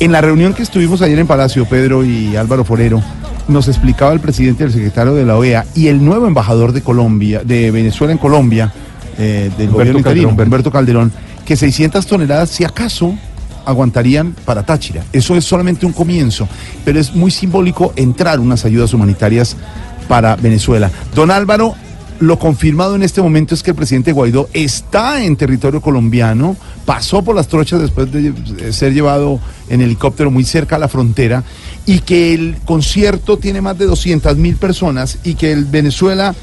[0.00, 3.02] En la reunión que estuvimos ayer en Palacio, Pedro y Álvaro Forero,
[3.48, 6.82] nos explicaba el presidente y el secretario de la OEA y el nuevo embajador de
[6.82, 8.72] Colombia, de Venezuela en Colombia,
[9.18, 10.46] eh, del Humberto gobierno interino, Calderón.
[10.46, 11.12] Humberto Calderón,
[11.44, 13.14] que 600 toneladas, si acaso,
[13.64, 15.02] aguantarían para Táchira.
[15.12, 16.48] Eso es solamente un comienzo,
[16.84, 19.56] pero es muy simbólico entrar unas ayudas humanitarias
[20.08, 20.90] para Venezuela.
[21.14, 21.74] Don Álvaro,
[22.20, 27.22] lo confirmado en este momento es que el presidente Guaidó está en territorio colombiano, pasó
[27.22, 31.44] por las trochas después de ser llevado en helicóptero muy cerca a la frontera
[31.86, 36.34] y que el concierto tiene más de 200 mil personas y que el Venezuela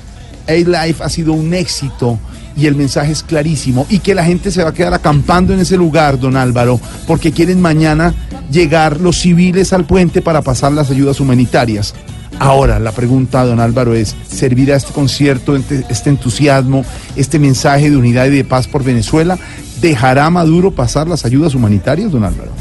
[0.47, 2.19] A-Life ha sido un éxito
[2.57, 5.59] y el mensaje es clarísimo y que la gente se va a quedar acampando en
[5.59, 8.13] ese lugar, don Álvaro, porque quieren mañana
[8.49, 11.93] llegar los civiles al puente para pasar las ayudas humanitarias.
[12.39, 16.83] Ahora, la pregunta, don Álvaro, es, ¿servirá este concierto, este, entusiasmo,
[17.15, 19.37] este mensaje de unidad y de paz por Venezuela?
[19.81, 22.51] ¿Dejará Maduro pasar las ayudas humanitarias, don Álvaro?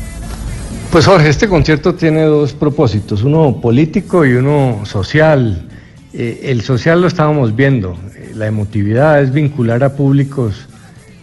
[0.90, 5.68] Pues Jorge, este concierto tiene dos propósitos, uno político y uno social.
[6.12, 10.68] Eh, el social lo estábamos viendo, eh, la emotividad es vincular a públicos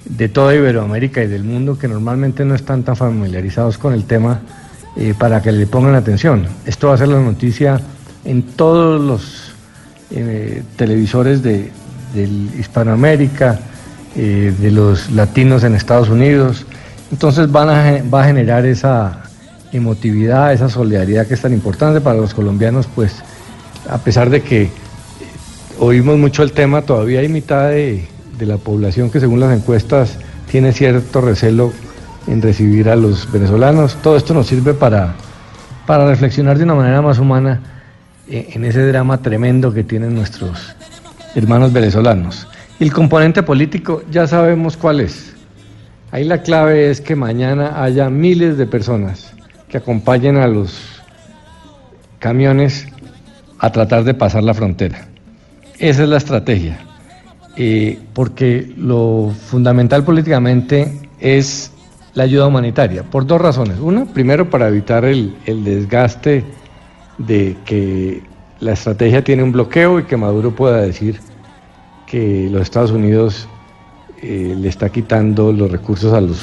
[0.03, 4.41] de toda Iberoamérica y del mundo que normalmente no están tan familiarizados con el tema
[4.97, 6.47] eh, para que le pongan atención.
[6.65, 7.79] Esto va a ser la noticia
[8.25, 9.51] en todos los
[10.11, 11.71] eh, televisores de,
[12.59, 13.59] Hispanoamérica,
[14.17, 16.65] eh, de los latinos en Estados Unidos.
[17.09, 17.69] Entonces van
[18.13, 19.23] va a generar esa
[19.71, 23.15] emotividad, esa solidaridad que es tan importante para los colombianos, pues
[23.89, 24.69] a pesar de que
[25.79, 28.05] oímos mucho el tema, todavía hay mitad de,
[28.37, 30.17] de la población que según las encuestas
[30.51, 31.71] tiene cierto recelo
[32.27, 33.95] en recibir a los venezolanos.
[34.03, 35.15] Todo esto nos sirve para,
[35.87, 37.61] para reflexionar de una manera más humana
[38.31, 40.73] en ese drama tremendo que tienen nuestros
[41.35, 42.47] hermanos venezolanos.
[42.79, 45.35] El componente político ya sabemos cuál es.
[46.11, 49.33] Ahí la clave es que mañana haya miles de personas
[49.67, 50.79] que acompañen a los
[52.19, 52.87] camiones
[53.59, 55.07] a tratar de pasar la frontera.
[55.77, 56.79] Esa es la estrategia.
[57.57, 61.71] Eh, porque lo fundamental políticamente es
[62.13, 63.79] la ayuda humanitaria, por dos razones.
[63.79, 66.45] Una, primero para evitar el desgaste
[67.25, 68.23] de que
[68.59, 71.19] la estrategia tiene un bloqueo y que Maduro pueda decir
[72.05, 73.47] que los Estados Unidos
[74.21, 76.39] eh, le está quitando los recursos a los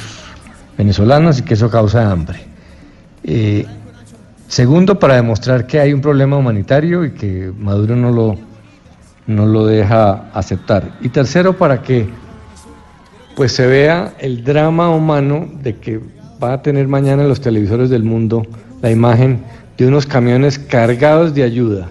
[0.76, 2.40] venezolanos y que eso causa hambre.
[3.22, 3.66] Eh,
[4.48, 8.36] segundo, para demostrar que hay un problema humanitario y que Maduro no lo,
[9.26, 10.90] no lo deja aceptar.
[11.00, 12.08] Y tercero, para que
[13.36, 16.00] pues se vea el drama humano de que
[16.42, 18.42] va a tener mañana en los televisores del mundo
[18.82, 19.44] la imagen
[19.78, 21.88] de unos camiones cargados de ayuda,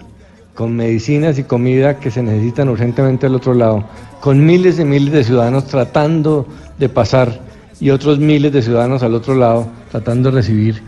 [0.54, 3.84] con medicinas y comida que se necesitan urgentemente al otro lado,
[4.20, 6.46] con miles y miles de ciudadanos tratando
[6.78, 7.40] de pasar
[7.80, 10.82] y otros miles de ciudadanos al otro lado tratando de recibir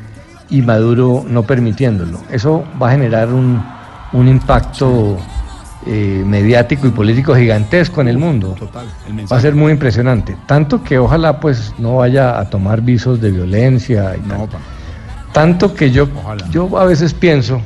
[0.50, 2.20] y Maduro no permitiéndolo.
[2.30, 3.62] Eso va a generar un,
[4.12, 5.16] un impacto
[5.86, 8.54] eh, mediático y político gigantesco en el mundo.
[9.32, 10.36] va a ser muy impresionante.
[10.46, 14.48] Tanto que ojalá pues no vaya a tomar visos de violencia y tal.
[15.32, 16.08] Tanto que yo,
[16.50, 17.60] yo a veces pienso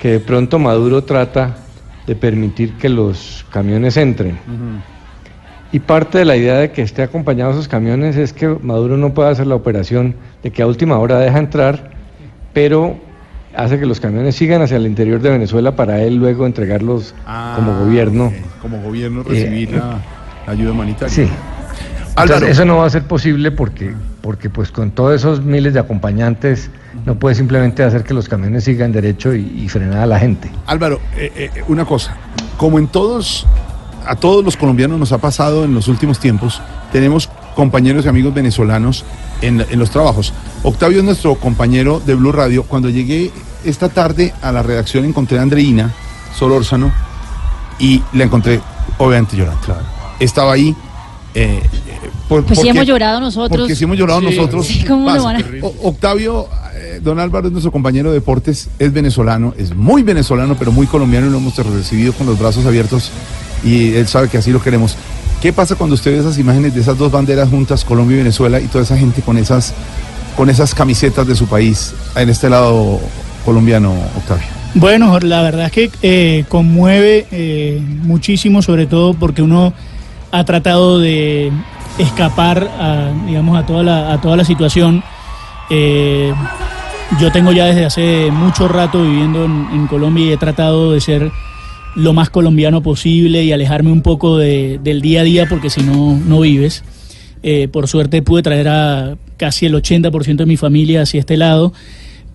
[0.00, 1.56] que de pronto Maduro trata
[2.06, 4.38] de permitir que los camiones entren.
[5.72, 9.12] Y parte de la idea de que esté acompañado esos camiones es que Maduro no
[9.12, 11.90] pueda hacer la operación de que a última hora deja entrar,
[12.52, 12.96] pero
[13.54, 17.14] hace que los camiones sigan hacia el interior de Venezuela para él luego entregarlos
[17.56, 18.32] como Ah, gobierno.
[18.62, 19.98] Como gobierno recibir Eh, la,
[20.46, 21.12] la ayuda humanitaria.
[21.14, 21.28] Sí.
[22.16, 25.80] Entonces, eso no va a ser posible porque, porque pues con todos esos miles de
[25.80, 26.70] acompañantes
[27.04, 30.50] no puede simplemente hacer que los camiones sigan derecho y, y frenar a la gente.
[30.66, 32.16] Álvaro, eh, eh, una cosa,
[32.56, 33.46] como en todos,
[34.06, 38.32] a todos los colombianos nos ha pasado en los últimos tiempos, tenemos compañeros y amigos
[38.32, 39.04] venezolanos
[39.42, 40.32] en, en los trabajos.
[40.62, 42.62] Octavio es nuestro compañero de Blue Radio.
[42.62, 43.30] Cuando llegué
[43.64, 45.92] esta tarde a la redacción encontré a Andreina
[46.34, 46.92] Solórzano
[47.78, 48.60] y la encontré
[48.98, 49.60] obviamente llorando.
[50.18, 50.74] Estaba ahí.
[51.34, 51.62] eh,
[52.28, 53.58] por- Pues sí porque- hemos llorado nosotros.
[53.60, 54.26] Porque sí hemos llorado Sí.
[54.26, 54.66] nosotros.
[54.66, 55.24] Sí, ¿cómo lo Pasa.
[55.24, 59.74] van a- O- Octavio, eh, don Álvaro es nuestro compañero de deportes, es venezolano, es
[59.74, 63.10] muy venezolano, pero muy colombiano y lo hemos recibido con los brazos abiertos
[63.64, 64.96] y él sabe que así lo queremos.
[65.40, 68.58] ¿Qué pasa cuando usted ve esas imágenes de esas dos banderas juntas, Colombia y Venezuela,
[68.60, 69.74] y toda esa gente con esas,
[70.36, 72.98] con esas camisetas de su país en este lado
[73.44, 74.46] colombiano, Octavio?
[74.74, 79.72] Bueno, la verdad es que eh, conmueve eh, muchísimo, sobre todo porque uno
[80.32, 81.50] ha tratado de
[81.98, 85.02] escapar a, digamos, a toda la, a toda la situación.
[85.70, 86.32] Eh,
[87.20, 91.30] yo tengo ya desde hace mucho rato viviendo en, Colombia y he tratado de ser
[91.94, 95.82] lo más colombiano posible y alejarme un poco de- del día a día porque si
[95.82, 96.84] no, no vives.
[97.42, 101.72] Eh, por suerte pude traer a casi el 80% de mi familia hacia este lado,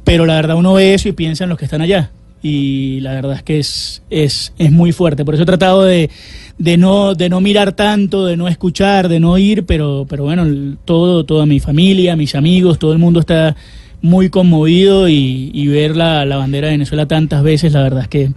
[0.03, 2.11] pero la verdad uno ve eso y piensa en los que están allá.
[2.41, 5.25] Y la verdad es que es, es, es muy fuerte.
[5.25, 6.09] Por eso he tratado de,
[6.57, 10.75] de, no, de no mirar tanto, de no escuchar, de no ir, pero, pero bueno,
[10.85, 13.55] todo, toda mi familia, mis amigos, todo el mundo está
[14.01, 18.07] muy conmovido y, y ver la, la bandera de Venezuela tantas veces, la verdad es
[18.07, 18.31] que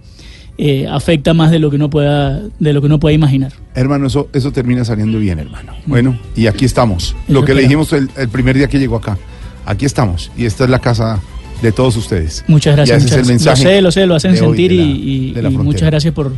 [0.57, 3.51] eh, afecta más de lo que uno pueda, de lo que uno pueda imaginar.
[3.73, 5.73] Hermano, eso, eso termina saliendo bien, hermano.
[5.85, 7.15] Bueno, y aquí estamos.
[7.27, 9.17] Lo que le dijimos el, el primer día que llegó acá.
[9.65, 10.31] Aquí estamos.
[10.37, 11.21] Y esta es la casa
[11.61, 12.43] de todos ustedes.
[12.47, 13.01] Muchas gracias.
[13.03, 13.27] Muchas gracias.
[13.27, 13.63] mensaje.
[13.63, 16.33] Lo sé, lo sé, lo hacen sentir la- y, muchas gracias por,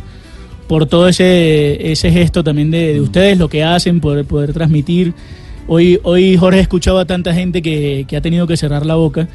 [0.66, 5.12] por todo ese, ese gesto también de, de ustedes, lo que hacen, por poder transmitir.
[5.66, 8.94] Hoy, hoy Jorge, he escuchado a tanta gente que, que ha tenido que cerrar la
[8.94, 9.28] boca,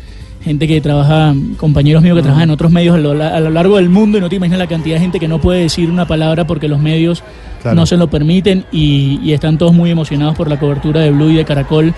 [0.44, 3.50] gente que trabaja, compañeros míos que trabajan en otros medios a lo, la- a lo
[3.52, 5.90] largo del mundo y no te imaginas la cantidad de gente que no puede decir
[5.92, 7.24] una palabra porque los medios
[7.62, 7.78] Claro.
[7.78, 11.30] no se lo permiten y, y están todos muy emocionados por la cobertura de Blue
[11.30, 11.94] y de Caracol.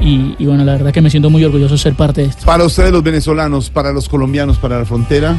[0.00, 2.44] Y, y bueno, la verdad que me siento muy orgulloso de ser parte de esto.
[2.44, 5.36] Para ustedes los venezolanos, para los colombianos, para la frontera.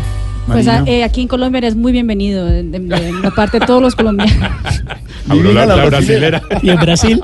[0.48, 3.66] Pues a- eh, aquí en Colombia eres muy bienvenido, de, de- de la parte de
[3.66, 4.36] todos los colombianos.
[5.30, 6.42] Habló la, la brasilera.
[6.62, 7.22] ¿Y en Brasil?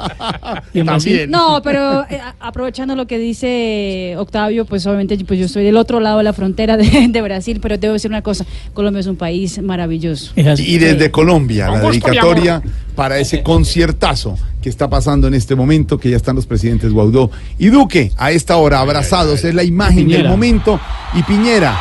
[0.74, 1.32] ¿Y en Brasil?
[1.32, 6.02] No, pero eh, aprovechando lo que dice Octavio, pues obviamente pues yo estoy del otro
[6.02, 9.16] lado de la frontera de, de Brasil, pero debo decir una cosa, Colombia es un
[9.16, 10.34] país maravilloso.
[10.36, 12.62] Y desde Colombia, la dedicatoria
[12.96, 17.32] para ese conciertazo que está pasando en este momento, que ya están los presidentes Guaudó
[17.58, 19.44] y Duque a esta hora abrazados.
[19.44, 20.80] Es la imagen del momento.
[21.14, 21.78] Y Piñera,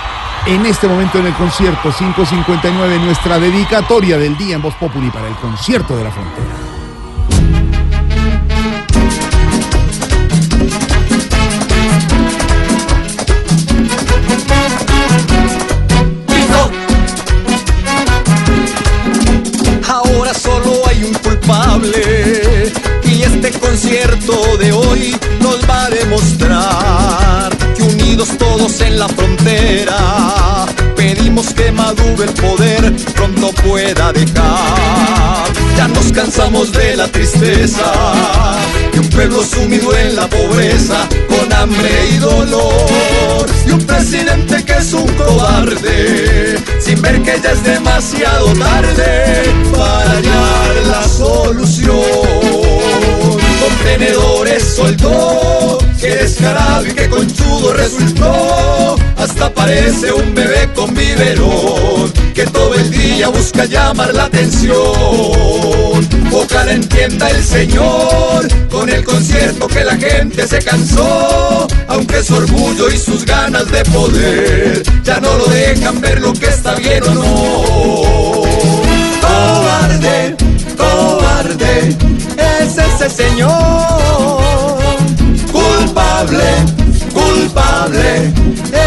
[0.47, 5.29] en este momento en el concierto 559, nuestra dedicatoria del día en Voz Populi para
[5.29, 6.47] el concierto de la frontera.
[19.89, 22.73] Ahora solo hay un culpable
[23.05, 26.62] y este concierto de hoy nos va a demostrar
[28.57, 35.47] todos en la frontera pedimos que madure el poder pronto pueda dejar.
[35.77, 37.91] Ya nos cansamos de la tristeza
[38.93, 40.99] de un pueblo sumido en la pobreza
[41.29, 47.53] con hambre y dolor y un presidente que es un cobarde sin ver que ya
[47.53, 52.72] es demasiado tarde para hallar la solución.
[53.83, 58.97] Contenedores soltó, que descarado y que conchudo resultó.
[59.17, 64.77] Hasta parece un bebé con biberón que todo el día busca llamar la atención.
[66.31, 72.89] Ojalá entienda el Señor con el concierto que la gente se cansó, aunque su orgullo
[72.89, 77.15] y sus ganas de poder ya no lo dejan ver lo que está bien o
[77.15, 78.43] no.
[79.21, 80.37] Cobarde,
[80.77, 81.97] cobarde,
[82.63, 83.51] es ese señor.
[85.51, 86.49] Culpable,
[87.13, 88.33] culpable,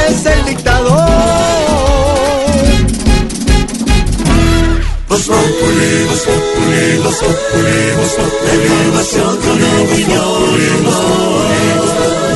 [0.08, 0.96] es el dictador.
[5.10, 8.36] Voz Populi, Voz Populi, Voz Populi, Voz Populi.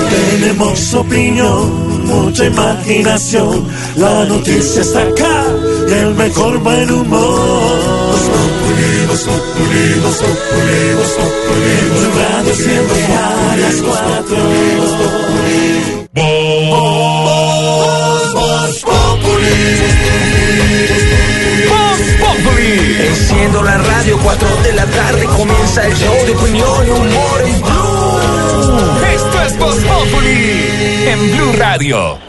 [0.10, 3.68] Tenemos opinión, mucha imaginación.
[3.96, 5.46] La noticia está acá
[5.88, 8.69] y el mejor buen humor.
[9.10, 10.94] Voz Populi, Voz Populi.
[12.16, 14.38] Radio siempre a las cuatro.
[21.70, 22.98] Voz Populi.
[23.08, 27.62] Enciendo la radio, 4 de la tarde comienza el show de opinión y humor en
[27.62, 29.08] Blue.
[29.12, 32.20] Esto es Voz Populi en Blue Radio.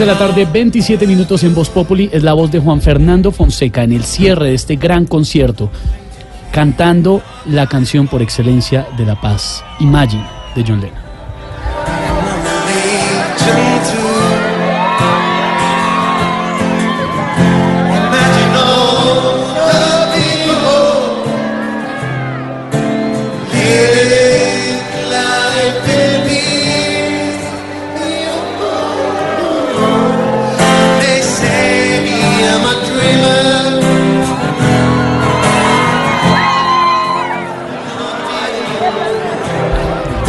[0.00, 2.08] De la tarde, 27 minutos en Voz Populi.
[2.10, 5.70] Es la voz de Juan Fernando Fonseca en el cierre de este gran concierto,
[6.52, 10.24] cantando la canción por excelencia de la paz, Imagine,
[10.54, 11.09] de John Lennon.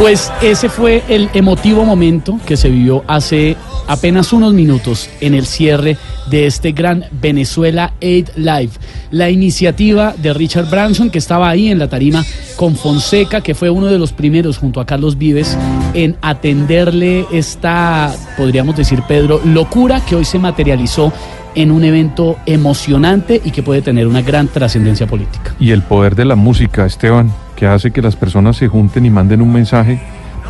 [0.02, 3.56] Pues ese fue el emotivo momento que se vivió hace
[3.88, 5.95] apenas unos minutos en el cierre
[6.26, 8.72] de este gran Venezuela Aid Live.
[9.11, 12.26] La iniciativa de Richard Branson, que estaba ahí en la tarima
[12.56, 15.56] con Fonseca, que fue uno de los primeros junto a Carlos Vives
[15.94, 21.14] en atenderle esta, podríamos decir, Pedro, locura que hoy se materializó
[21.53, 25.53] en un evento emocionante y que puede tener una gran trascendencia política.
[25.60, 27.32] Y el poder de la música, Esteban,
[27.62, 30.00] que hace que las personas se junten y manden un mensaje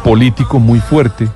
[0.02, 1.28] político muy fuerte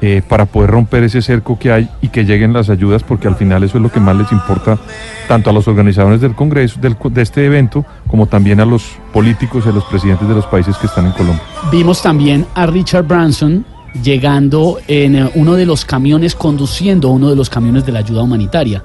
[0.00, 3.36] eh, para poder romper ese cerco que hay y que lleguen las ayudas, porque al
[3.36, 4.80] final eso es lo que más les importa
[5.28, 8.82] tanto a los organizadores del Congreso, del- de este evento, como también a los
[9.12, 11.40] políticos y a los presidentes de los países que están en Colombia.
[11.70, 13.64] Vimos también a Richard Branson
[14.02, 18.22] llegando en eh, uno de los camiones, conduciendo uno de los camiones de la ayuda
[18.24, 18.82] humanitaria,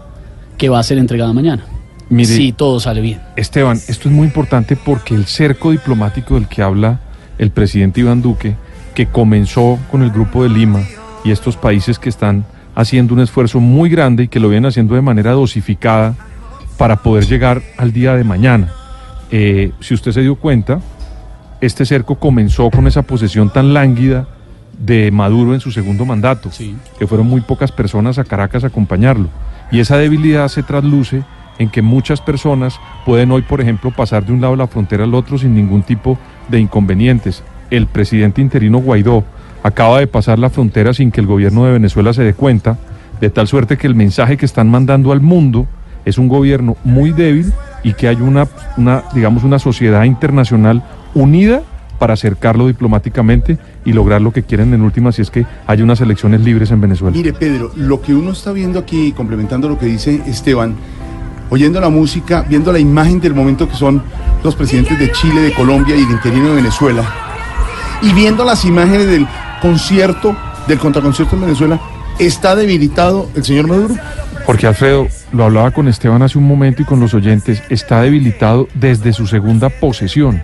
[0.55, 1.63] que va a ser entregada mañana.
[2.09, 3.21] Mire, si todo sale bien.
[3.35, 6.99] Esteban, esto es muy importante porque el cerco diplomático del que habla
[7.37, 8.55] el presidente Iván Duque,
[8.95, 10.83] que comenzó con el Grupo de Lima
[11.23, 14.95] y estos países que están haciendo un esfuerzo muy grande y que lo vienen haciendo
[14.95, 16.15] de manera dosificada
[16.77, 18.71] para poder llegar al día de mañana.
[19.31, 20.79] Eh, si usted se dio cuenta,
[21.59, 24.27] este cerco comenzó con esa posesión tan lánguida
[24.77, 26.51] de Maduro en su segundo mandato,
[26.99, 29.29] que fueron muy pocas personas a Caracas a acompañarlo.
[29.71, 31.23] Y esa debilidad se trasluce
[31.59, 35.03] en que muchas personas pueden hoy, por ejemplo, pasar de un lado de la frontera
[35.03, 36.17] al otro sin ningún tipo
[36.49, 37.43] de inconvenientes.
[37.69, 39.23] El presidente interino Guaidó
[39.63, 42.77] acaba de pasar la frontera sin que el gobierno de Venezuela se dé cuenta,
[43.19, 45.67] de tal suerte que el mensaje que están mandando al mundo
[46.05, 47.51] es un gobierno muy débil
[47.83, 48.47] y que hay una,
[48.77, 51.63] una digamos, una sociedad internacional unida
[51.99, 55.99] para acercarlo diplomáticamente y lograr lo que quieren en última, si es que haya unas
[56.01, 57.15] elecciones libres en Venezuela.
[57.15, 60.75] Mire, Pedro, lo que uno está viendo aquí, complementando lo que dice Esteban,
[61.49, 64.03] oyendo la música, viendo la imagen del momento que son
[64.43, 67.03] los presidentes de Chile, de Colombia y el interino de Venezuela,
[68.01, 69.27] y viendo las imágenes del
[69.61, 70.35] concierto,
[70.67, 71.79] del contraconcierto en Venezuela,
[72.19, 73.95] ¿está debilitado el señor Maduro?
[74.45, 78.67] Porque Alfredo, lo hablaba con Esteban hace un momento y con los oyentes, está debilitado
[78.75, 80.41] desde su segunda posesión.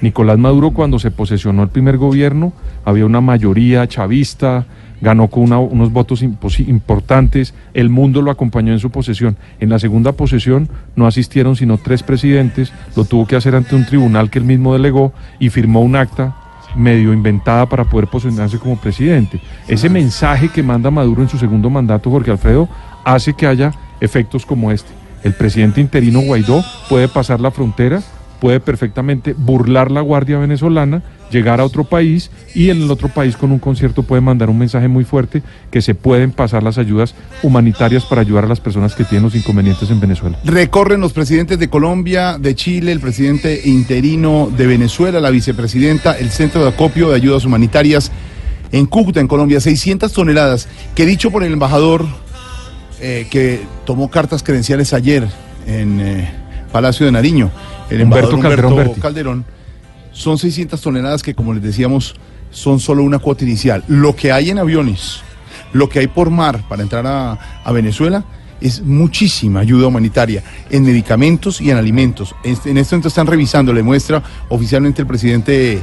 [0.00, 2.52] Nicolás Maduro cuando se posesionó el primer gobierno
[2.84, 4.66] había una mayoría chavista,
[5.00, 9.36] ganó con una- unos votos importantes, el mundo lo acompañó en su posesión.
[9.60, 13.86] En la segunda posesión no asistieron sino tres presidentes, lo tuvo que hacer ante un
[13.86, 16.36] tribunal que él mismo delegó y firmó un acta
[16.76, 19.40] medio inventada para poder posicionarse como presidente.
[19.68, 22.68] Ese mensaje que manda Maduro en su segundo mandato, Jorge Alfredo,
[23.04, 24.90] hace que haya efectos como este.
[25.24, 28.02] El presidente interino Guaidó puede pasar la frontera,
[28.40, 33.36] puede perfectamente burlar la Guardia Venezolana, llegar a otro país y en el otro país
[33.36, 37.14] con un concierto puede mandar un mensaje muy fuerte que se pueden pasar las ayudas
[37.42, 40.38] humanitarias para ayudar a las personas que tienen los inconvenientes en Venezuela.
[40.44, 46.30] Recorren los presidentes de Colombia, de Chile, el presidente interino de Venezuela, la vicepresidenta, el
[46.30, 48.10] centro de acopio de ayudas humanitarias
[48.72, 52.06] en Cúcuta, en Colombia, 600 toneladas, que dicho por el embajador
[53.00, 55.28] eh, que tomó cartas credenciales ayer
[55.66, 56.30] en eh,
[56.72, 57.50] Palacio de Nariño,
[57.90, 59.00] el Humberto embajador Calderón Humberto Berti.
[59.00, 59.44] Calderón,
[60.18, 62.16] son 600 toneladas que, como les decíamos,
[62.50, 63.84] son solo una cuota inicial.
[63.86, 65.20] Lo que hay en aviones,
[65.72, 68.24] lo que hay por mar para entrar a, a Venezuela
[68.60, 72.34] es muchísima ayuda humanitaria en medicamentos y en alimentos.
[72.42, 75.80] Este- En este momento están revisando, le muestra oficialmente el presidente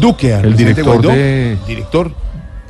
[0.00, 2.14] Duque, al El presidente director Guaidó, de, director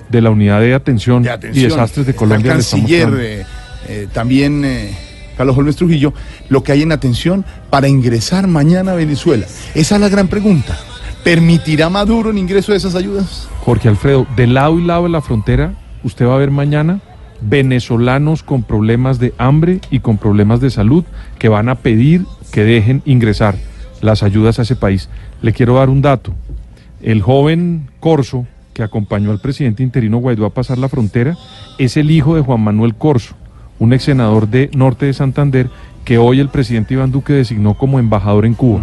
[0.08, 2.50] de la unidad de atención, de y desastres de Colombia.
[2.50, 3.46] El canciller, eh,
[3.86, 4.96] eh, también eh,
[5.38, 6.12] Carlos Holmes Trujillo,
[6.48, 9.46] lo que hay en atención para ingresar mañana a Venezuela.
[9.76, 10.76] Esa es la gran pregunta.
[11.22, 13.48] ¿Permitirá Maduro el ingreso de esas ayudas?
[13.60, 17.00] Jorge Alfredo, de lado y lado de la frontera, usted va a ver mañana
[17.40, 21.04] venezolanos con problemas de hambre y con problemas de salud
[21.38, 23.54] que van a pedir que dejen ingresar
[24.00, 25.08] las ayudas a ese país.
[25.40, 26.34] Le quiero dar un dato.
[27.00, 28.44] El joven Corso,
[28.74, 31.36] que acompañó al presidente interino Guaidó a pasar la frontera,
[31.78, 33.36] es el hijo de Juan Manuel Corso,
[33.78, 35.70] un ex senador de Norte de Santander
[36.04, 38.80] que hoy el presidente Iván Duque designó como embajador en Cuba.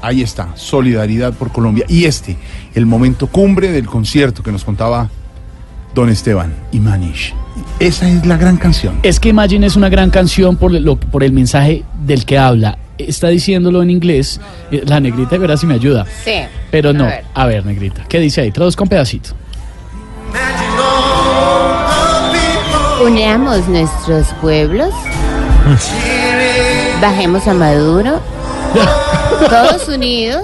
[0.00, 1.84] Ahí está, solidaridad por Colombia.
[1.88, 2.36] Y este,
[2.74, 5.10] el momento cumbre del concierto que nos contaba
[5.94, 7.34] Don Esteban y Manish.
[7.78, 8.98] Esa es la gran canción.
[9.02, 12.78] Es que Imagine es una gran canción por, lo, por el mensaje del que habla.
[12.98, 14.40] Está diciéndolo en inglés.
[14.70, 16.06] Eh, La negrita, verá si me ayuda.
[16.24, 16.32] Sí.
[16.70, 17.04] Pero no.
[17.04, 17.24] A ver.
[17.34, 18.04] A ver, negrita.
[18.08, 18.50] ¿Qué dice ahí?
[18.50, 19.30] Traduzca un pedacito.
[23.04, 24.94] Unamos nuestros pueblos.
[27.00, 28.20] Bajemos a Maduro
[29.48, 30.42] Todos unidos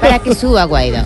[0.00, 1.04] para que suba Guaidó.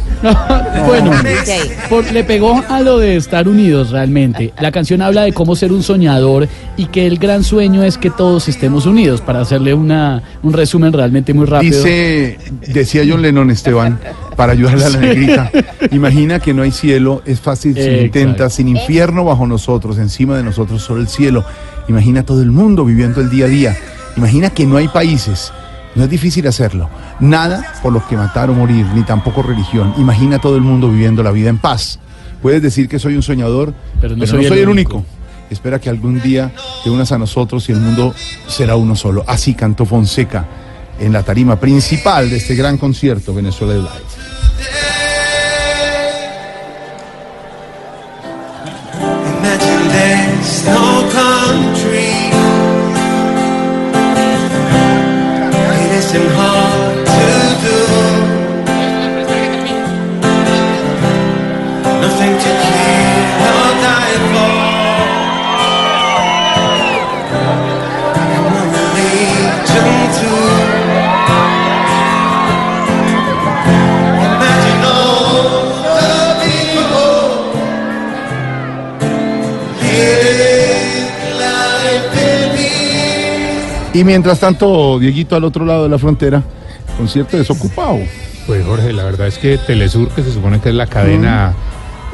[0.86, 1.12] Bueno,
[1.44, 1.70] Sí.
[1.88, 4.52] por- le pegó a lo de estar unidos realmente.
[4.60, 8.10] La canción habla de cómo ser un soñador y que el gran sueño es que
[8.10, 9.20] todos estemos unidos.
[9.20, 11.76] Para hacerle una, un resumen realmente muy rápido.
[11.76, 12.38] Dice,
[12.68, 13.98] decía John Lennon Esteban,
[14.36, 15.50] para ayudarle a la negrita,
[15.90, 18.04] imagina que no hay cielo, es fácil si Exacto.
[18.04, 21.44] intenta, sin infierno bajo nosotros, encima de nosotros solo el cielo.
[21.88, 23.76] Imagina todo el mundo viviendo el día a día.
[24.16, 25.52] Imagina que no hay países.
[25.94, 26.88] No es difícil hacerlo.
[27.18, 29.94] Nada por los que matar o morir, ni tampoco religión.
[29.98, 31.98] Imagina todo el mundo viviendo la vida en paz.
[32.42, 35.04] Puedes decir que soy un soñador, pero no, soy, el único.
[35.50, 36.52] Espera que algún día
[36.84, 38.14] te unas a nosotros y el mundo
[38.46, 39.24] será uno solo.
[39.26, 40.46] Así cantó Fonseca
[41.00, 43.90] en la tarima principal de este gran concierto Venezuela Live.
[49.40, 50.89] Imagine
[83.92, 86.42] Y mientras tanto, Dieguito al otro lado de la frontera,
[86.96, 87.98] concierto desocupado.
[88.46, 91.54] Pues Jorge, la verdad es que Telesur, que se supone que es la cadena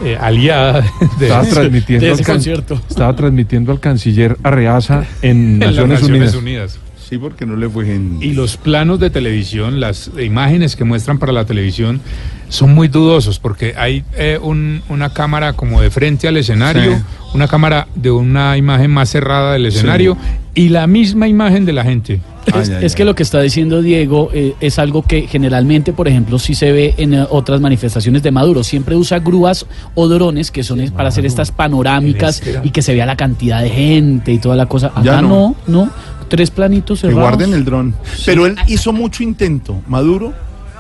[0.04, 0.80] eh, aliada
[1.18, 2.40] de, Estaba transmitiendo, al can-
[2.88, 6.34] estaba transmitiendo al canciller Arreaza en en las Naciones, Naciones Unidas.
[6.36, 6.78] Unidas.
[7.08, 8.18] Sí, porque no le fue en...
[8.20, 12.00] Y los planos de televisión, las imágenes que muestran para la televisión
[12.48, 17.02] son muy dudosos porque hay eh, un- una cámara como de frente al escenario, Sí.
[17.34, 20.16] una cámara de una imagen más cerrada del escenario
[20.54, 22.20] y la misma imagen de la gente.
[22.60, 26.38] Es, es que lo que está diciendo Diego eh, es algo que generalmente, por ejemplo,
[26.38, 28.62] sí se ve en eh, otras manifestaciones de Maduro.
[28.62, 29.66] Siempre usa grúas
[29.96, 33.62] o drones que son es para hacer estas panorámicas y que se vea la cantidad
[33.62, 34.88] de gente y toda la cosa.
[34.88, 35.84] Acá Ya no, no.
[35.84, 35.90] no,
[36.28, 37.22] Tres planitos Que cerrados.
[37.30, 37.94] guarden el dron.
[38.24, 40.32] Pero él hizo mucho intento, Maduro,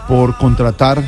[0.08, 1.02] por contratar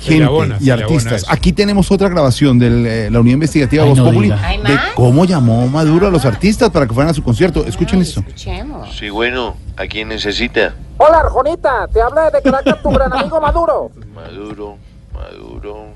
[0.00, 1.24] gente abona, y artistas.
[1.28, 4.46] Aquí tenemos otra grabación de la Unidad Investigativa Ay, Voz no Populi diga.
[4.46, 7.64] ¿Hay de cómo llamó Maduro a los artistas para que fueran a su concierto.
[7.66, 8.22] Escuchen esto.
[8.36, 10.74] Sí, bueno, ¿a quién necesita?
[10.98, 13.90] Hola, Arjonita, te habla desde Caracas tu gran amigo Maduro.
[14.14, 14.76] Maduro,
[15.14, 15.86] Maduro.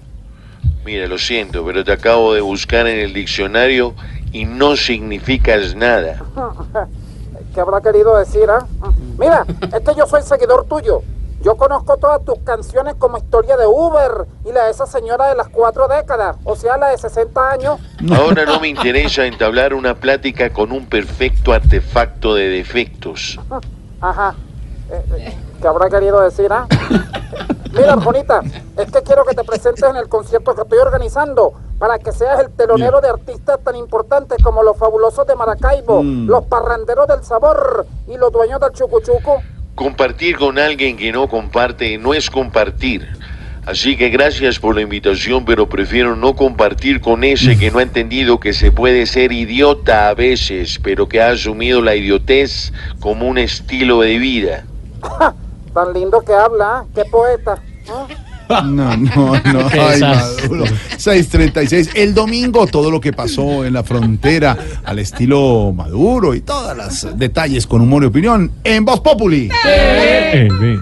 [0.85, 3.95] Mira, lo siento, pero te acabo de buscar en el diccionario
[4.33, 6.23] y no significas nada.
[7.55, 8.67] ¿Qué habrá querido decir, ah?
[9.19, 11.03] Mira, es que yo soy seguidor tuyo.
[11.43, 15.35] Yo conozco todas tus canciones como Historia de Uber y la de esa señora de
[15.35, 17.81] las cuatro décadas, o sea, la de 60 años.
[18.17, 23.41] Ahora no me interesa entablar una plática con un perfecto artefacto de defectos.
[24.01, 24.37] Ajá.
[24.89, 26.67] Eh, eh, ¿Qué habrá querido decir, ah?
[27.73, 28.43] Mira, Arjonita,
[28.77, 32.41] es que quiero que te presentes en el concierto que estoy organizando para que seas
[32.41, 36.27] el telonero de artistas tan importantes como los fabulosos de Maracaibo, Mm.
[36.29, 39.41] los parranderos del sabor y los dueños del chucuchuco.
[39.77, 43.09] Compartir con alguien que no comparte no es compartir.
[43.65, 47.83] Así que gracias por la invitación, pero prefiero no compartir con ese que no ha
[47.83, 53.29] entendido que se puede ser idiota a veces, pero que ha asumido la idiotez como
[53.29, 54.65] un estilo de vida.
[55.75, 57.63] Tan lindo que habla, qué poeta.
[58.49, 59.69] No, no, no.
[59.73, 60.01] Ay.
[60.01, 60.65] Maduro.
[60.99, 61.91] 636.
[61.95, 67.19] El domingo, todo lo que pasó en la frontera al estilo Maduro y todos los
[67.19, 69.49] detalles con humor y opinión en Voz Populi.
[69.67, 70.79] Eh, ve.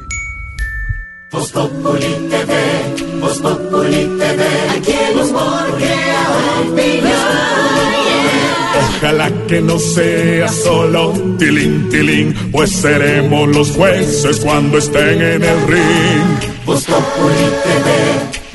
[1.32, 4.44] Voz Populi TV, Voz Populi TV,
[4.76, 6.10] aquí el humor crea
[9.02, 15.66] Ojalá que no sea solo tilín, tilín, pues seremos los jueces cuando estén en el
[15.66, 16.51] ring.
[16.66, 17.90] Voz Populi TV,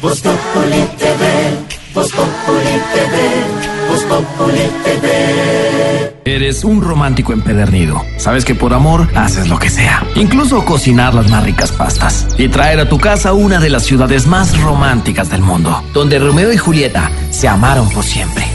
[0.04, 1.26] Voz Populi TV,
[1.96, 6.14] Voz Populi TV, Voz Populi TV.
[6.26, 8.04] Eres un romántico empedernido.
[8.18, 10.06] Sabes que por amor haces lo que sea.
[10.14, 12.28] Incluso cocinar las más ricas pastas.
[12.38, 15.84] Y traer a tu casa una de las ciudades más románticas del mundo.
[15.92, 18.55] Donde Romeo y Julieta se amaron por siempre.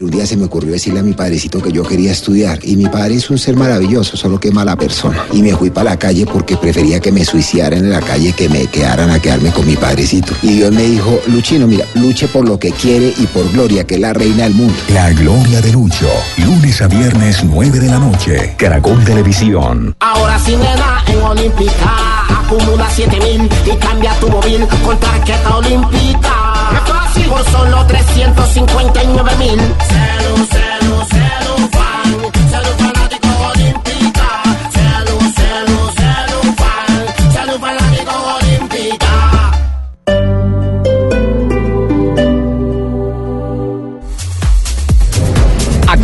[0.00, 2.86] Un día se me ocurrió decirle a mi padrecito que yo quería estudiar y mi
[2.88, 5.24] padre es un ser maravilloso, solo que mala persona.
[5.32, 8.48] Y me fui para la calle porque prefería que me suicidaran en la calle que
[8.48, 10.34] me quedaran a quedarme con mi padrecito.
[10.42, 13.94] Y Dios me dijo, Luchino, mira, luche por lo que quiere y por Gloria, que
[13.94, 14.74] es la reina del mundo.
[14.88, 19.94] La Gloria de Lucho, lunes a viernes 9 de la noche, Caracol Televisión.
[20.00, 22.24] Ahora sí me da en Olímpica.
[22.40, 27.03] Acumula 7000 y cambia tu móvil con tarjeta olímpica.
[27.22, 29.58] Por solo 359 mil.
[29.58, 32.43] Celu, celu, celu, fan.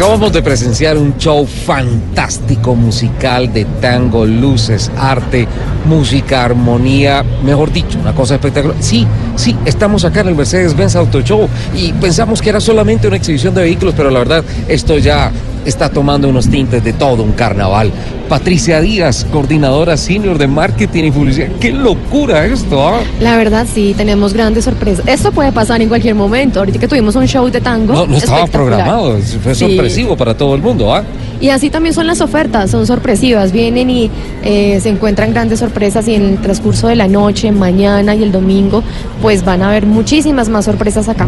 [0.01, 5.47] Acabamos de presenciar un show fantástico musical de tango, luces, arte,
[5.85, 8.79] música, armonía, mejor dicho, una cosa espectacular.
[8.81, 9.07] Sí,
[9.37, 13.55] sí, estamos acá en el Mercedes-Benz Auto Show y pensamos que era solamente una exhibición
[13.55, 15.31] de vehículos, pero la verdad esto ya
[15.65, 17.91] está tomando unos tintes de todo un carnaval.
[18.29, 21.49] Patricia Díaz, coordinadora senior de marketing y publicidad.
[21.61, 22.87] ¡Qué locura esto!
[22.89, 23.01] ah!
[23.21, 25.07] La verdad, sí, tenemos grandes sorpresas.
[25.09, 26.61] Esto puede pasar en cualquier momento.
[26.61, 27.93] Ahorita que tuvimos un show de tango.
[27.93, 29.67] No, no estaba programado, fue Sí.
[29.67, 31.03] sorpresivo para todo el mundo, ¿ah?
[31.41, 33.51] Y así también son las ofertas, son sorpresivas.
[33.51, 34.11] Vienen y
[34.45, 38.31] eh, se encuentran grandes sorpresas y en el transcurso de la noche, mañana y el
[38.31, 38.83] domingo,
[39.23, 41.27] pues van a haber muchísimas más sorpresas acá.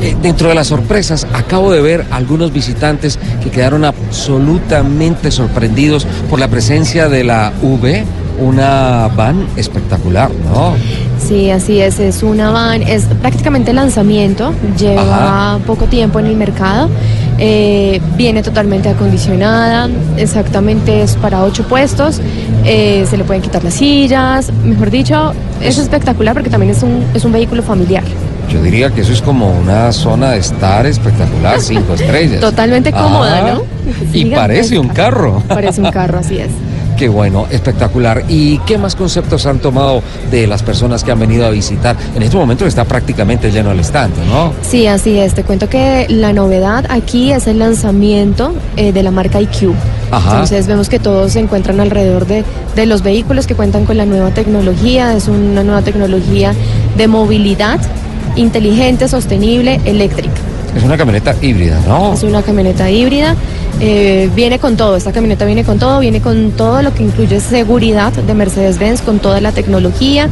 [0.00, 6.38] Eh, dentro de las sorpresas, acabo de ver algunos visitantes que quedaron absolutamente sorprendidos por
[6.38, 8.04] la presencia de la V,
[8.38, 10.74] una van espectacular, ¿no?
[11.18, 16.90] Sí, así es, es una van, es prácticamente lanzamiento, lleva poco tiempo en el mercado,
[17.38, 22.20] eh, viene totalmente acondicionada, exactamente es para ocho puestos,
[22.64, 25.32] eh, se le pueden quitar las sillas, mejor dicho,
[25.62, 28.04] es espectacular porque también es un, es un vehículo familiar.
[28.48, 32.40] Yo diría que eso es como una zona de estar espectacular, cinco estrellas.
[32.40, 33.62] Totalmente cómoda, Ah, ¿no?
[34.12, 34.36] Y Gigantesca.
[34.40, 35.42] parece un carro.
[35.48, 36.48] Parece un carro, así es.
[36.96, 38.24] Qué bueno, espectacular.
[38.26, 41.94] ¿Y qué más conceptos han tomado de las personas que han venido a visitar?
[42.14, 44.54] En este momento está prácticamente lleno el estante, ¿no?
[44.62, 45.34] Sí, así es.
[45.34, 49.74] Te cuento que la novedad aquí es el lanzamiento eh, de la marca IQ.
[50.10, 50.30] Ajá.
[50.30, 52.44] Entonces vemos que todos se encuentran alrededor de,
[52.74, 55.12] de los vehículos que cuentan con la nueva tecnología.
[55.14, 56.54] Es una nueva tecnología
[56.96, 57.78] de movilidad
[58.36, 60.34] inteligente, sostenible, eléctrica.
[60.76, 62.12] Es una camioneta híbrida, ¿no?
[62.12, 63.34] Es una camioneta híbrida.
[63.80, 67.40] Eh, viene con todo, esta camioneta viene con todo, viene con todo lo que incluye
[67.40, 70.28] seguridad de Mercedes-Benz, con toda la tecnología,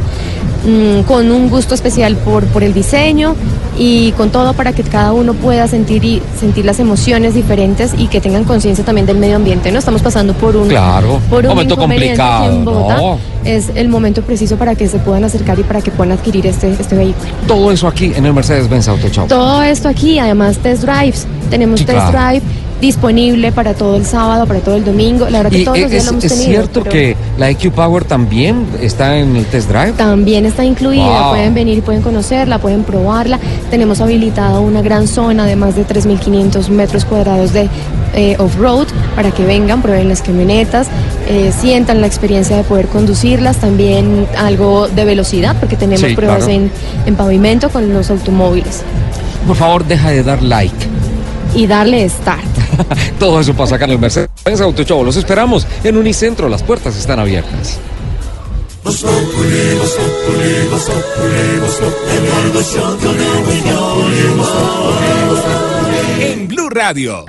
[0.65, 3.35] mm, con un gusto especial por, por el diseño
[3.77, 8.07] y con todo para que cada uno pueda sentir y sentir las emociones diferentes y
[8.07, 9.71] que tengan conciencia también del medio ambiente.
[9.71, 9.77] ¿no?
[9.79, 12.97] Estamos pasando por un, Claro, por un momento aquí en complicado, Bogotá.
[12.97, 13.19] ¿no?
[13.43, 16.71] Es el momento preciso para que se puedan acercar y para que puedan adquirir este,
[16.71, 17.29] este vehículo.
[17.47, 19.27] Todo eso aquí en el Mercedes-Benz Auto Show.
[19.27, 21.27] Todo esto aquí, además test drives.
[21.51, 22.17] Tenemos Sí, test claro.
[22.29, 22.41] drive
[22.81, 25.27] disponible para todo el sábado, para todo el domingo.
[25.29, 26.49] La verdad que todos los días es, lo hemos es tenido.
[26.51, 29.93] cierto pero que la EQ Power también está en el test drive.
[29.93, 31.29] También está incluida, Wow.
[31.31, 33.39] pueden venir y pueden conocerla, pueden probarla.
[33.71, 37.69] Tenemos habilitada una gran zona de más de 3.500 metros cuadrados de
[38.13, 40.87] eh, off-road para que vengan, prueben las camionetas,
[41.27, 46.45] eh, sientan la experiencia de poder conducirlas, también algo de velocidad, porque tenemos Sí, pruebas
[46.45, 46.51] claro.
[46.53, 46.71] en,
[47.05, 48.83] en pavimento con los automóviles.
[49.47, 50.75] Por favor, deja de dar like.
[51.53, 52.43] Y darle start.
[53.19, 55.03] Todo eso pasa acá en el Mercedes-Benz Auto Show.
[55.03, 56.49] Los esperamos en Unicentro.
[56.49, 57.79] Las puertas están abiertas.
[66.19, 67.25] En Blue Radio.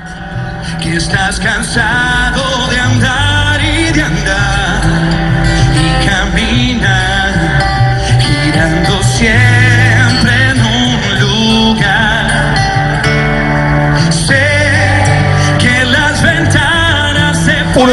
[0.82, 4.82] Que estás cansado de andar y de andar
[5.74, 7.32] y caminar,
[8.20, 9.55] girando siempre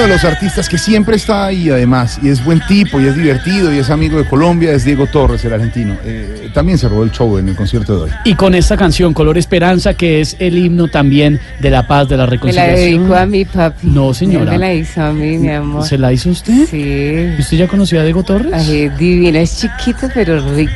[0.04, 3.74] de los artistas que siempre está ahí, además, y es buen tipo, y es divertido,
[3.74, 5.96] y es amigo de Colombia, es Diego Torres, el argentino.
[6.04, 8.10] Eh, también se robó el show en el concierto de hoy.
[8.26, 12.18] Y con esta canción, Color Esperanza, que es el himno también de la paz, de
[12.18, 12.76] la Me la reconciliación.
[12.76, 13.88] dedico a mi papi.
[13.88, 14.44] No, señora.
[14.44, 15.88] Él me la hizo a mí, mi amor.
[15.88, 16.68] ¿Se la hizo usted?
[16.70, 17.36] Sí.
[17.40, 18.52] ¿Usted ya conocía a Diego Torres?
[18.54, 20.74] Ay, divina, es chiquito pero rico.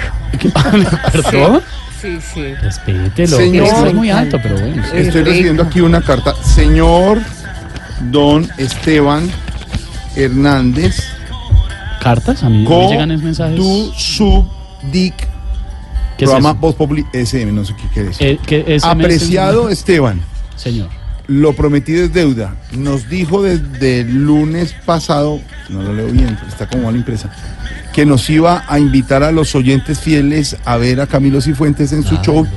[1.11, 1.61] ¿Perdón?
[2.01, 2.53] Sí, sí.
[2.61, 3.37] Respételo.
[3.37, 3.87] Señor.
[3.87, 4.83] Es muy alto, pero bueno.
[4.93, 6.33] Estoy recibiendo aquí una carta.
[6.43, 7.19] Señor
[8.11, 9.29] Don Esteban
[10.15, 11.03] Hernández.
[12.01, 12.43] ¿Cartas?
[12.43, 13.57] A mí no me llegan esos mensajes.
[13.57, 14.45] Du sub
[14.91, 15.15] dic.
[16.17, 16.59] ¿Qué es Programa eso?
[16.59, 18.27] Voz Populi SM, no sé qué quiere decir.
[18.27, 18.79] Eh, ¿qué?
[18.81, 20.21] Apreciado Esteban.
[20.55, 20.89] Señor.
[21.27, 22.55] Lo prometido es deuda.
[22.77, 27.29] Nos dijo desde el lunes pasado, no lo leo bien, pero está como mal impresa,
[27.93, 32.03] que nos iba a invitar a los oyentes fieles a ver a Camilo Cifuentes en
[32.03, 32.47] su show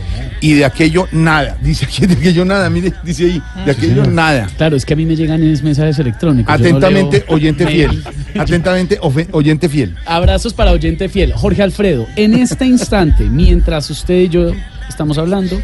[0.40, 1.56] y de aquello nada.
[1.62, 4.48] Dice aquí de aquello nada, mire, dice ahí, de aquello nada.
[4.56, 6.48] Claro, es que a mí me llegan es mensajes electrónicos.
[6.48, 8.04] no Atentamente, oyente fiel.
[8.38, 8.98] Atentamente,
[9.32, 9.96] oyente fiel.
[10.06, 11.32] Abrazos para oyente fiel.
[11.32, 14.52] Jorge Alfredo, en este instante, mientras usted y yo
[14.88, 15.60] estamos hablando,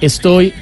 [0.00, 0.54] estoy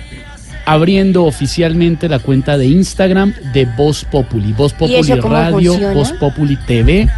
[0.67, 4.53] abriendo oficialmente la cuenta de Instagram de Voz Populi.
[4.53, 5.95] Voz Populi Radio, funciona?
[5.95, 7.09] Voz Populi TV.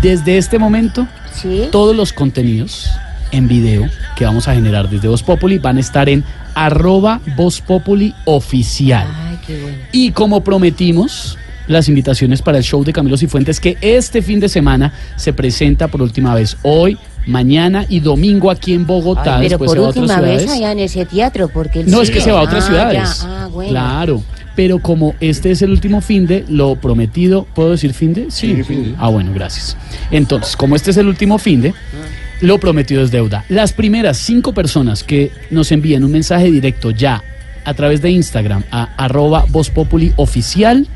[0.00, 1.06] Desde este momento,
[1.70, 2.90] todos los contenidos
[3.30, 6.24] en video que vamos a generar desde Voz Populi van a estar en
[6.54, 9.06] arroba Voz Populi oficial.
[9.92, 11.38] Y como prometimos,
[11.72, 15.88] las invitaciones para el show de Camilo Cifuentes que este fin de semana se presenta
[15.88, 16.96] por última vez hoy,
[17.26, 19.38] mañana y domingo aquí en Bogotá.
[19.38, 20.60] Ay, pero después por se va a otras última vez ciudades.
[20.60, 23.20] allá en ese teatro, porque él No, es que se va a otras Ah, ciudades.
[23.22, 23.70] ya, ah, bueno.
[23.70, 24.22] Claro.
[24.54, 28.30] Pero como este es el último fin de, lo prometido, ¿puedo decir fin de?
[28.30, 28.62] Sí.
[28.98, 29.78] Ah, bueno, gracias.
[30.10, 31.72] Entonces, como este es el último fin de,
[32.42, 33.44] lo prometido es deuda.
[33.48, 37.22] Las primeras cinco personas que nos envíen un mensaje directo ya
[37.64, 40.86] a través de Instagram a arroba Voz Populi oficial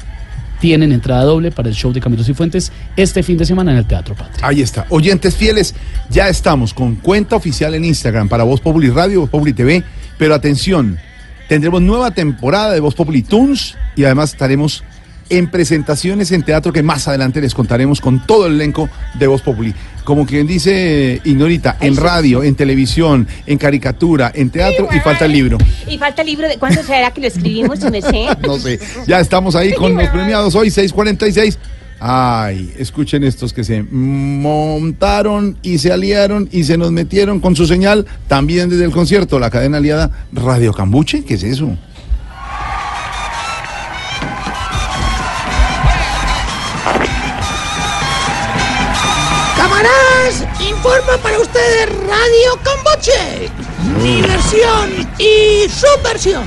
[0.61, 3.87] tienen entrada doble para el show de Camilo Cifuentes este fin de semana en el
[3.87, 4.47] Teatro Patria.
[4.47, 4.87] Ahí está.
[4.91, 5.75] Oyentes fieles,
[6.11, 9.85] ya estamos con cuenta oficial en Instagram para Voz Populi Radio, Voz Populi TV.
[10.19, 10.99] Pero atención,
[11.49, 14.83] tendremos nueva temporada de Voz Populi Tunes y además estaremos
[15.29, 19.43] en presentaciones en teatro que más adelante les contaremos con todo el elenco de Voz
[19.43, 19.75] Populi.
[20.07, 25.33] Como quien dice Ignorita, en radio, en televisión, en caricatura, en teatro y falta el
[25.33, 25.59] libro.
[25.89, 28.29] Y falta el libro de cuándo será que lo escribimos, su merced.
[28.47, 28.79] No sé.
[29.09, 31.59] Ya estamos ahí con los premiados hoy, 646.
[31.99, 37.67] Ay, escuchen estos que se montaron y se aliaron y se nos metieron con su
[37.67, 41.25] señal también desde el concierto, la cadena aliada Radio Cambuche.
[41.25, 41.77] ¿Qué es eso?
[50.61, 53.51] Informa para ustedes Radio Camboche.
[54.03, 56.45] Diversión y subversión.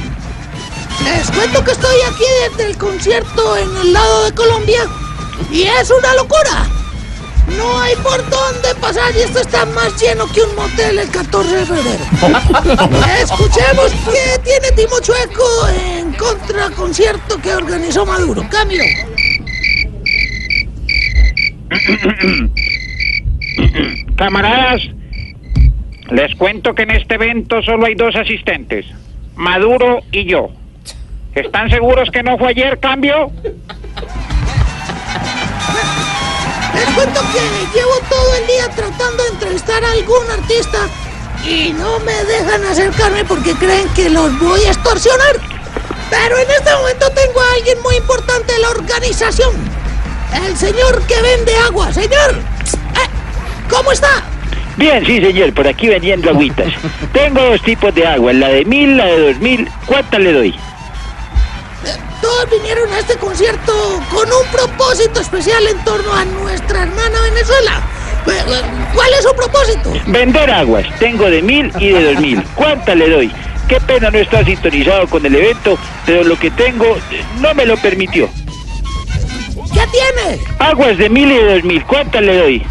[1.03, 4.81] Les cuento que estoy aquí desde el concierto en el lado de Colombia
[5.51, 6.67] y es una locura.
[7.57, 11.55] No hay por dónde pasar y esto está más lleno que un motel el 14
[11.55, 12.05] de febrero.
[13.23, 18.45] Escuchemos qué tiene Timo Chueco en contra concierto que organizó Maduro.
[18.49, 18.83] Cambio.
[24.19, 24.81] Camaradas,
[26.11, 28.85] les cuento que en este evento solo hay dos asistentes,
[29.37, 30.49] Maduro y yo.
[31.33, 33.31] ¿Están seguros que no fue ayer cambio?
[36.75, 40.79] Les cuento que llevo todo el día tratando de entrevistar a algún artista
[41.47, 45.37] y no me dejan acercarme porque creen que los voy a extorsionar.
[46.09, 49.53] Pero en este momento tengo a alguien muy importante de la organización.
[50.45, 51.93] El señor que vende agua.
[51.93, 52.58] Señor,
[53.69, 54.23] ¿cómo está?
[54.77, 56.73] Bien, sí señor, por aquí vendiendo agüitas.
[57.13, 59.69] Tengo dos tipos de agua, la de mil, la de dos mil.
[59.85, 60.55] ¿Cuántas le doy?
[62.21, 63.73] Todos vinieron a este concierto
[64.09, 67.81] con un propósito especial en torno a nuestra hermana Venezuela.
[68.27, 68.61] Eh,
[68.93, 69.93] ¿Cuál es su propósito?
[70.07, 70.85] Vender aguas.
[70.99, 72.43] Tengo de mil y de dos mil.
[72.55, 73.31] ¿Cuántas le doy?
[73.67, 77.65] Qué pena no estar sintonizado con el evento, pero lo que tengo eh, no me
[77.65, 78.29] lo permitió.
[79.73, 80.39] ¿Qué tiene?
[80.59, 81.83] Aguas de mil y de dos mil.
[81.85, 82.59] ¿Cuántas le doy?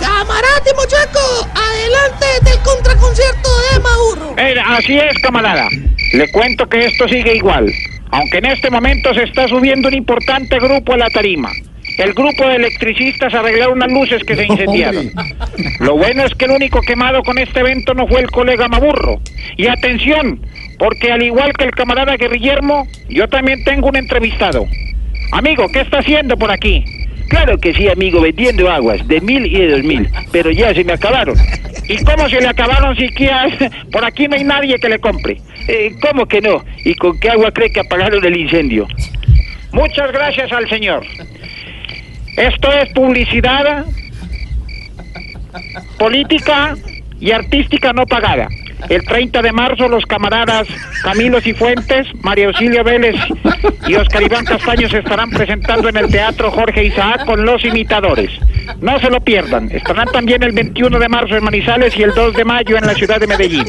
[0.00, 4.34] Camarada Timochueco, adelante del contraconcierto de Maduro.
[4.36, 5.68] Eh, así es, camarada.
[6.12, 7.72] Le cuento que esto sigue igual.
[8.10, 11.50] Aunque en este momento se está subiendo un importante grupo a la tarima.
[11.98, 15.10] El grupo de electricistas arreglaron unas luces que se incendiaron.
[15.80, 19.20] Lo bueno es que el único quemado con este evento no fue el colega Maburro.
[19.56, 20.40] Y atención,
[20.78, 24.66] porque al igual que el camarada Guillermo, yo también tengo un entrevistado.
[25.32, 26.84] Amigo, ¿qué está haciendo por aquí?
[27.28, 30.84] Claro que sí, amigo, vendiendo aguas de mil y de dos mil, pero ya se
[30.84, 31.34] me acabaron.
[31.88, 33.46] ¿Y cómo se le acabaron siquiera?
[33.92, 35.40] Por aquí no hay nadie que le compre.
[35.68, 36.62] Eh, ¿Cómo que no?
[36.84, 38.86] ¿Y con qué agua cree que apagaron el incendio?
[39.72, 41.02] Muchas gracias al señor.
[42.36, 43.86] Esto es publicidad,
[45.98, 46.76] política
[47.18, 48.48] y artística no pagada.
[48.88, 50.66] El 30 de marzo los camaradas
[51.02, 53.16] Camilo Cifuentes, María Auxilio Vélez
[53.86, 58.30] y Oscar Iván Castaño se estarán presentando en el Teatro Jorge Isaac con los imitadores.
[58.80, 59.70] No se lo pierdan.
[59.70, 62.94] Estarán también el 21 de marzo en Manizales y el 2 de mayo en la
[62.94, 63.66] ciudad de Medellín.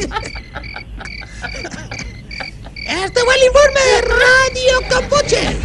[2.86, 5.56] Este fue el informe de Radio Campoche.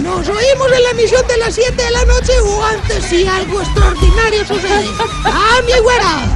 [0.00, 3.60] Nos oímos en la emisión de las 7 de la noche o antes si algo
[3.60, 4.86] extraordinario sucede.
[5.24, 6.26] ¡Ah, mi güera!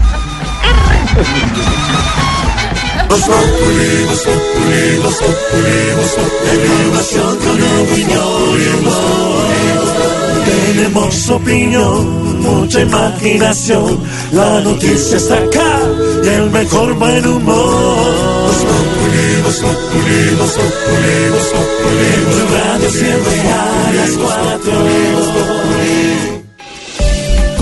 [10.45, 14.01] Tenemos opinión, mucha imaginación.
[14.33, 15.79] La noticia está acá
[16.25, 18.45] y el mejor buen humor.
[18.47, 26.04] Voz Populi, Voz Populi, Voz Populi, Voz Populi, Blue Radio siempre a las cuatro.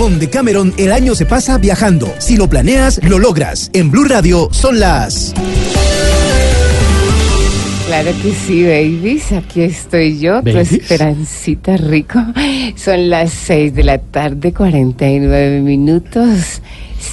[0.03, 2.13] Con Decameron el año se pasa viajando.
[2.19, 3.71] Si lo planeas, lo logras.
[3.73, 5.33] En Blue Radio son las...
[7.87, 9.31] Claro que sí, babies.
[9.31, 10.71] Aquí estoy yo, Babies.
[10.71, 12.19] tu esperancita rico.
[12.75, 16.61] Son las 6 de la tarde, 49 minutos.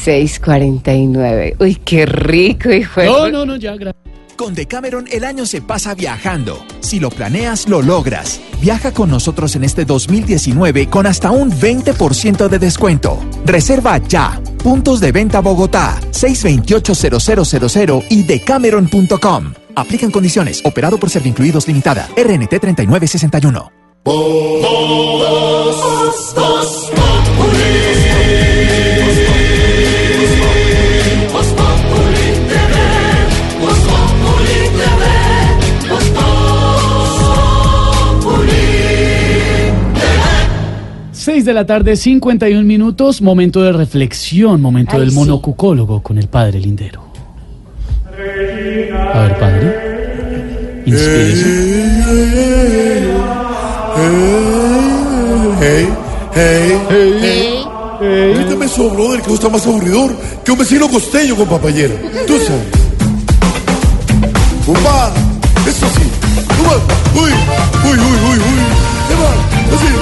[0.06, 1.57] 6.49.
[1.60, 3.06] Uy, qué rico, hijo de...
[3.06, 4.09] No, no, no, ya, gracias.
[4.40, 6.66] Con Decameron el año se pasa viajando.
[6.80, 8.40] Si lo planeas, lo logras.
[8.61, 13.20] Viaja con nosotros en este 2019 con hasta un 20% de descuento.
[13.44, 14.41] Reserva ya.
[14.64, 19.53] Puntos de venta Bogotá 628-0000 y decameron.com.
[19.76, 20.61] Aplican condiciones.
[20.64, 22.07] Operado por Servincluidos Limitada.
[22.16, 23.74] RNT 3961.
[24.06, 24.61] Voz,
[26.34, 27.89] Voz Populi.
[41.30, 45.15] 6 de la tarde, 51 minutos, momento de reflexión, momento Ay, del sí.
[45.15, 47.03] monocucólogo con el padre Lindero.
[49.14, 50.81] A ver, padre.
[50.88, 51.45] Inspírese.
[55.61, 55.88] Hey,
[56.34, 56.80] hey,
[57.22, 57.65] hey.
[58.65, 61.93] Eso, brother, que está más aburridor que un vecino costeño con papayera.
[62.26, 62.65] Tú sabes.
[64.65, 65.11] ¡Upa!
[65.68, 66.10] Eso sí.
[67.14, 67.22] ¡Uy!
[67.22, 67.31] ¡Uy,
[67.85, 68.60] uy, uy, uy!
[69.11, 69.76] ¡Eva!
[69.76, 69.98] Así.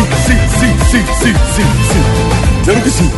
[0.00, 2.64] Sí, sí, sí, sí, sí, sí, sí.
[2.64, 3.10] Claro que sí.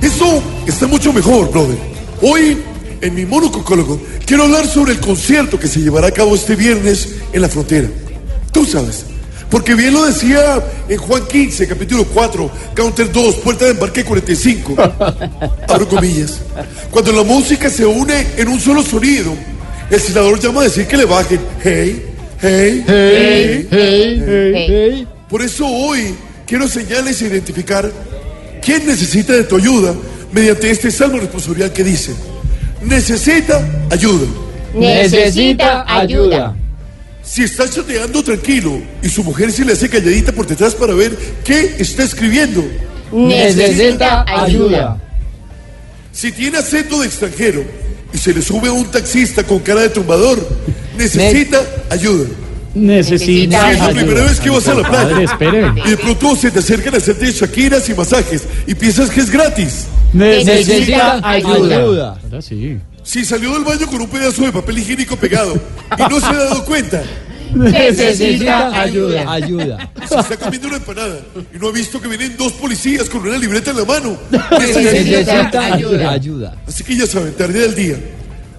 [0.00, 1.76] Eso está mucho mejor, brother.
[2.22, 2.58] Hoy,
[3.00, 7.16] en mi monococólogo, quiero hablar sobre el concierto que se llevará a cabo este viernes
[7.32, 7.88] en la frontera.
[8.52, 9.06] Tú sabes.
[9.50, 14.74] Porque bien lo decía en Juan 15, capítulo 4, counter 2, puerta de embarque 45.
[15.68, 16.40] Abro comillas.
[16.90, 19.34] Cuando la música se une en un solo sonido,
[19.90, 21.40] el senador llama a decir que le bajen.
[21.62, 22.02] Hey,
[22.40, 25.08] hey, hey, hey, hey, hey.
[25.28, 26.14] Por eso hoy
[26.46, 27.90] quiero señales e identificar
[28.62, 29.94] quién necesita de tu ayuda
[30.32, 32.12] mediante este salmo responsorial que dice:
[32.82, 34.26] Necesita ayuda.
[34.74, 36.56] Necesita ayuda.
[37.22, 41.16] Si está chateando tranquilo y su mujer se le hace calladita por detrás para ver
[41.42, 42.62] qué está escribiendo.
[43.10, 45.00] Necesita ayuda.
[46.12, 47.64] Si tiene acento de extranjero
[48.12, 50.46] y se le sube a un taxista con cara de tumbador,
[50.96, 51.60] necesita
[51.90, 52.26] ayuda.
[52.74, 56.50] Necesita Si es la primera vez que vas a la playa y de pronto se
[56.50, 59.86] te acercan a hacerte shakiras y masajes y piensas que es gratis.
[60.12, 62.18] Necesita ayuda.
[62.22, 62.78] Ahora sí.
[63.02, 65.54] Si salió del baño con un pedazo de papel higiénico pegado
[65.96, 67.02] y no se ha dado cuenta.
[67.54, 69.32] Necesita ayuda.
[69.32, 69.90] Ayuda.
[70.08, 71.20] Se está comiendo una empanada
[71.54, 74.16] y no ha visto que vienen dos policías con una libreta en la mano.
[74.58, 76.10] Necesita ayuda.
[76.10, 76.56] Ayuda.
[76.66, 77.96] Así que ya saben, tarea del día.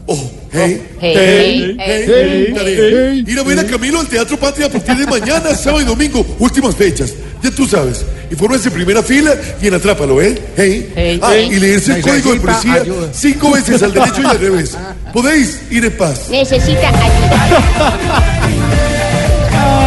[0.07, 4.95] Oh, hey, hey, hey, hey, Ir a ver a Camilo al Teatro Patria a partir
[4.97, 6.23] de mañana, sábado y domingo.
[6.37, 7.11] Últimas fechas.
[7.41, 8.05] Ya tú sabes.
[8.29, 10.39] Infórmense en primera fila y en Atrápalo, ¿eh?
[10.55, 10.91] Hey.
[10.95, 11.49] Hey, ah, hey.
[11.51, 13.09] y leerse el código de policía ayuda.
[13.13, 14.77] cinco veces al derecho y al revés.
[15.11, 16.29] Podéis ir en paz.
[16.29, 18.51] Necesita ayuda.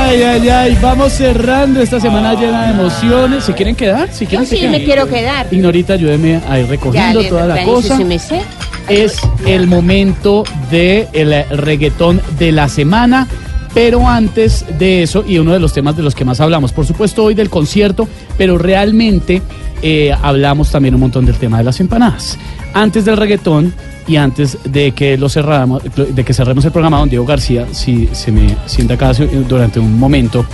[0.09, 3.45] Ay, ay, ay, vamos cerrando esta semana llena de emociones.
[3.45, 4.09] ¿Se quieren quedar?
[4.11, 4.73] Si quieren, Yo se sí quedan.
[4.73, 5.47] me quiero quedar.
[5.51, 7.97] Ignorita, ayúdeme a ir recogiendo Ya, toda la organizo cosa.
[7.99, 8.41] su mesé.
[8.89, 13.29] Es el momento del el reggaetón de la semana.
[13.75, 16.87] Pero antes de eso, y uno de los temas de los que más hablamos, por
[16.87, 18.09] supuesto hoy del concierto,
[18.39, 19.43] pero realmente
[19.83, 22.39] eh, hablamos también un montón del tema de las empanadas.
[22.75, 23.73] Antes del reggaetón
[24.07, 28.09] y antes de que lo cerramos, de que cerremos el programa, don Diego García, si
[28.13, 29.13] se me sienta acá
[29.49, 30.45] durante un momento,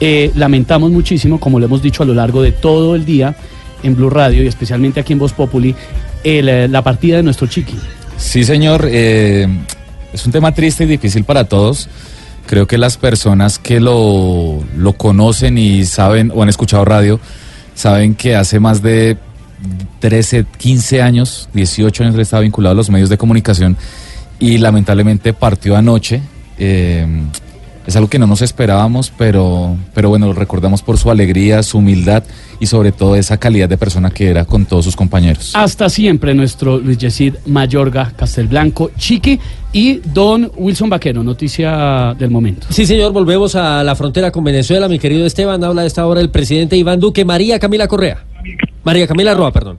[0.00, 3.34] eh, lamentamos muchísimo, como lo hemos dicho a lo largo de todo el día
[3.82, 5.74] en Blue Radio y especialmente aquí en Voz Populi,
[6.24, 7.76] eh, la partida de nuestro chiqui.
[8.16, 8.86] Sí, señor.
[8.90, 9.46] eh,
[10.12, 11.88] es un tema triste y difícil para todos.
[12.46, 17.20] Creo que las personas que lo, lo conocen y saben o han escuchado radio,
[17.74, 19.16] saben que hace más de
[19.98, 23.76] 13, 15 años, 18 años él estaba vinculado a los medios de comunicación
[24.38, 26.22] y lamentablemente partió anoche.
[26.58, 27.06] eh,
[27.86, 31.78] es algo que no nos esperábamos, pero, pero bueno, lo recordamos por su alegría, su
[31.78, 32.22] humildad
[32.60, 35.52] y sobre todo esa calidad de persona que era con todos sus compañeros.
[35.54, 39.40] Hasta siempre nuestro Luis Yesid Mayorga Castelblanco Chiqui
[39.72, 42.66] y don Wilson Vaquero, noticia del momento.
[42.70, 44.86] Sí, señor, volvemos a la frontera con Venezuela.
[44.88, 48.24] Mi querido Esteban, habla a esta hora el presidente Iván Duque, María Camila Correa.
[48.84, 49.78] María Camila Roa, perdón.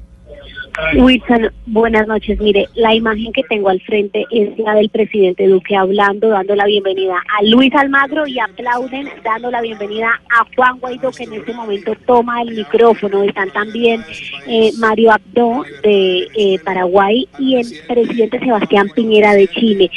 [0.95, 2.39] Wilson, buenas noches.
[2.39, 6.65] Mire, la imagen que tengo al frente es la del presidente Duque hablando, dando la
[6.65, 11.53] bienvenida a Luis Almagro y aplauden dando la bienvenida a Juan Guaidó, que en este
[11.53, 13.23] momento toma el micrófono.
[13.23, 14.03] Están también
[14.47, 19.91] eh, Mario Abdo de eh, Paraguay y el presidente Sebastián Piñera de Chile.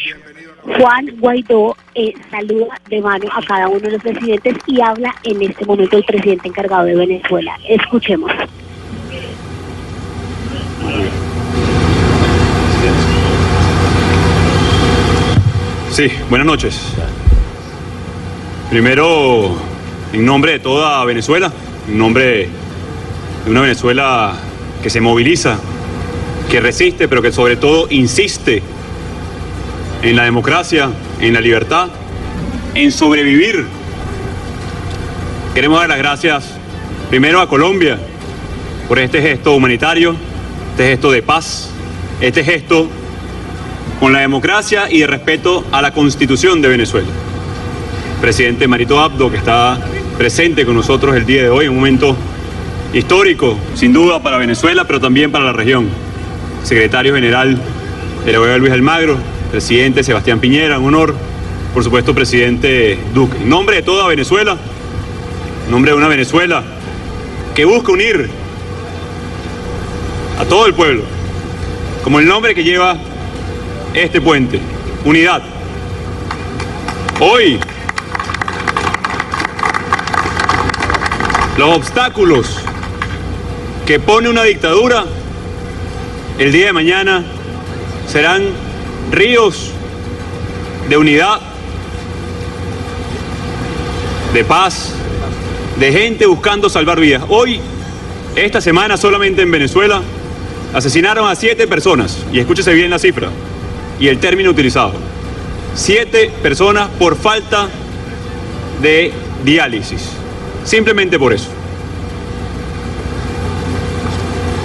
[0.78, 5.43] Juan Guaidó eh, saluda de mano a cada uno de los presidentes y habla en
[5.43, 7.56] este momento el presidente encargado de Venezuela.
[7.68, 8.32] Escuchemos.
[15.94, 16.76] Sí, buenas noches.
[18.68, 19.54] Primero,
[20.12, 21.52] en nombre de toda Venezuela,
[21.88, 22.48] en nombre de
[23.46, 24.32] una Venezuela
[24.82, 25.56] que se moviliza,
[26.50, 28.60] que resiste, pero que sobre todo insiste
[30.02, 30.90] en la democracia,
[31.20, 31.86] en la libertad,
[32.74, 33.64] en sobrevivir.
[35.54, 36.44] Queremos dar las gracias
[37.08, 38.00] primero a Colombia
[38.88, 40.16] por este gesto humanitario,
[40.72, 41.70] este gesto de paz,
[42.20, 42.88] este gesto
[44.05, 47.09] con la democracia y de respeto a la constitución de Venezuela.
[48.20, 49.78] Presidente Marito Abdo, que está
[50.18, 52.14] presente con nosotros el día de hoy, un momento
[52.93, 55.89] histórico, sin duda, para Venezuela, pero también para la región.
[56.64, 57.56] Secretario General
[58.26, 59.16] de la OEA Luis Almagro,
[59.51, 61.14] presidente Sebastián Piñera, un honor,
[61.72, 63.39] por supuesto, presidente Duque.
[63.39, 64.59] En nombre de toda Venezuela,
[65.64, 66.62] en nombre de una Venezuela
[67.55, 68.28] que busca unir
[70.39, 71.05] a todo el pueblo,
[72.02, 72.98] como el nombre que lleva
[73.94, 74.60] este puente,
[75.04, 75.40] unidad.
[77.20, 77.60] Hoy,
[81.56, 82.58] los obstáculos
[83.86, 85.04] que pone una dictadura
[86.38, 87.24] el día de mañana
[88.08, 88.42] serán
[89.12, 89.70] ríos
[90.88, 91.38] de unidad,
[94.32, 94.92] de paz,
[95.78, 97.22] de gente buscando salvar vidas.
[97.28, 97.60] Hoy,
[98.34, 100.02] esta semana solamente en Venezuela,
[100.74, 103.30] asesinaron a siete personas, y escúchese bien la cifra
[103.98, 104.92] y el término utilizado.
[105.74, 107.68] Siete personas por falta
[108.80, 109.12] de
[109.44, 110.10] diálisis,
[110.64, 111.48] simplemente por eso.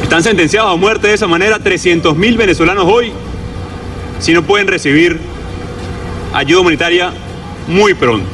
[0.03, 3.11] Están sentenciados a muerte de esa manera 300 mil venezolanos hoy
[4.19, 5.19] si no pueden recibir
[6.34, 7.11] ayuda humanitaria
[7.68, 8.27] muy pronto.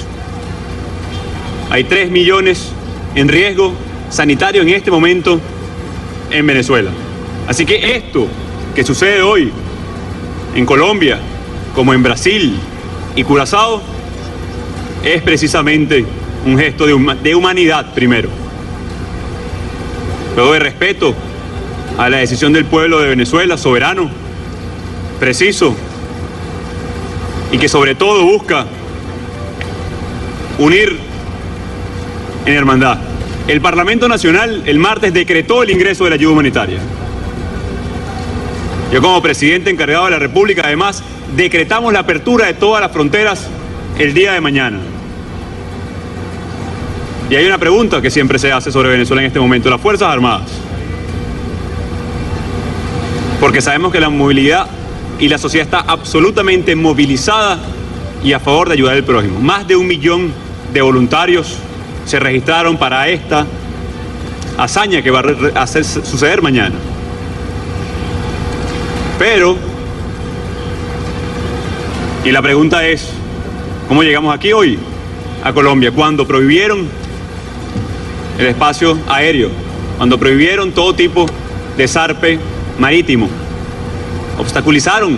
[1.69, 2.71] Hay 3 millones
[3.15, 3.73] en riesgo
[4.09, 5.39] sanitario en este momento
[6.31, 6.91] en Venezuela.
[7.47, 8.27] Así que esto
[8.73, 9.51] que sucede hoy
[10.55, 11.19] en Colombia,
[11.75, 12.57] como en Brasil
[13.15, 13.81] y Curazao,
[15.03, 16.05] es precisamente
[16.45, 18.29] un gesto de, huma- de humanidad primero.
[20.35, 21.13] Luego de respeto
[21.97, 24.09] a la decisión del pueblo de Venezuela, soberano,
[25.19, 25.75] preciso,
[27.51, 28.65] y que sobre todo busca
[30.57, 30.97] unir
[32.45, 32.97] en hermandad.
[33.47, 36.79] El Parlamento Nacional el martes decretó el ingreso de la ayuda humanitaria.
[38.91, 41.03] Yo como presidente encargado de la República, además,
[41.35, 43.47] decretamos la apertura de todas las fronteras
[43.97, 44.79] el día de mañana.
[47.29, 50.09] Y hay una pregunta que siempre se hace sobre Venezuela en este momento, las Fuerzas
[50.09, 50.49] Armadas.
[53.39, 54.67] Porque sabemos que la movilidad
[55.19, 57.59] y la sociedad está absolutamente movilizada
[58.23, 59.39] y a favor de ayudar al prójimo.
[59.39, 60.31] Más de un millón
[60.71, 61.55] de voluntarios
[62.05, 63.45] se registraron para esta
[64.57, 65.23] hazaña que va
[65.55, 66.75] a hacer suceder mañana.
[69.17, 69.55] Pero,
[72.25, 73.09] y la pregunta es,
[73.87, 74.77] ¿cómo llegamos aquí hoy
[75.41, 75.91] a Colombia?
[75.91, 76.87] Cuando prohibieron
[78.37, 79.49] el espacio aéreo,
[79.97, 81.25] cuando prohibieron todo tipo
[81.77, 82.39] de zarpe
[82.77, 83.29] marítimo,
[84.37, 85.17] obstaculizaron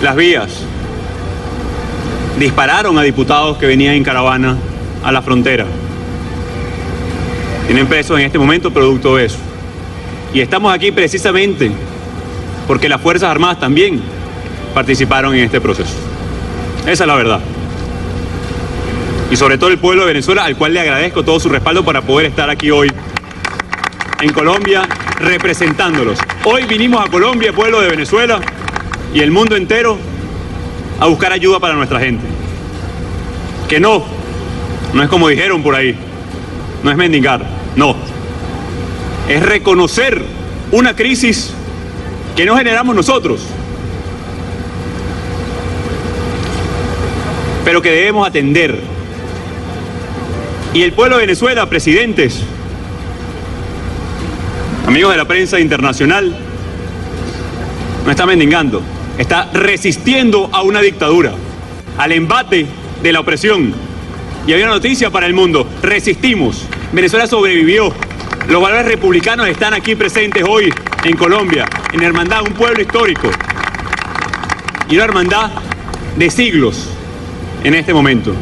[0.00, 0.60] las vías,
[2.38, 4.56] dispararon a diputados que venían en caravana
[5.02, 5.66] a la frontera.
[7.66, 9.38] Tienen presos en este momento producto de eso.
[10.32, 11.72] Y estamos aquí precisamente
[12.66, 14.00] porque las Fuerzas Armadas también
[14.74, 15.94] participaron en este proceso.
[16.86, 17.40] Esa es la verdad.
[19.30, 22.02] Y sobre todo el pueblo de Venezuela, al cual le agradezco todo su respaldo para
[22.02, 22.92] poder estar aquí hoy
[24.20, 24.88] en Colombia
[25.18, 26.18] representándolos.
[26.44, 28.40] Hoy vinimos a Colombia, pueblo de Venezuela
[29.12, 29.98] y el mundo entero,
[31.00, 32.24] a buscar ayuda para nuestra gente.
[33.68, 34.04] Que no,
[34.92, 35.96] no es como dijeron por ahí,
[36.82, 37.44] no es mendigar,
[37.74, 37.96] no.
[39.28, 40.22] Es reconocer
[40.70, 41.52] una crisis
[42.36, 43.40] que no generamos nosotros,
[47.64, 48.78] pero que debemos atender.
[50.74, 52.42] Y el pueblo de Venezuela, presidentes,
[54.86, 56.36] amigos de la prensa internacional,
[58.04, 58.82] no está mendigando,
[59.16, 61.32] está resistiendo a una dictadura,
[61.96, 62.66] al embate
[63.02, 63.72] de la opresión.
[64.46, 66.66] Y hay una noticia para el mundo, resistimos.
[66.92, 67.92] Venezuela sobrevivió
[68.48, 73.28] Los valores republicanos están aquí presentes hoy en Colombia, en Hermandad, un pueblo histórico.
[74.88, 75.50] Y una hermandad
[76.16, 76.88] de siglos
[77.64, 78.32] en este momento.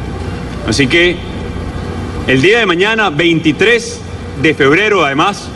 [0.69, 1.17] Así que
[2.27, 4.01] el día de mañana, 23
[4.43, 5.49] de febrero, además,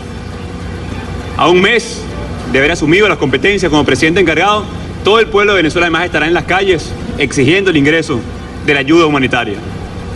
[1.37, 2.03] a un mes
[2.51, 4.65] de haber asumido las competencias como presidente encargado,
[5.05, 8.19] todo el pueblo de Venezuela además estará en las calles exigiendo el ingreso
[8.65, 9.59] de la ayuda humanitaria.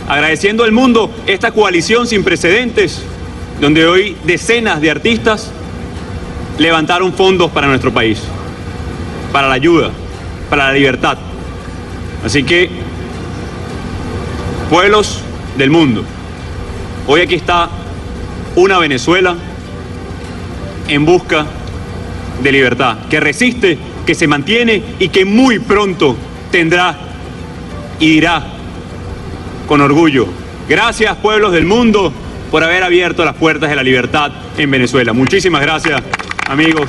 [0.09, 3.03] Agradeciendo al mundo esta coalición sin precedentes,
[3.63, 5.49] donde hoy decenas de artistas
[6.57, 8.19] levantaron fondos para nuestro país,
[9.31, 9.89] para la ayuda,
[10.49, 11.17] para la libertad.
[12.25, 12.69] Así que,
[14.69, 15.21] pueblos
[15.57, 16.03] del mundo,
[17.07, 17.69] hoy aquí está
[18.57, 19.33] una Venezuela
[20.89, 21.45] en busca
[22.43, 26.17] de libertad, que resiste, que se mantiene y que muy pronto
[26.51, 26.97] tendrá
[27.97, 28.43] y dirá
[29.69, 30.27] con orgullo,
[30.67, 32.11] gracias pueblos del mundo
[32.53, 35.11] por haber abierto las puertas de la libertad en Venezuela.
[35.11, 36.03] Muchísimas gracias,
[36.47, 36.87] amigos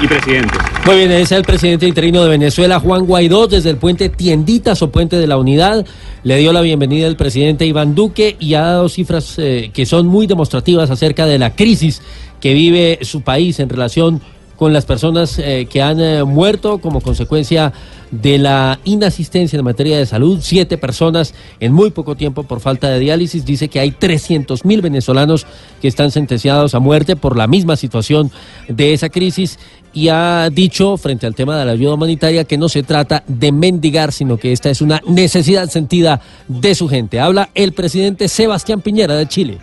[0.00, 0.56] y presidente.
[0.86, 4.80] Muy bien, ese es el presidente interino de Venezuela, Juan Guaidó, desde el puente Tienditas
[4.82, 5.84] o puente de la Unidad.
[6.22, 10.06] Le dio la bienvenida al presidente Iván Duque y ha dado cifras eh, que son
[10.06, 12.00] muy demostrativas acerca de la crisis
[12.40, 14.22] que vive su país en relación
[14.54, 17.72] con las personas eh, que han eh, muerto como consecuencia
[18.10, 20.38] de la inasistencia en materia de salud.
[20.42, 23.44] Siete personas en muy poco tiempo por falta de diálisis.
[23.44, 25.46] Dice que hay 300 mil venezolanos
[25.80, 28.30] que están sentenciados a muerte por la misma situación
[28.68, 29.58] de esa crisis.
[29.92, 33.50] Y ha dicho, frente al tema de la ayuda humanitaria, que no se trata de
[33.50, 37.18] mendigar, sino que esta es una necesidad sentida de su gente.
[37.18, 39.58] Habla el presidente Sebastián Piñera de Chile.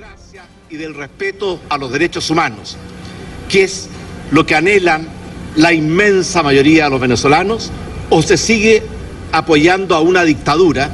[0.72, 2.78] Y del respeto a los derechos humanos,
[3.48, 3.90] que es
[4.32, 5.08] lo que anhelan
[5.56, 7.72] la inmensa mayoría de los venezolanos,
[8.10, 8.84] o se sigue
[9.32, 10.92] apoyando a una dictadura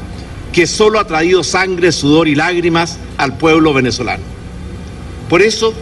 [0.51, 4.23] que solo ha traído sangre, sudor y lágrimas al pueblo venezolano.
[5.29, 5.73] Por eso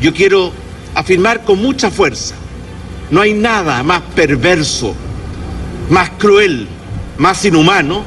[0.00, 0.52] yo quiero
[0.94, 2.34] afirmar con mucha fuerza,
[3.10, 4.94] no hay nada más perverso,
[5.90, 6.68] más cruel,
[7.18, 8.04] más inhumano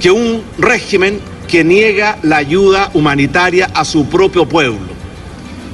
[0.00, 4.88] que un régimen que niega la ayuda humanitaria a su propio pueblo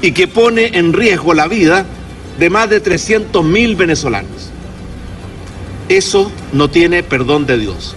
[0.02, 1.86] y que pone en riesgo la vida
[2.38, 4.50] de más de 300 mil venezolanos.
[5.88, 7.94] Eso no tiene perdón de Dios.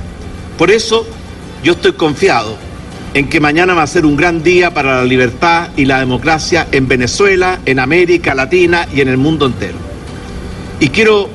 [0.57, 1.07] Por eso
[1.63, 2.57] yo estoy confiado
[3.13, 6.67] en que mañana va a ser un gran día para la libertad y la democracia
[6.71, 9.77] en Venezuela, en América Latina y en el mundo entero.
[10.79, 11.29] Y quiero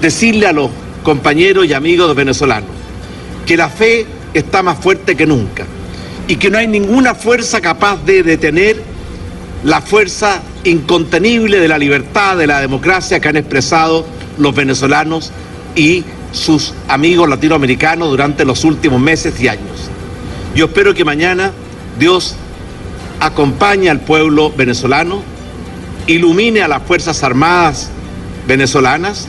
[0.00, 0.70] decirle a los
[1.04, 2.70] compañeros y amigos venezolanos
[3.46, 5.64] que la fe está más fuerte que nunca
[6.26, 8.82] y que no hay ninguna fuerza capaz de detener
[9.64, 14.04] la fuerza incontenible de la libertad, de la democracia que han expresado
[14.36, 15.32] los venezolanos
[15.78, 19.88] y sus amigos latinoamericanos durante los últimos meses y años.
[20.54, 21.52] Yo espero que mañana
[21.98, 22.34] Dios
[23.20, 25.22] acompañe al pueblo venezolano,
[26.08, 27.90] ilumine a las Fuerzas Armadas
[28.48, 29.28] venezolanas,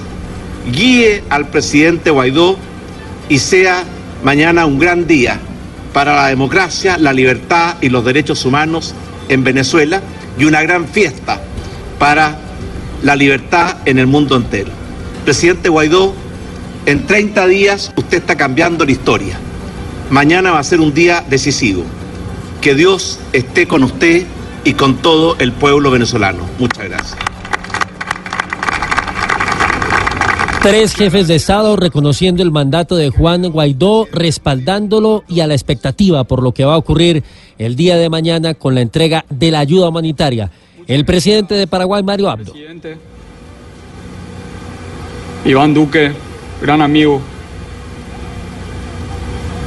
[0.72, 2.58] guíe al presidente Guaidó
[3.30, 3.84] y sea
[4.24, 5.40] mañana un gran día
[5.94, 8.96] para la democracia, la libertad y los derechos humanos
[9.28, 10.02] en Venezuela
[10.38, 11.42] y una gran fiesta
[12.00, 12.40] para
[13.04, 14.72] la libertad en el mundo entero.
[15.26, 16.16] Presidente Guaidó,
[16.90, 19.40] en 30 días usted está cambiando la historia.
[20.10, 21.84] Mañana va a ser un día decisivo.
[22.62, 24.26] Que Dios esté con usted
[24.64, 26.50] y con todo el pueblo venezolano.
[26.58, 27.16] Muchas gracias.
[30.64, 36.24] Tres jefes de Estado reconociendo el mandato de Juan Guaidó, respaldándolo y a la expectativa
[36.24, 37.24] por lo que va a ocurrir
[37.60, 40.50] el día de mañana con la entrega de la ayuda humanitaria.
[40.88, 42.52] El presidente de Paraguay, Mario Abdo.
[42.52, 42.98] Presidente.
[45.46, 46.14] Iván Duque,
[46.62, 47.22] gran amigo.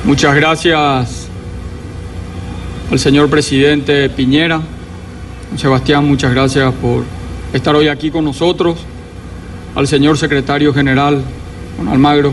[0.04, 1.28] Muchas gracias
[2.90, 4.60] al señor presidente Piñera.
[5.56, 7.04] Sebastián, muchas gracias por
[7.52, 8.78] estar hoy aquí con nosotros.
[9.74, 11.22] Al señor secretario general,
[11.76, 12.32] Juan Almagro,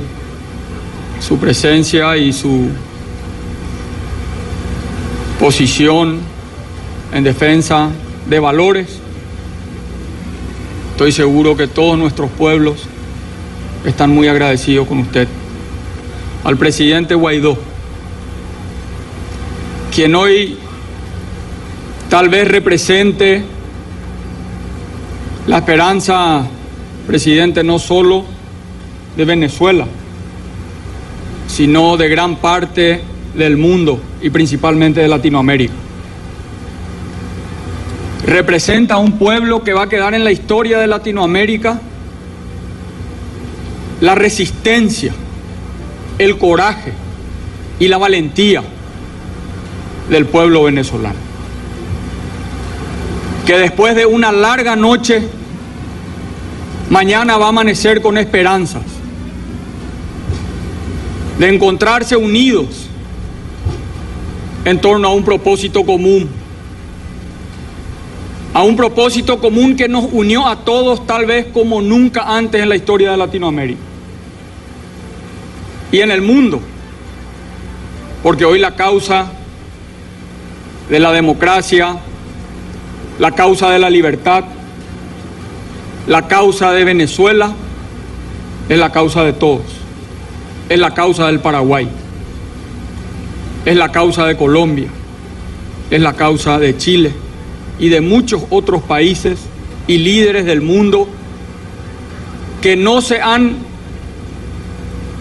[1.22, 2.68] su presencia y su
[5.40, 6.20] posición
[7.14, 7.90] en defensa
[8.30, 9.00] de valores.
[10.92, 12.90] Estoy seguro que todos nuestros pueblos
[13.86, 15.28] están muy agradecidos con usted.
[16.44, 17.58] Al presidente Guaidó,
[19.94, 20.58] quien hoy
[22.10, 23.44] tal vez represente
[25.48, 26.46] la esperanza,
[27.08, 28.24] presidente, no solo
[29.18, 29.86] de Venezuela,
[31.48, 33.02] sino de gran parte
[33.36, 35.74] del mundo y principalmente de Latinoamérica.
[38.26, 41.82] Representa a un pueblo que va a quedar en la historia de Latinoamérica
[44.02, 45.14] la resistencia,
[46.18, 46.94] el coraje
[47.80, 48.64] y la valentía
[50.10, 51.30] del pueblo venezolano.
[53.46, 55.24] que después de una larga noche,
[56.92, 58.84] mañana va a amanecer con esperanzas
[61.40, 62.88] de encontrarse unidos
[64.66, 66.30] en torno a un propósito común,
[68.54, 72.70] a un propósito común que nos unió a todos tal vez como nunca antes en
[72.70, 73.89] la historia de Latinoamérica
[75.92, 76.62] y en el mundo,
[78.22, 79.32] porque hoy la causa
[80.90, 81.98] de la democracia,
[83.18, 84.44] la causa de la libertad,
[86.08, 87.54] la causa de Venezuela
[88.68, 89.62] es la causa de todos,
[90.70, 91.88] es la causa del Paraguay,
[93.66, 94.90] es la causa de Colombia,
[95.90, 97.14] es la causa de Chile
[97.80, 99.40] y de muchos otros países
[99.88, 101.08] y líderes del mundo
[102.62, 103.69] que no se han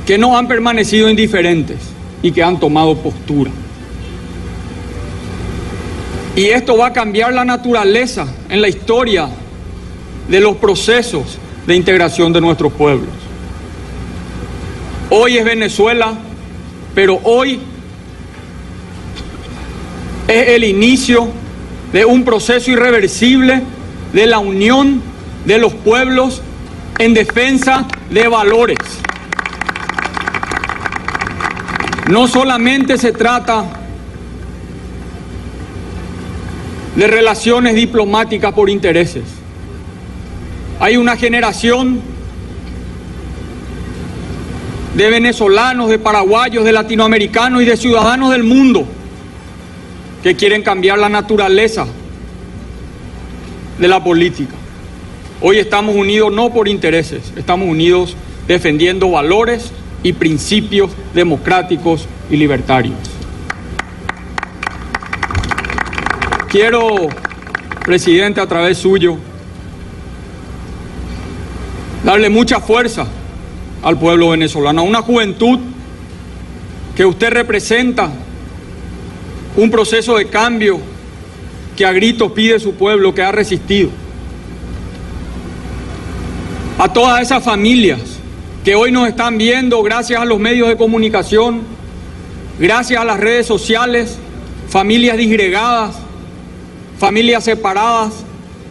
[0.09, 1.77] que no han permanecido indiferentes
[2.23, 3.51] y que han tomado postura.
[6.35, 9.29] Y esto va a cambiar la naturaleza en la historia
[10.27, 11.37] de los procesos
[11.67, 13.11] de integración de nuestros pueblos.
[15.11, 16.15] Hoy es Venezuela,
[16.95, 17.61] pero hoy
[20.27, 21.29] es el inicio
[21.93, 23.61] de un proceso irreversible
[24.15, 25.03] de la unión
[25.45, 26.41] de los pueblos
[26.99, 28.79] en defensa de valores.
[32.09, 33.67] No solamente se trata
[36.97, 39.25] de relaciones diplomáticas por intereses.
[40.81, 42.01] Hay una generación
[44.95, 48.87] de venezolanos, de paraguayos, de latinoamericanos y de ciudadanos del mundo
[50.23, 51.87] que quieren cambiar la naturaleza
[53.79, 54.55] de la política.
[55.43, 58.17] Hoy estamos unidos no por intereses, estamos unidos
[58.47, 59.73] defendiendo valores
[60.03, 62.97] y principios democráticos y libertarios.
[66.49, 67.09] Quiero,
[67.85, 69.19] presidente, a través suyo,
[72.05, 73.07] darle mucha fuerza
[73.83, 75.59] al pueblo venezolano, a una juventud
[76.97, 78.11] que usted representa
[79.57, 80.81] un proceso de cambio
[81.77, 83.91] que a gritos pide su pueblo que ha resistido.
[86.79, 88.18] A todas esas familias
[88.65, 91.63] que hoy nos están viendo gracias a los medios de comunicación,
[92.59, 94.19] gracias a las redes sociales,
[94.69, 95.97] familias disgregadas,
[96.99, 98.25] familias separadas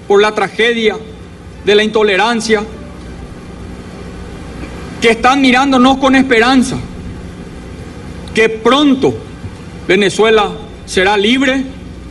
[0.07, 0.97] por la tragedia
[1.65, 2.63] de la intolerancia,
[5.01, 6.77] que están mirándonos con esperanza,
[8.33, 9.15] que pronto
[9.87, 10.51] Venezuela
[10.85, 11.63] será libre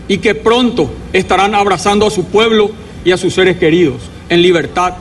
[0.09, 2.71] y que pronto estarán abrazando a su pueblo
[3.05, 4.95] y a sus seres queridos en libertad,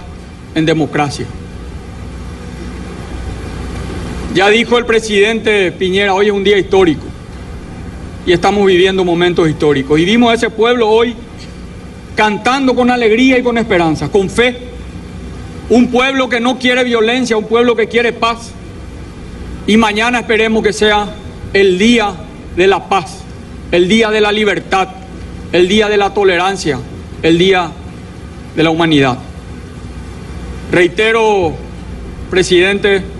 [0.55, 1.25] en democracia.
[4.35, 7.05] Ya dijo el presidente Piñera, hoy es un día histórico
[8.25, 9.97] y estamos viviendo momentos históricos.
[9.97, 11.15] Y vimos a ese pueblo hoy
[12.17, 14.57] cantando con alegría y con esperanza, con fe.
[15.69, 18.51] Un pueblo que no quiere violencia, un pueblo que quiere paz.
[19.67, 21.15] Y mañana esperemos que sea
[21.53, 22.13] el día
[22.57, 23.19] de la paz,
[23.71, 24.89] el día de la libertad,
[25.53, 26.77] el día de la tolerancia,
[27.21, 27.71] el día
[28.53, 29.17] de la humanidad.
[30.73, 31.53] Reitero,
[32.29, 33.14] presidente,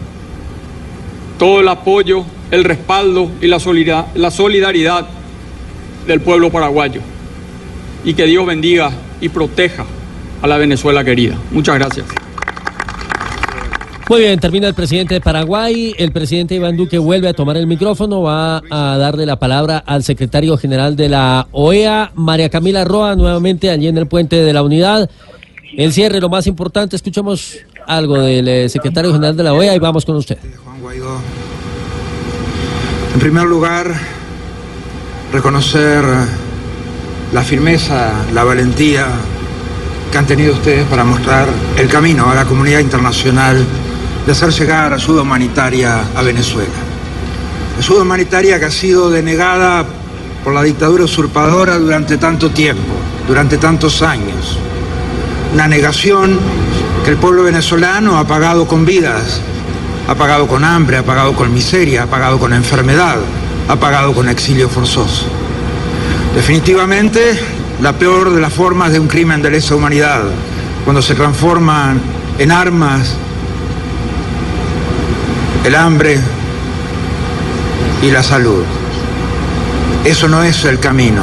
[1.38, 5.08] todo el apoyo, el respaldo y la solidaridad,
[6.08, 7.02] del pueblo paraguayo.
[8.04, 8.92] Y que Dios bendiga
[9.22, 9.86] y proteja
[10.42, 11.36] a la Venezuela querida.
[11.52, 12.06] Muchas gracias.
[14.08, 15.96] Muy bien, termina el presidente de Paraguay.
[15.98, 18.22] El presidente Iván Duque vuelve a tomar el micrófono.
[18.22, 23.72] Va a darle la palabra al secretario general de la OEA, María Camila Roa, nuevamente
[23.72, 25.10] allí en el puente de la unidad.
[25.76, 27.58] El cierre, lo más importante, escuchamos
[27.88, 30.38] algo del eh, secretario general de la OEA y vamos con usted.
[30.64, 31.18] Juan Guaidó.
[33.14, 33.94] En primer lugar,
[35.32, 36.04] reconocer
[37.34, 39.08] la firmeza, la valentía
[40.12, 41.48] que han tenido ustedes para mostrar
[41.78, 43.66] el camino a la comunidad internacional
[44.26, 46.70] de hacer llegar ayuda humanitaria a Venezuela.
[47.78, 49.86] Ayuda humanitaria que ha sido denegada
[50.44, 52.94] por la dictadura usurpadora durante tanto tiempo,
[53.28, 54.58] durante tantos años.
[55.54, 56.40] Una negación
[57.06, 59.40] que el pueblo venezolano ha pagado con vidas,
[60.08, 63.18] ha pagado con hambre, ha pagado con miseria, ha pagado con enfermedad,
[63.68, 65.28] ha pagado con exilio forzoso.
[66.34, 67.40] Definitivamente,
[67.80, 70.24] la peor de las formas de un crimen de lesa humanidad,
[70.84, 72.02] cuando se transforman
[72.40, 73.16] en armas
[75.64, 76.20] el hambre
[78.02, 78.64] y la salud.
[80.04, 81.22] Eso no es el camino.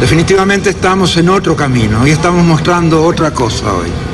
[0.00, 4.11] Definitivamente estamos en otro camino y estamos mostrando otra cosa hoy.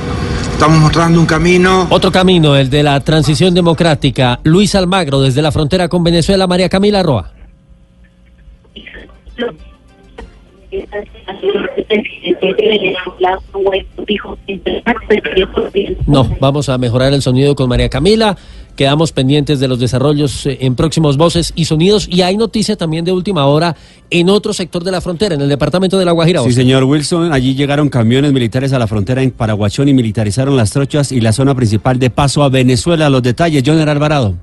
[0.58, 1.86] Estamos mostrando un camino.
[1.88, 4.40] Otro camino, el de la transición democrática.
[4.42, 7.30] Luis Almagro, desde la frontera con Venezuela, María Camila Roa.
[16.08, 18.36] No, vamos a mejorar el sonido con María Camila.
[18.78, 22.06] Quedamos pendientes de los desarrollos eh, en próximos voces y sonidos.
[22.08, 23.74] Y hay noticia también de última hora
[24.08, 26.44] en otro sector de la frontera, en el departamento de La Guajira.
[26.44, 30.70] Sí, señor Wilson, allí llegaron camiones militares a la frontera en Paraguachón y militarizaron las
[30.70, 33.10] trochas y la zona principal de paso a Venezuela.
[33.10, 34.36] Los detalles, John Alvarado.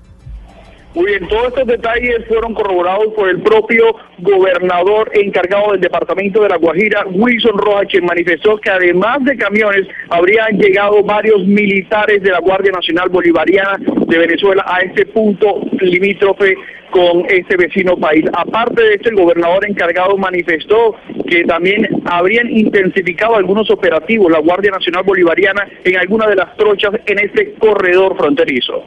[0.96, 6.48] Muy bien, todos estos detalles fueron corroborados por el propio gobernador encargado del departamento de
[6.48, 12.32] La Guajira, Wilson Rojas, quien manifestó que además de camiones habrían llegado varios militares de
[12.32, 13.78] la Guardia Nacional Bolivariana
[14.08, 16.56] de Venezuela a este punto limítrofe
[16.92, 18.24] con este vecino país.
[18.32, 20.96] Aparte de esto, el gobernador encargado manifestó
[21.28, 26.94] que también habrían intensificado algunos operativos la Guardia Nacional Bolivariana en algunas de las trochas
[27.06, 28.82] en este corredor fronterizo.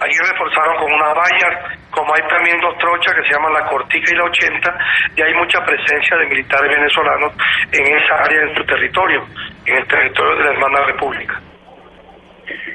[0.00, 4.10] Allí reforzaron con unas vallas, como hay también dos trochas que se llaman la Cortica
[4.10, 4.78] y la 80,
[5.16, 7.32] y hay mucha presencia de militares venezolanos
[7.72, 9.26] en esa área de su territorio,
[9.66, 11.40] en el territorio de la hermana república.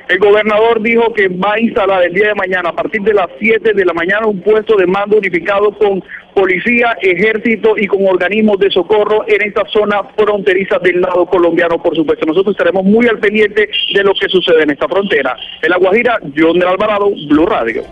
[0.07, 3.27] El gobernador dijo que va a instalar el día de mañana, a partir de las
[3.39, 6.03] 7 de la mañana, un puesto de mando unificado con
[6.35, 11.95] policía, ejército y con organismos de socorro en esta zona fronteriza del lado colombiano, por
[11.95, 12.25] supuesto.
[12.25, 15.35] Nosotros estaremos muy al pendiente de lo que sucede en esta frontera.
[15.61, 17.83] En La Guajira, John de Alvarado, Blue Radio.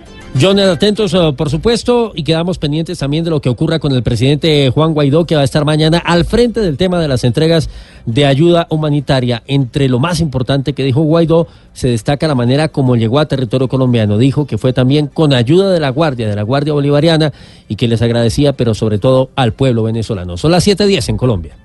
[0.41, 4.01] John, atentos, eh, por supuesto, y quedamos pendientes también de lo que ocurra con el
[4.01, 7.69] presidente Juan Guaidó, que va a estar mañana al frente del tema de las entregas
[8.07, 9.43] de ayuda humanitaria.
[9.45, 13.68] Entre lo más importante que dijo Guaidó, se destaca la manera como llegó a territorio
[13.68, 14.18] colombiano.
[14.18, 17.31] Dijo que fue también con ayuda de la Guardia, de la Guardia Bolivariana,
[17.69, 20.38] y que les agradecía, pero sobre todo al pueblo venezolano.
[20.38, 21.62] Son las 7.10 en Colombia.